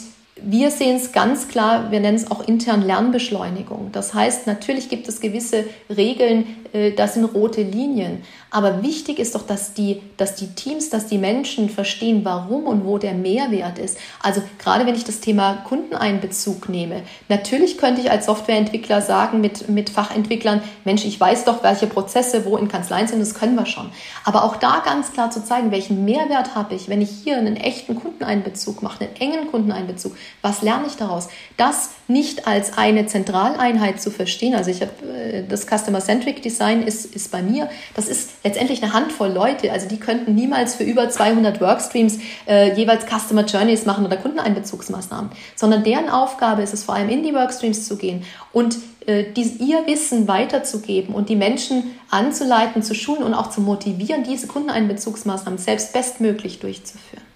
wir 0.42 0.70
sehen 0.70 0.96
es 0.96 1.12
ganz 1.12 1.48
klar, 1.48 1.90
wir 1.90 2.00
nennen 2.00 2.16
es 2.16 2.30
auch 2.30 2.46
intern 2.46 2.82
Lernbeschleunigung. 2.82 3.90
Das 3.92 4.14
heißt, 4.14 4.46
natürlich 4.46 4.88
gibt 4.88 5.08
es 5.08 5.20
gewisse 5.20 5.64
Regeln, 5.94 6.46
äh, 6.72 6.92
das 6.92 7.14
sind 7.14 7.24
rote 7.24 7.62
Linien. 7.62 8.22
Aber 8.50 8.82
wichtig 8.82 9.18
ist 9.18 9.34
doch, 9.34 9.46
dass 9.46 9.74
die, 9.74 10.02
dass 10.16 10.34
die 10.34 10.48
Teams, 10.48 10.90
dass 10.90 11.06
die 11.06 11.18
Menschen 11.18 11.70
verstehen, 11.70 12.24
warum 12.24 12.64
und 12.64 12.84
wo 12.84 12.98
der 12.98 13.14
Mehrwert 13.14 13.78
ist. 13.78 13.96
Also 14.22 14.42
gerade 14.58 14.86
wenn 14.86 14.94
ich 14.94 15.04
das 15.04 15.20
Thema 15.20 15.62
Kundeneinbezug 15.68 16.68
nehme, 16.68 17.02
natürlich 17.28 17.78
könnte 17.78 18.00
ich 18.00 18.10
als 18.10 18.26
Softwareentwickler 18.26 19.02
sagen 19.02 19.40
mit, 19.40 19.68
mit 19.68 19.90
Fachentwicklern, 19.90 20.62
Mensch, 20.84 21.04
ich 21.04 21.20
weiß 21.20 21.44
doch, 21.44 21.62
welche 21.62 21.86
Prozesse 21.86 22.44
wo 22.44 22.56
in 22.56 22.68
Kanzleien 22.68 23.06
sind, 23.06 23.20
das 23.20 23.34
können 23.34 23.54
wir 23.54 23.66
schon. 23.66 23.90
Aber 24.24 24.44
auch 24.44 24.56
da 24.56 24.82
ganz 24.84 25.12
klar 25.12 25.30
zu 25.30 25.44
zeigen, 25.44 25.70
welchen 25.70 26.04
Mehrwert 26.04 26.54
habe 26.54 26.74
ich, 26.74 26.88
wenn 26.88 27.00
ich 27.00 27.10
hier 27.10 27.36
einen 27.36 27.56
echten 27.56 27.94
Kundeneinbezug 27.94 28.82
mache, 28.82 29.04
einen 29.04 29.16
engen 29.16 29.50
Kundeneinbezug, 29.50 30.16
was 30.42 30.62
lerne 30.62 30.86
ich 30.88 30.96
daraus? 30.96 31.28
Das 31.56 31.90
nicht 32.10 32.46
als 32.46 32.76
eine 32.76 33.06
Zentraleinheit 33.06 34.00
zu 34.00 34.10
verstehen. 34.10 34.54
Also 34.54 34.70
ich 34.70 34.82
habe 34.82 34.92
äh, 35.08 35.44
das 35.48 35.66
Customer-Centric 35.66 36.42
Design 36.42 36.82
ist, 36.82 37.06
ist 37.14 37.30
bei 37.30 37.42
mir. 37.42 37.70
Das 37.94 38.08
ist 38.08 38.30
letztendlich 38.44 38.82
eine 38.82 38.92
Handvoll 38.92 39.30
Leute. 39.30 39.72
Also 39.72 39.88
die 39.88 39.98
könnten 39.98 40.34
niemals 40.34 40.74
für 40.74 40.84
über 40.84 41.08
200 41.08 41.60
Workstreams 41.60 42.18
äh, 42.46 42.74
jeweils 42.74 43.04
Customer 43.06 43.44
Journeys 43.44 43.86
machen 43.86 44.04
oder 44.04 44.16
Kundeneinbezugsmaßnahmen, 44.16 45.30
sondern 45.56 45.84
deren 45.84 46.10
Aufgabe 46.10 46.62
ist 46.62 46.74
es 46.74 46.84
vor 46.84 46.94
allem 46.94 47.08
in 47.08 47.22
die 47.22 47.32
Workstreams 47.32 47.86
zu 47.86 47.96
gehen 47.96 48.24
und 48.52 48.76
äh, 49.06 49.24
dies, 49.32 49.58
ihr 49.60 49.86
Wissen 49.86 50.28
weiterzugeben 50.28 51.14
und 51.14 51.28
die 51.28 51.36
Menschen 51.36 51.96
anzuleiten, 52.10 52.82
zu 52.82 52.94
schulen 52.94 53.22
und 53.22 53.34
auch 53.34 53.50
zu 53.50 53.60
motivieren, 53.60 54.24
diese 54.24 54.46
Kundeneinbezugsmaßnahmen 54.46 55.58
selbst 55.58 55.92
bestmöglich 55.92 56.58
durchzuführen. 56.58 57.29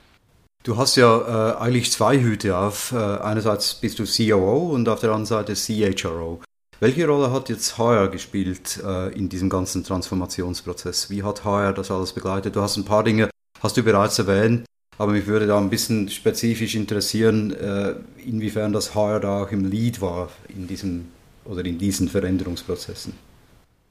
Du 0.65 0.79
hast 0.79 0.97
ja 0.97 1.53
äh, 1.53 1.57
eigentlich 1.59 1.93
zwei 1.93 2.19
Hüte 2.19 2.57
auf. 2.57 2.93
Äh, 2.93 2.97
einerseits 2.97 3.75
bist 3.75 3.99
du 3.99 4.05
COO 4.05 4.71
und 4.73 4.89
auf 4.89 5.01
der 5.01 5.11
anderen 5.11 5.27
Seite 5.27 5.53
CHRO. 5.53 6.41
Welche 6.81 7.07
Rolle 7.07 7.31
hat 7.31 7.51
jetzt 7.51 7.77
HR 7.77 8.09
gespielt 8.09 8.81
äh, 8.83 9.13
in 9.13 9.29
diesem 9.29 9.51
ganzen 9.51 9.85
Transformationsprozess? 9.85 11.11
Wie 11.11 11.23
hat 11.23 11.45
HR 11.45 11.75
das 11.75 11.91
alles 11.91 12.15
begleitet? 12.15 12.57
Du 12.57 12.63
hast 12.63 12.79
ein 12.79 12.87
paar 12.87 13.05
Dinge, 13.05 13.29
hast 13.63 13.77
du 13.77 13.83
bereits 13.83 14.19
erwähnt, 14.19 14.65
aber 14.97 15.13
mich 15.13 15.27
würde 15.27 15.47
da 15.47 15.59
ein 15.59 15.69
bisschen 15.69 16.09
spezifisch 16.09 16.75
interessieren, 16.75 17.53
äh, 17.53 17.97
inwiefern 18.25 18.73
das 18.73 18.95
HR 18.95 19.21
da 19.21 19.43
auch 19.43 19.53
im 19.53 19.67
Lead 19.67 20.01
war 20.01 20.31
in 20.49 20.67
diesem 20.67 21.09
oder 21.45 21.63
in 21.63 21.77
diesen 21.77 22.09
Veränderungsprozessen. 22.09 23.13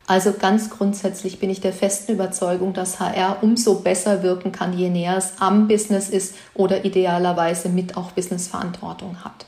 Also 0.05 0.33
ganz 0.33 0.69
grundsätzlich 0.69 1.39
bin 1.39 1.49
ich 1.49 1.61
der 1.61 1.71
festen 1.71 2.13
Überzeugung, 2.13 2.73
dass 2.73 2.99
HR 2.99 3.37
umso 3.41 3.75
besser 3.75 4.21
wirken 4.21 4.51
kann, 4.51 4.77
je 4.77 4.89
näher 4.89 5.15
es 5.17 5.33
am 5.39 5.67
Business 5.67 6.09
ist 6.09 6.35
oder 6.53 6.83
idealerweise 6.83 7.69
mit 7.69 7.95
auch 7.95 8.11
Businessverantwortung 8.11 9.23
hat. 9.23 9.45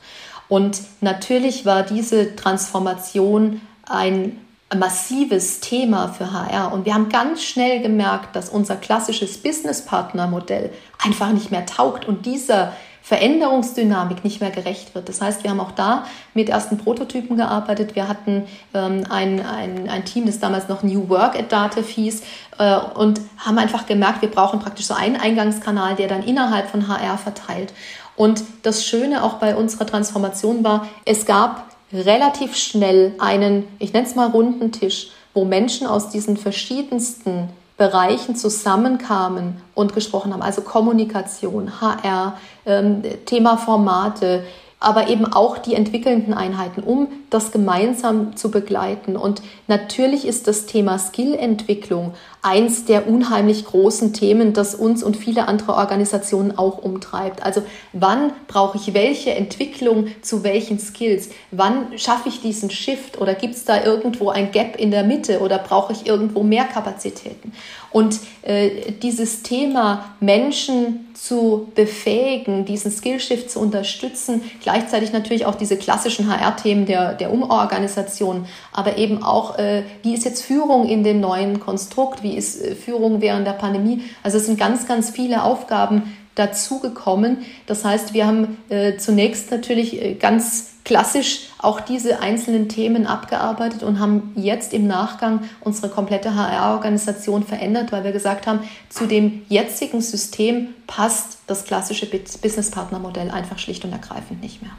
Und 0.48 0.80
natürlich 1.00 1.66
war 1.66 1.82
diese 1.82 2.36
Transformation 2.36 3.60
ein 3.86 4.38
massives 4.74 5.60
Thema 5.60 6.08
für 6.08 6.32
HR. 6.32 6.72
Und 6.72 6.86
wir 6.86 6.94
haben 6.94 7.08
ganz 7.08 7.42
schnell 7.42 7.82
gemerkt, 7.82 8.34
dass 8.34 8.48
unser 8.48 8.76
klassisches 8.76 9.38
Business-Partner-Modell 9.38 10.72
einfach 11.04 11.32
nicht 11.32 11.50
mehr 11.50 11.66
taugt 11.66 12.06
und 12.06 12.26
dieser 12.26 12.72
Veränderungsdynamik 13.06 14.24
nicht 14.24 14.40
mehr 14.40 14.50
gerecht 14.50 14.96
wird. 14.96 15.08
Das 15.08 15.20
heißt, 15.20 15.44
wir 15.44 15.50
haben 15.50 15.60
auch 15.60 15.70
da 15.70 16.06
mit 16.34 16.48
ersten 16.48 16.76
Prototypen 16.76 17.36
gearbeitet. 17.36 17.94
Wir 17.94 18.08
hatten 18.08 18.48
ähm, 18.74 19.04
ein, 19.08 19.46
ein, 19.46 19.88
ein 19.88 20.04
Team, 20.04 20.26
das 20.26 20.40
damals 20.40 20.66
noch 20.66 20.82
New 20.82 21.08
Work 21.08 21.38
at 21.38 21.52
Dativ 21.52 21.88
hieß 21.88 22.22
äh, 22.58 22.76
und 22.94 23.20
haben 23.38 23.58
einfach 23.58 23.86
gemerkt, 23.86 24.22
wir 24.22 24.28
brauchen 24.28 24.58
praktisch 24.58 24.86
so 24.86 24.94
einen 24.94 25.14
Eingangskanal, 25.14 25.94
der 25.94 26.08
dann 26.08 26.24
innerhalb 26.24 26.68
von 26.68 26.88
HR 26.88 27.16
verteilt. 27.16 27.72
Und 28.16 28.42
das 28.64 28.84
Schöne 28.84 29.22
auch 29.22 29.34
bei 29.34 29.54
unserer 29.54 29.86
Transformation 29.86 30.64
war, 30.64 30.88
es 31.04 31.26
gab 31.26 31.64
relativ 31.92 32.56
schnell 32.56 33.14
einen, 33.20 33.68
ich 33.78 33.92
nenne 33.92 34.08
es 34.08 34.16
mal 34.16 34.30
runden 34.30 34.72
Tisch, 34.72 35.10
wo 35.32 35.44
Menschen 35.44 35.86
aus 35.86 36.08
diesen 36.08 36.36
verschiedensten 36.36 37.50
Bereichen 37.76 38.36
zusammenkamen 38.36 39.60
und 39.74 39.94
gesprochen 39.94 40.32
haben. 40.32 40.42
Also 40.42 40.62
Kommunikation, 40.62 41.80
HR, 41.80 42.38
ähm, 42.64 43.02
Thema 43.26 43.58
Formate, 43.58 44.44
aber 44.78 45.08
eben 45.08 45.24
auch 45.24 45.58
die 45.58 45.74
entwickelnden 45.74 46.34
Einheiten, 46.34 46.82
um 46.82 47.08
das 47.30 47.50
gemeinsam 47.50 48.36
zu 48.36 48.50
begleiten. 48.50 49.16
Und 49.16 49.42
natürlich 49.68 50.26
ist 50.26 50.48
das 50.48 50.66
Thema 50.66 50.98
Skillentwicklung 50.98 52.14
eins 52.46 52.84
der 52.84 53.08
unheimlich 53.08 53.64
großen 53.64 54.12
Themen, 54.12 54.52
das 54.52 54.76
uns 54.76 55.02
und 55.02 55.16
viele 55.16 55.48
andere 55.48 55.74
Organisationen 55.74 56.56
auch 56.56 56.78
umtreibt. 56.78 57.42
Also 57.42 57.64
wann 57.92 58.32
brauche 58.46 58.78
ich 58.78 58.94
welche 58.94 59.34
Entwicklung 59.34 60.06
zu 60.22 60.44
welchen 60.44 60.78
Skills? 60.78 61.30
Wann 61.50 61.98
schaffe 61.98 62.28
ich 62.28 62.40
diesen 62.40 62.70
Shift 62.70 63.20
oder 63.20 63.34
gibt 63.34 63.56
es 63.56 63.64
da 63.64 63.82
irgendwo 63.82 64.30
ein 64.30 64.52
Gap 64.52 64.76
in 64.76 64.92
der 64.92 65.02
Mitte 65.02 65.40
oder 65.40 65.58
brauche 65.58 65.92
ich 65.92 66.06
irgendwo 66.06 66.44
mehr 66.44 66.66
Kapazitäten? 66.66 67.52
Und 67.90 68.20
äh, 68.42 68.92
dieses 69.02 69.42
Thema 69.42 70.04
Menschen 70.20 71.06
zu 71.14 71.72
befähigen, 71.74 72.64
diesen 72.64 72.90
Skillshift 72.90 73.50
zu 73.50 73.58
unterstützen, 73.58 74.42
gleichzeitig 74.62 75.12
natürlich 75.12 75.46
auch 75.46 75.54
diese 75.54 75.76
klassischen 75.76 76.28
HR-Themen 76.28 76.86
der, 76.86 77.14
der 77.14 77.32
Umorganisation, 77.32 78.46
aber 78.76 78.98
eben 78.98 79.22
auch, 79.22 79.58
äh, 79.58 79.82
wie 80.02 80.14
ist 80.14 80.24
jetzt 80.24 80.42
Führung 80.44 80.86
in 80.86 81.02
dem 81.02 81.20
neuen 81.20 81.60
Konstrukt, 81.60 82.22
wie 82.22 82.36
ist 82.36 82.62
äh, 82.62 82.74
Führung 82.74 83.20
während 83.20 83.46
der 83.46 83.52
Pandemie. 83.52 84.02
Also 84.22 84.36
es 84.36 84.46
sind 84.46 84.58
ganz, 84.58 84.86
ganz 84.86 85.10
viele 85.10 85.42
Aufgaben 85.42 86.14
dazugekommen. 86.34 87.38
Das 87.66 87.84
heißt, 87.84 88.12
wir 88.14 88.26
haben 88.26 88.58
äh, 88.68 88.98
zunächst 88.98 89.50
natürlich 89.50 90.00
äh, 90.00 90.14
ganz 90.14 90.72
klassisch 90.84 91.48
auch 91.58 91.80
diese 91.80 92.20
einzelnen 92.20 92.68
Themen 92.68 93.06
abgearbeitet 93.06 93.82
und 93.82 93.98
haben 93.98 94.32
jetzt 94.36 94.72
im 94.72 94.86
Nachgang 94.86 95.40
unsere 95.60 95.88
komplette 95.88 96.36
HR-Organisation 96.36 97.42
verändert, 97.42 97.90
weil 97.90 98.04
wir 98.04 98.12
gesagt 98.12 98.46
haben, 98.46 98.60
zu 98.88 99.06
dem 99.06 99.42
jetzigen 99.48 100.00
System 100.00 100.68
passt 100.86 101.38
das 101.48 101.64
klassische 101.64 102.06
Business-Partner-Modell 102.06 103.30
einfach 103.30 103.58
schlicht 103.58 103.84
und 103.84 103.92
ergreifend 103.92 104.42
nicht 104.42 104.62
mehr. 104.62 104.72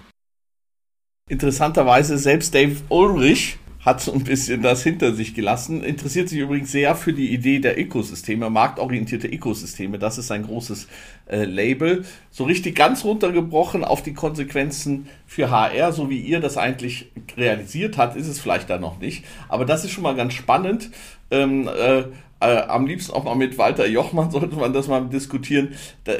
Interessanterweise 1.29 2.17
selbst 2.17 2.55
Dave 2.55 2.77
Ulrich 2.87 3.57
hat 3.79 4.01
so 4.01 4.11
ein 4.11 4.23
bisschen 4.23 4.61
das 4.61 4.83
hinter 4.83 5.13
sich 5.13 5.33
gelassen. 5.33 5.83
Interessiert 5.83 6.29
sich 6.29 6.39
übrigens 6.39 6.71
sehr 6.71 6.95
für 6.95 7.13
die 7.13 7.33
Idee 7.33 7.59
der 7.59 7.79
Ökosysteme, 7.79 8.49
marktorientierte 8.49 9.27
Ökosysteme. 9.27 9.99
Das 9.99 10.17
ist 10.17 10.31
ein 10.31 10.43
großes 10.43 10.87
äh, 11.27 11.45
Label. 11.45 12.03
So 12.31 12.45
richtig 12.45 12.75
ganz 12.75 13.05
runtergebrochen 13.05 13.83
auf 13.83 14.01
die 14.01 14.13
Konsequenzen 14.13 15.07
für 15.25 15.49
HR, 15.51 15.93
so 15.93 16.09
wie 16.09 16.19
ihr 16.19 16.39
das 16.39 16.57
eigentlich 16.57 17.11
realisiert 17.37 17.97
habt, 17.97 18.15
ist 18.15 18.27
es 18.27 18.39
vielleicht 18.39 18.69
da 18.69 18.77
noch 18.77 18.99
nicht. 18.99 19.23
Aber 19.47 19.65
das 19.65 19.85
ist 19.85 19.91
schon 19.91 20.03
mal 20.03 20.15
ganz 20.15 20.33
spannend. 20.33 20.89
Ähm, 21.29 21.67
äh, 21.67 22.03
äh, 22.39 22.61
am 22.67 22.85
liebsten 22.85 23.13
auch 23.13 23.23
mal 23.23 23.35
mit 23.35 23.57
Walter 23.57 23.87
Jochmann 23.87 24.31
sollte 24.31 24.55
man 24.55 24.73
das 24.73 24.87
mal 24.87 25.07
diskutieren, 25.07 25.75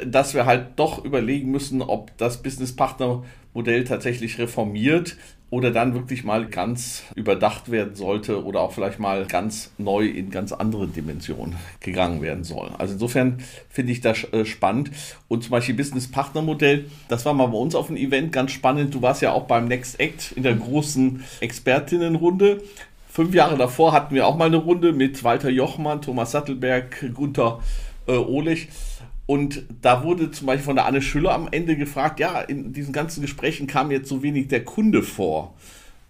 dass 0.06 0.34
wir 0.34 0.46
halt 0.46 0.68
doch 0.76 1.04
überlegen 1.04 1.50
müssen, 1.50 1.82
ob 1.82 2.16
das 2.18 2.42
Business 2.42 2.74
Partner 2.74 3.22
Modell 3.54 3.84
tatsächlich 3.84 4.38
reformiert 4.38 5.16
oder 5.50 5.70
dann 5.70 5.94
wirklich 5.94 6.24
mal 6.24 6.46
ganz 6.46 7.04
überdacht 7.14 7.70
werden 7.70 7.94
sollte 7.94 8.44
oder 8.44 8.60
auch 8.60 8.72
vielleicht 8.72 8.98
mal 8.98 9.24
ganz 9.26 9.70
neu 9.78 10.06
in 10.06 10.30
ganz 10.30 10.52
andere 10.52 10.86
Dimensionen 10.86 11.56
gegangen 11.80 12.20
werden 12.20 12.44
soll. 12.44 12.70
Also 12.76 12.94
insofern 12.94 13.38
finde 13.70 13.92
ich 13.92 14.02
das 14.02 14.24
äh, 14.32 14.44
spannend. 14.44 14.90
Und 15.26 15.44
zum 15.44 15.50
Beispiel 15.50 15.74
Business 15.74 16.10
Partner 16.10 16.42
Modell, 16.42 16.86
das 17.08 17.24
war 17.24 17.32
mal 17.32 17.46
bei 17.46 17.56
uns 17.56 17.74
auf 17.74 17.86
dem 17.86 17.96
Event 17.96 18.30
ganz 18.30 18.52
spannend. 18.52 18.94
Du 18.94 19.00
warst 19.00 19.22
ja 19.22 19.32
auch 19.32 19.44
beim 19.44 19.66
Next 19.68 19.98
Act 19.98 20.32
in 20.32 20.42
der 20.42 20.54
großen 20.54 21.24
Expertinnenrunde. 21.40 22.62
Fünf 23.08 23.34
Jahre 23.34 23.56
davor 23.56 23.92
hatten 23.92 24.14
wir 24.14 24.26
auch 24.26 24.36
mal 24.36 24.46
eine 24.46 24.58
Runde 24.58 24.92
mit 24.92 25.24
Walter 25.24 25.48
Jochmann, 25.48 26.02
Thomas 26.02 26.30
Sattelberg, 26.30 27.14
Gunther 27.14 27.60
äh, 28.06 28.12
Ohlich. 28.12 28.68
Und 29.28 29.64
da 29.82 30.04
wurde 30.04 30.30
zum 30.30 30.46
Beispiel 30.46 30.64
von 30.64 30.76
der 30.76 30.86
Anne 30.86 31.02
Schüller 31.02 31.34
am 31.34 31.48
Ende 31.50 31.76
gefragt, 31.76 32.18
ja, 32.18 32.40
in 32.40 32.72
diesen 32.72 32.94
ganzen 32.94 33.20
Gesprächen 33.20 33.66
kam 33.66 33.90
jetzt 33.90 34.08
so 34.08 34.22
wenig 34.22 34.48
der 34.48 34.64
Kunde 34.64 35.02
vor. 35.02 35.54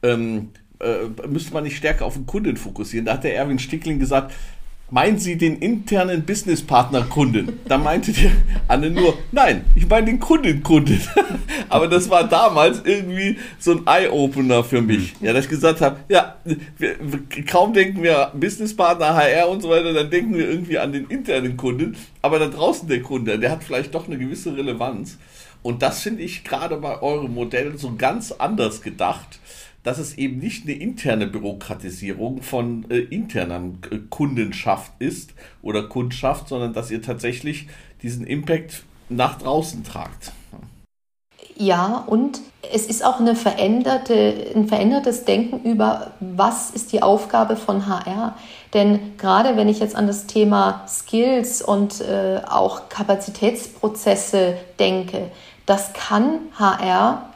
Ähm, 0.04 0.50
äh, 0.78 1.26
müsste 1.26 1.52
man 1.52 1.64
nicht 1.64 1.76
stärker 1.76 2.04
auf 2.04 2.14
den 2.14 2.26
Kunden 2.26 2.56
fokussieren? 2.56 3.06
Da 3.06 3.14
hat 3.14 3.24
der 3.24 3.34
Erwin 3.34 3.58
Stickling 3.58 3.98
gesagt, 3.98 4.32
Meinen 4.90 5.18
Sie 5.18 5.36
den 5.36 5.58
internen 5.58 6.24
Businesspartner-Kunden? 6.24 7.60
Da 7.66 7.76
meinte 7.76 8.10
die 8.10 8.30
Anne 8.68 8.88
nur, 8.88 9.18
nein, 9.32 9.66
ich 9.74 9.86
meine 9.86 10.06
den 10.06 10.18
Kundenkunden. 10.18 10.98
Aber 11.68 11.88
das 11.88 12.08
war 12.08 12.26
damals 12.26 12.80
irgendwie 12.86 13.36
so 13.58 13.72
ein 13.72 13.82
Eye-Opener 13.86 14.64
für 14.64 14.80
mich. 14.80 15.12
Ja, 15.20 15.34
dass 15.34 15.44
ich 15.44 15.50
gesagt 15.50 15.82
habe, 15.82 15.98
ja, 16.08 16.36
wir, 16.78 16.96
kaum 17.46 17.74
denken 17.74 18.02
wir 18.02 18.32
Businesspartner, 18.34 19.14
HR 19.14 19.50
und 19.50 19.60
so 19.60 19.68
weiter, 19.68 19.92
dann 19.92 20.08
denken 20.08 20.34
wir 20.34 20.48
irgendwie 20.48 20.78
an 20.78 20.90
den 20.94 21.04
internen 21.08 21.58
Kunden. 21.58 21.94
Aber 22.22 22.38
da 22.38 22.46
draußen 22.46 22.88
der 22.88 23.02
Kunde, 23.02 23.38
der 23.38 23.50
hat 23.50 23.64
vielleicht 23.64 23.94
doch 23.94 24.06
eine 24.06 24.16
gewisse 24.16 24.56
Relevanz. 24.56 25.18
Und 25.62 25.82
das 25.82 26.00
finde 26.00 26.22
ich 26.22 26.44
gerade 26.44 26.78
bei 26.78 27.02
eurem 27.02 27.34
Modell 27.34 27.76
so 27.76 27.94
ganz 27.96 28.32
anders 28.32 28.80
gedacht 28.80 29.38
dass 29.88 29.96
es 29.96 30.18
eben 30.18 30.38
nicht 30.38 30.64
eine 30.64 30.74
interne 30.74 31.26
Bürokratisierung 31.26 32.42
von 32.42 32.84
äh, 32.90 32.98
interner 32.98 33.72
äh, 33.90 33.96
Kundenschaft 34.10 34.92
ist 34.98 35.32
oder 35.62 35.88
Kundschaft, 35.88 36.48
sondern 36.48 36.74
dass 36.74 36.90
ihr 36.90 37.00
tatsächlich 37.00 37.68
diesen 38.02 38.26
Impact 38.26 38.82
nach 39.08 39.38
draußen 39.38 39.84
tragt. 39.84 40.32
Ja, 41.56 42.04
und 42.06 42.42
es 42.70 42.84
ist 42.84 43.02
auch 43.02 43.18
eine 43.18 43.34
veränderte, 43.34 44.52
ein 44.54 44.68
verändertes 44.68 45.24
Denken 45.24 45.66
über, 45.66 46.12
was 46.20 46.70
ist 46.70 46.92
die 46.92 47.00
Aufgabe 47.00 47.56
von 47.56 47.86
HR. 47.86 48.36
Denn 48.74 49.16
gerade 49.16 49.56
wenn 49.56 49.68
ich 49.68 49.80
jetzt 49.80 49.96
an 49.96 50.06
das 50.06 50.26
Thema 50.26 50.84
Skills 50.86 51.62
und 51.62 52.02
äh, 52.02 52.42
auch 52.46 52.90
Kapazitätsprozesse 52.90 54.58
denke, 54.78 55.30
das 55.64 55.94
kann 55.94 56.40
HR 56.58 57.27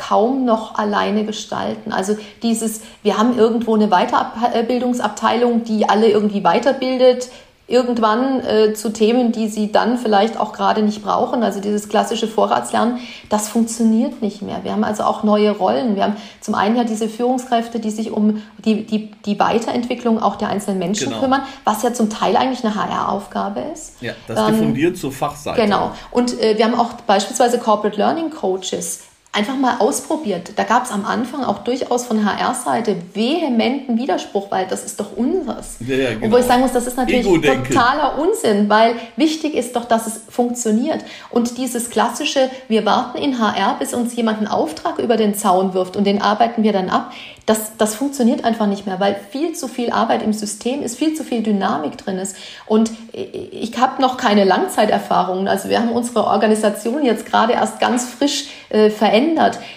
kaum 0.00 0.44
noch 0.44 0.76
alleine 0.76 1.24
gestalten. 1.24 1.92
Also 1.92 2.16
dieses, 2.42 2.80
wir 3.02 3.18
haben 3.18 3.38
irgendwo 3.38 3.74
eine 3.74 3.88
Weiterbildungsabteilung, 3.88 5.64
die 5.64 5.88
alle 5.88 6.08
irgendwie 6.08 6.42
weiterbildet, 6.42 7.30
irgendwann 7.70 8.44
äh, 8.44 8.74
zu 8.74 8.92
Themen, 8.92 9.30
die 9.30 9.46
sie 9.46 9.70
dann 9.70 9.96
vielleicht 9.96 10.38
auch 10.38 10.52
gerade 10.52 10.82
nicht 10.82 11.04
brauchen. 11.04 11.44
Also 11.44 11.60
dieses 11.60 11.88
klassische 11.88 12.26
Vorratslernen, 12.26 12.98
das 13.28 13.48
funktioniert 13.48 14.22
nicht 14.22 14.42
mehr. 14.42 14.64
Wir 14.64 14.72
haben 14.72 14.82
also 14.82 15.04
auch 15.04 15.22
neue 15.22 15.52
Rollen. 15.52 15.94
Wir 15.94 16.02
haben 16.02 16.16
zum 16.40 16.56
einen 16.56 16.74
ja 16.76 16.82
diese 16.82 17.08
Führungskräfte, 17.08 17.78
die 17.78 17.90
sich 17.90 18.10
um 18.10 18.42
die, 18.58 18.84
die, 18.84 19.12
die 19.24 19.38
Weiterentwicklung 19.38 20.20
auch 20.20 20.34
der 20.34 20.48
einzelnen 20.48 20.80
Menschen 20.80 21.10
genau. 21.10 21.20
kümmern, 21.20 21.42
was 21.64 21.84
ja 21.84 21.92
zum 21.92 22.10
Teil 22.10 22.36
eigentlich 22.36 22.64
eine 22.64 22.74
HR-Aufgabe 22.74 23.60
ist. 23.72 24.02
Ja, 24.02 24.14
das 24.26 24.40
ähm, 24.40 24.46
diffundiert 24.46 24.96
zur 24.96 25.12
Fachseite. 25.12 25.62
Genau. 25.62 25.92
Und 26.10 26.40
äh, 26.42 26.58
wir 26.58 26.64
haben 26.64 26.74
auch 26.74 26.94
beispielsweise 27.06 27.58
Corporate 27.58 27.96
Learning 27.96 28.30
Coaches, 28.30 29.02
einfach 29.32 29.56
mal 29.56 29.76
ausprobiert. 29.78 30.52
Da 30.56 30.64
gab 30.64 30.84
es 30.84 30.90
am 30.90 31.04
Anfang 31.04 31.44
auch 31.44 31.58
durchaus 31.58 32.04
von 32.04 32.24
HR-Seite 32.24 32.96
vehementen 33.14 33.96
Widerspruch, 33.96 34.50
weil 34.50 34.66
das 34.66 34.84
ist 34.84 34.98
doch 34.98 35.16
unseres. 35.16 35.76
Ja, 35.86 35.96
ja, 35.96 36.14
genau. 36.14 36.34
Wo 36.34 36.38
ich 36.38 36.46
sagen 36.46 36.62
muss, 36.62 36.72
das 36.72 36.88
ist 36.88 36.96
natürlich 36.96 37.24
totaler 37.24 38.18
Unsinn, 38.18 38.68
weil 38.68 38.96
wichtig 39.16 39.54
ist 39.54 39.76
doch, 39.76 39.84
dass 39.84 40.08
es 40.08 40.20
funktioniert. 40.28 41.04
Und 41.30 41.58
dieses 41.58 41.90
klassische, 41.90 42.50
wir 42.66 42.84
warten 42.84 43.18
in 43.18 43.38
HR, 43.38 43.76
bis 43.78 43.94
uns 43.94 44.16
jemand 44.16 44.38
einen 44.38 44.48
Auftrag 44.48 44.98
über 44.98 45.16
den 45.16 45.36
Zaun 45.36 45.74
wirft 45.74 45.96
und 45.96 46.04
den 46.04 46.20
arbeiten 46.20 46.64
wir 46.64 46.72
dann 46.72 46.90
ab, 46.90 47.12
das, 47.46 47.76
das 47.78 47.96
funktioniert 47.96 48.44
einfach 48.44 48.66
nicht 48.66 48.86
mehr, 48.86 49.00
weil 49.00 49.16
viel 49.30 49.54
zu 49.54 49.66
viel 49.66 49.90
Arbeit 49.90 50.22
im 50.22 50.32
System 50.32 50.82
ist, 50.82 50.96
viel 50.96 51.14
zu 51.14 51.24
viel 51.24 51.42
Dynamik 51.42 51.98
drin 51.98 52.18
ist. 52.18 52.36
Und 52.66 52.92
ich 53.12 53.76
habe 53.76 54.00
noch 54.00 54.16
keine 54.16 54.44
Langzeiterfahrungen. 54.44 55.48
Also 55.48 55.68
wir 55.68 55.80
haben 55.80 55.90
unsere 55.90 56.24
Organisation 56.24 57.04
jetzt 57.04 57.26
gerade 57.26 57.54
erst 57.54 57.80
ganz 57.80 58.04
frisch 58.04 58.50
äh, 58.68 58.90
verändert. 58.90 59.19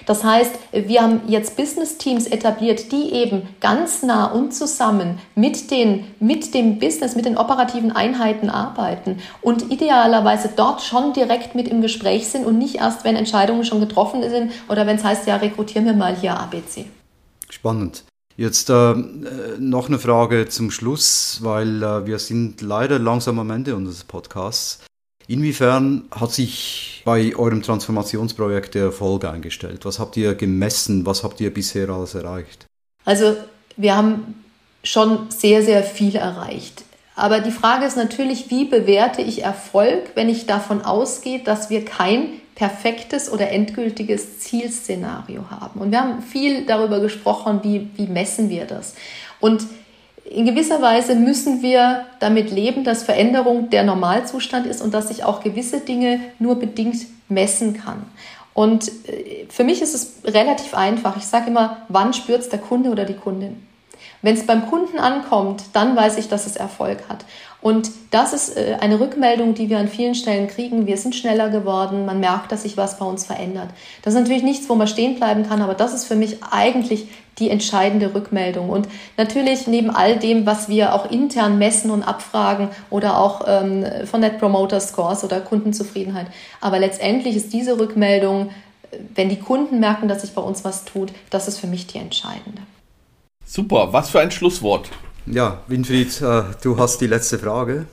Das 0.05 0.23
heißt, 0.23 0.51
wir 0.71 1.01
haben 1.01 1.21
jetzt 1.27 1.55
Business 1.55 1.97
Teams 1.97 2.27
etabliert, 2.27 2.91
die 2.91 3.11
eben 3.13 3.43
ganz 3.59 4.03
nah 4.03 4.25
und 4.25 4.53
zusammen 4.53 5.19
mit, 5.35 5.71
den, 5.71 6.05
mit 6.19 6.53
dem 6.53 6.79
Business, 6.79 7.15
mit 7.15 7.25
den 7.25 7.37
operativen 7.37 7.91
Einheiten 7.91 8.49
arbeiten 8.49 9.19
und 9.41 9.71
idealerweise 9.71 10.51
dort 10.55 10.81
schon 10.81 11.13
direkt 11.13 11.55
mit 11.55 11.67
im 11.67 11.81
Gespräch 11.81 12.27
sind 12.27 12.45
und 12.45 12.57
nicht 12.57 12.75
erst, 12.75 13.03
wenn 13.03 13.15
Entscheidungen 13.15 13.65
schon 13.65 13.79
getroffen 13.79 14.21
sind 14.29 14.51
oder 14.69 14.85
wenn 14.87 14.97
es 14.97 15.03
heißt, 15.03 15.27
ja, 15.27 15.37
rekrutieren 15.37 15.85
wir 15.85 15.93
mal 15.93 16.15
hier 16.15 16.39
ABC. 16.39 16.85
Spannend. 17.49 18.03
Jetzt 18.35 18.69
äh, 18.71 18.95
noch 19.59 19.87
eine 19.87 19.99
Frage 19.99 20.47
zum 20.47 20.71
Schluss, 20.71 21.39
weil 21.43 21.83
äh, 21.83 22.07
wir 22.07 22.17
sind 22.17 22.61
leider 22.61 22.97
langsam 22.97 23.37
am 23.37 23.51
Ende 23.51 23.75
unseres 23.75 24.03
Podcasts. 24.03 24.79
Inwiefern 25.27 26.03
hat 26.11 26.31
sich 26.31 27.01
bei 27.05 27.35
eurem 27.35 27.61
Transformationsprojekt 27.61 28.75
der 28.75 28.85
Erfolg 28.85 29.25
eingestellt? 29.25 29.85
Was 29.85 29.99
habt 29.99 30.17
ihr 30.17 30.35
gemessen? 30.35 31.05
Was 31.05 31.23
habt 31.23 31.39
ihr 31.41 31.53
bisher 31.53 31.89
alles 31.89 32.15
erreicht? 32.15 32.65
Also 33.05 33.35
wir 33.77 33.95
haben 33.95 34.43
schon 34.83 35.29
sehr, 35.29 35.63
sehr 35.63 35.83
viel 35.83 36.15
erreicht. 36.15 36.83
Aber 37.15 37.39
die 37.39 37.51
Frage 37.51 37.85
ist 37.85 37.95
natürlich, 37.95 38.49
wie 38.49 38.65
bewerte 38.65 39.21
ich 39.21 39.43
Erfolg, 39.43 40.11
wenn 40.15 40.29
ich 40.29 40.45
davon 40.45 40.81
ausgehe, 40.81 41.39
dass 41.39 41.69
wir 41.69 41.85
kein 41.85 42.29
perfektes 42.55 43.31
oder 43.31 43.49
endgültiges 43.49 44.39
Zielszenario 44.39 45.49
haben. 45.49 45.79
Und 45.79 45.91
wir 45.91 46.01
haben 46.01 46.21
viel 46.21 46.65
darüber 46.65 46.99
gesprochen, 46.99 47.59
wie, 47.63 47.89
wie 47.95 48.07
messen 48.07 48.49
wir 48.49 48.65
das. 48.65 48.95
Und 49.39 49.65
in 50.25 50.45
gewisser 50.45 50.81
Weise 50.81 51.15
müssen 51.15 51.61
wir 51.61 52.05
damit 52.19 52.49
leben, 52.51 52.83
dass 52.83 53.03
Veränderung 53.03 53.69
der 53.69 53.83
Normalzustand 53.83 54.65
ist 54.65 54.81
und 54.81 54.93
dass 54.93 55.11
ich 55.11 55.23
auch 55.23 55.43
gewisse 55.43 55.81
Dinge 55.81 56.19
nur 56.39 56.59
bedingt 56.59 57.05
messen 57.29 57.77
kann. 57.77 58.05
Und 58.53 58.87
äh, 59.07 59.45
für 59.49 59.63
mich 59.63 59.81
ist 59.81 59.95
es 59.95 60.13
relativ 60.23 60.73
einfach. 60.73 61.17
Ich 61.17 61.25
sage 61.25 61.47
immer, 61.47 61.77
wann 61.89 62.13
spürt 62.13 62.41
es 62.41 62.49
der 62.49 62.59
Kunde 62.59 62.89
oder 62.89 63.05
die 63.05 63.15
Kundin? 63.15 63.65
Wenn 64.21 64.35
es 64.35 64.45
beim 64.45 64.69
Kunden 64.69 64.99
ankommt, 64.99 65.63
dann 65.73 65.95
weiß 65.95 66.17
ich, 66.17 66.29
dass 66.29 66.45
es 66.45 66.55
Erfolg 66.55 66.99
hat. 67.09 67.25
Und 67.63 67.91
das 68.11 68.33
ist 68.33 68.57
äh, 68.57 68.75
eine 68.81 68.99
Rückmeldung, 68.99 69.53
die 69.53 69.69
wir 69.69 69.79
an 69.79 69.87
vielen 69.87 70.15
Stellen 70.15 70.49
kriegen. 70.49 70.85
Wir 70.85 70.97
sind 70.97 71.15
schneller 71.15 71.49
geworden, 71.49 72.05
man 72.05 72.19
merkt, 72.19 72.51
dass 72.51 72.63
sich 72.63 72.75
was 72.75 72.99
bei 72.99 73.05
uns 73.05 73.25
verändert. 73.25 73.69
Das 74.01 74.13
ist 74.13 74.19
natürlich 74.19 74.43
nichts, 74.43 74.67
wo 74.67 74.75
man 74.75 74.85
stehen 74.85 75.15
bleiben 75.15 75.47
kann, 75.47 75.61
aber 75.61 75.73
das 75.73 75.93
ist 75.93 76.03
für 76.03 76.17
mich 76.17 76.43
eigentlich 76.51 77.07
die 77.39 77.49
entscheidende 77.49 78.13
Rückmeldung. 78.13 78.69
Und 78.69 78.89
natürlich 79.15 79.65
neben 79.65 79.89
all 79.89 80.19
dem, 80.19 80.45
was 80.45 80.67
wir 80.67 80.93
auch 80.93 81.09
intern 81.09 81.57
messen 81.57 81.89
und 81.89 82.03
abfragen 82.03 82.67
oder 82.89 83.17
auch 83.17 83.45
ähm, 83.47 83.85
von 84.05 84.19
Net 84.19 84.39
Promoter 84.39 84.81
Scores 84.81 85.23
oder 85.23 85.39
Kundenzufriedenheit. 85.39 86.27
Aber 86.59 86.79
letztendlich 86.79 87.37
ist 87.37 87.53
diese 87.53 87.79
Rückmeldung, 87.79 88.49
wenn 89.15 89.29
die 89.29 89.39
Kunden 89.39 89.79
merken, 89.79 90.09
dass 90.09 90.21
sich 90.21 90.33
bei 90.33 90.41
uns 90.41 90.65
was 90.65 90.83
tut, 90.83 91.13
das 91.29 91.47
ist 91.47 91.59
für 91.59 91.67
mich 91.67 91.87
die 91.87 91.99
entscheidende. 91.99 92.61
Super, 93.45 93.93
was 93.93 94.09
für 94.09 94.19
ein 94.19 94.31
Schlusswort. 94.31 94.89
Ja, 95.25 95.63
Winfried, 95.67 96.21
äh, 96.21 96.43
du 96.61 96.77
hast 96.77 96.99
die 96.99 97.07
letzte 97.07 97.39
Frage. 97.39 97.85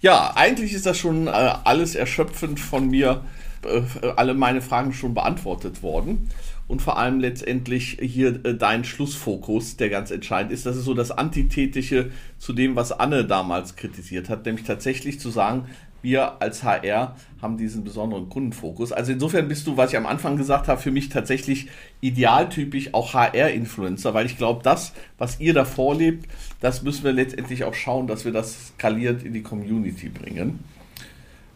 Ja, 0.00 0.32
eigentlich 0.36 0.74
ist 0.74 0.86
das 0.86 0.96
schon 0.96 1.26
äh, 1.26 1.30
alles 1.30 1.96
erschöpfend 1.96 2.60
von 2.60 2.88
mir, 2.88 3.24
äh, 3.64 3.82
alle 4.14 4.34
meine 4.34 4.60
Fragen 4.60 4.92
schon 4.92 5.12
beantwortet 5.12 5.82
worden. 5.82 6.28
Und 6.68 6.82
vor 6.82 6.98
allem 6.98 7.18
letztendlich 7.18 7.96
hier 8.00 8.32
dein 8.32 8.84
Schlussfokus, 8.84 9.76
der 9.78 9.88
ganz 9.88 10.10
entscheidend 10.10 10.52
ist. 10.52 10.66
Das 10.66 10.76
ist 10.76 10.84
so 10.84 10.92
das 10.92 11.10
Antithetische 11.10 12.10
zu 12.36 12.52
dem, 12.52 12.76
was 12.76 12.92
Anne 12.92 13.24
damals 13.24 13.74
kritisiert 13.74 14.28
hat, 14.28 14.44
nämlich 14.44 14.66
tatsächlich 14.66 15.18
zu 15.18 15.30
sagen, 15.30 15.66
wir 16.02 16.40
als 16.40 16.62
HR 16.62 17.16
haben 17.42 17.56
diesen 17.56 17.84
besonderen 17.84 18.28
Kundenfokus. 18.28 18.92
Also 18.92 19.12
insofern 19.12 19.48
bist 19.48 19.66
du, 19.66 19.76
was 19.76 19.90
ich 19.90 19.96
am 19.96 20.06
Anfang 20.06 20.36
gesagt 20.36 20.68
habe, 20.68 20.80
für 20.80 20.90
mich 20.90 21.08
tatsächlich 21.08 21.68
idealtypisch 22.00 22.94
auch 22.94 23.14
HR-Influencer, 23.14 24.14
weil 24.14 24.26
ich 24.26 24.36
glaube, 24.36 24.62
das, 24.62 24.92
was 25.18 25.40
ihr 25.40 25.54
da 25.54 25.64
vorlebt, 25.64 26.26
das 26.60 26.82
müssen 26.82 27.04
wir 27.04 27.12
letztendlich 27.12 27.64
auch 27.64 27.74
schauen, 27.74 28.06
dass 28.06 28.24
wir 28.24 28.32
das 28.32 28.68
skaliert 28.68 29.22
in 29.22 29.32
die 29.32 29.42
Community 29.42 30.08
bringen. 30.08 30.60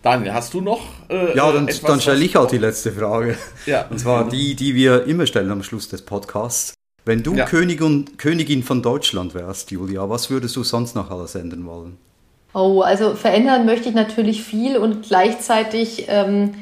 Daniel, 0.03 0.34
hast 0.34 0.53
du 0.53 0.61
noch? 0.61 0.80
Äh, 1.09 1.36
ja, 1.36 1.53
dann, 1.53 1.68
dann 1.86 2.01
stelle 2.01 2.24
ich 2.24 2.34
halt 2.34 2.51
die 2.51 2.59
letzte 2.59 2.90
Frage. 2.90 3.36
Ja. 3.66 3.86
Und 3.88 4.01
zwar 4.01 4.28
die, 4.28 4.57
die 4.57 4.74
wir 4.74 5.05
immer 5.05 5.26
stellen 5.26 5.51
am 5.51 5.62
Schluss 5.62 5.88
des 5.88 6.03
Podcasts. 6.03 6.74
Wenn 7.05 7.22
du 7.22 7.34
ja. 7.34 7.45
König 7.45 7.80
und, 7.80 8.18
Königin 8.18 8.62
von 8.62 8.82
Deutschland 8.82 9.34
wärst, 9.34 9.70
Julia, 9.70 10.09
was 10.09 10.30
würdest 10.30 10.57
du 10.57 10.64
sonst 10.64 10.95
noch 10.97 11.11
alles 11.11 11.34
ändern 11.36 11.66
wollen? 11.66 11.99
Oh, 12.55 12.83
also 12.83 13.15
verändern 13.15 13.65
möchte 13.65 13.89
ich 13.89 13.95
natürlich 13.95 14.43
viel 14.43 14.77
und 14.77 15.03
gleichzeitig 15.03 16.07
ähm, 16.09 16.53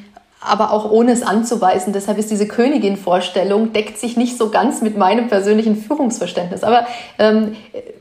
aber 0.41 0.73
auch 0.73 0.91
ohne 0.91 1.13
es 1.13 1.23
anzuweisen. 1.23 1.93
Deshalb 1.93 2.19
ist 2.19 2.31
diese 2.31 2.49
Königin-Vorstellung, 2.49 3.73
deckt 3.73 3.99
sich 3.99 4.17
nicht 4.17 4.39
so 4.39 4.49
ganz 4.49 4.81
mit 4.81 4.97
meinem 4.97 5.29
persönlichen 5.29 5.77
Führungsverständnis. 5.77 6.65
Aber 6.65 6.87
ähm, 7.19 7.57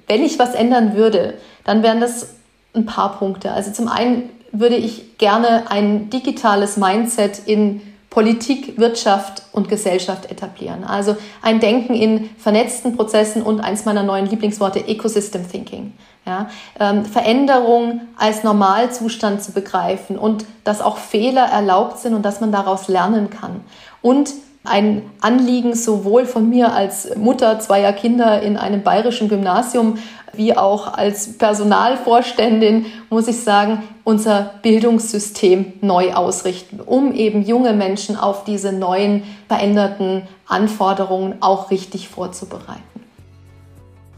wenn 0.08 0.24
ich 0.24 0.40
was 0.40 0.56
ändern 0.56 0.96
würde, 0.96 1.36
dann 1.66 1.84
wären 1.84 2.00
das 2.00 2.36
ein 2.74 2.86
paar 2.86 3.18
Punkte. 3.18 3.52
Also 3.52 3.72
zum 3.72 3.90
einen 3.90 4.30
würde 4.52 4.78
ich 4.78 5.18
gerne 5.18 5.70
ein 5.70 6.10
digitales 6.10 6.78
Mindset 6.78 7.42
in 7.46 7.82
Politik, 8.10 8.80
Wirtschaft 8.80 9.44
und 9.52 9.70
Gesellschaft 9.70 10.32
etablieren. 10.32 10.84
Also 10.84 11.16
ein 11.42 11.60
Denken 11.60 11.94
in 11.94 12.30
vernetzten 12.38 12.96
Prozessen 12.96 13.44
und 13.44 13.60
eins 13.60 13.86
meiner 13.86 14.02
neuen 14.02 14.26
Lieblingsworte, 14.26 14.88
Ecosystem 14.88 15.48
Thinking. 15.48 15.94
Ja, 16.30 16.48
ähm, 16.80 17.06
Veränderung 17.06 18.02
als 18.16 18.44
Normalzustand 18.44 19.42
zu 19.42 19.52
begreifen 19.52 20.16
und 20.16 20.46
dass 20.64 20.80
auch 20.80 20.98
Fehler 21.00 21.46
erlaubt 21.46 21.98
sind 21.98 22.14
und 22.14 22.24
dass 22.24 22.40
man 22.40 22.52
daraus 22.52 22.88
lernen 22.88 23.32
kann. 23.32 23.62
Und 24.04 24.34
ein 24.64 25.02
Anliegen 25.22 25.74
sowohl 25.74 26.28
von 26.28 26.48
mir 26.48 26.72
als 26.72 27.16
Mutter 27.16 27.60
zweier 27.60 27.94
Kinder 27.94 28.44
in 28.44 28.58
einem 28.58 28.84
bayerischen 28.84 29.28
Gymnasium 29.28 29.98
wie 30.34 30.56
auch 30.56 30.94
als 30.94 31.40
Personalvorständin, 31.40 32.86
muss 33.10 33.28
ich 33.28 33.44
sagen, 33.44 33.82
unser 34.04 34.52
Bildungssystem 34.62 35.74
neu 35.82 36.14
ausrichten, 36.14 36.80
um 36.80 37.12
eben 37.12 37.42
junge 37.42 37.74
Menschen 37.74 38.16
auf 38.16 38.44
diese 38.44 38.72
neuen 38.72 39.24
veränderten 39.48 40.28
Anforderungen 40.48 41.38
auch 41.42 41.72
richtig 41.72 42.08
vorzubereiten. 42.08 42.89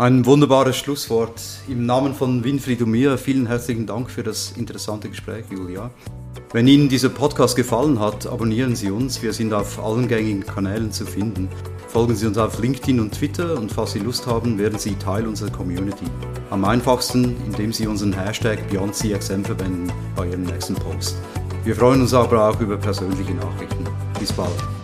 Ein 0.01 0.25
wunderbares 0.25 0.77
Schlusswort. 0.77 1.39
Im 1.67 1.85
Namen 1.85 2.15
von 2.15 2.43
Winfried 2.43 2.81
und 2.81 2.89
mir 2.89 3.19
vielen 3.19 3.45
herzlichen 3.45 3.85
Dank 3.85 4.09
für 4.09 4.23
das 4.23 4.51
interessante 4.57 5.09
Gespräch, 5.09 5.45
Julia. 5.51 5.91
Wenn 6.53 6.67
Ihnen 6.67 6.89
dieser 6.89 7.09
Podcast 7.09 7.55
gefallen 7.55 7.99
hat, 7.99 8.25
abonnieren 8.25 8.75
Sie 8.75 8.89
uns. 8.89 9.21
Wir 9.21 9.31
sind 9.31 9.53
auf 9.53 9.77
allen 9.77 10.07
gängigen 10.07 10.43
Kanälen 10.43 10.91
zu 10.91 11.05
finden. 11.05 11.49
Folgen 11.87 12.15
Sie 12.15 12.25
uns 12.25 12.39
auf 12.39 12.59
LinkedIn 12.59 12.99
und 12.99 13.11
Twitter 13.11 13.55
und 13.59 13.71
falls 13.71 13.91
Sie 13.91 13.99
Lust 13.99 14.25
haben, 14.25 14.57
werden 14.57 14.79
Sie 14.79 14.95
Teil 14.95 15.27
unserer 15.27 15.51
Community. 15.51 16.05
Am 16.49 16.65
einfachsten, 16.65 17.35
indem 17.45 17.71
Sie 17.71 17.85
unseren 17.85 18.13
Hashtag 18.13 18.67
BeyondCXM 18.71 19.43
verwenden 19.43 19.93
bei 20.15 20.29
Ihrem 20.29 20.45
nächsten 20.45 20.73
Post. 20.73 21.15
Wir 21.63 21.75
freuen 21.75 22.01
uns 22.01 22.15
aber 22.15 22.49
auch 22.49 22.59
über 22.59 22.77
persönliche 22.77 23.35
Nachrichten. 23.35 23.85
Bis 24.19 24.33
bald. 24.33 24.80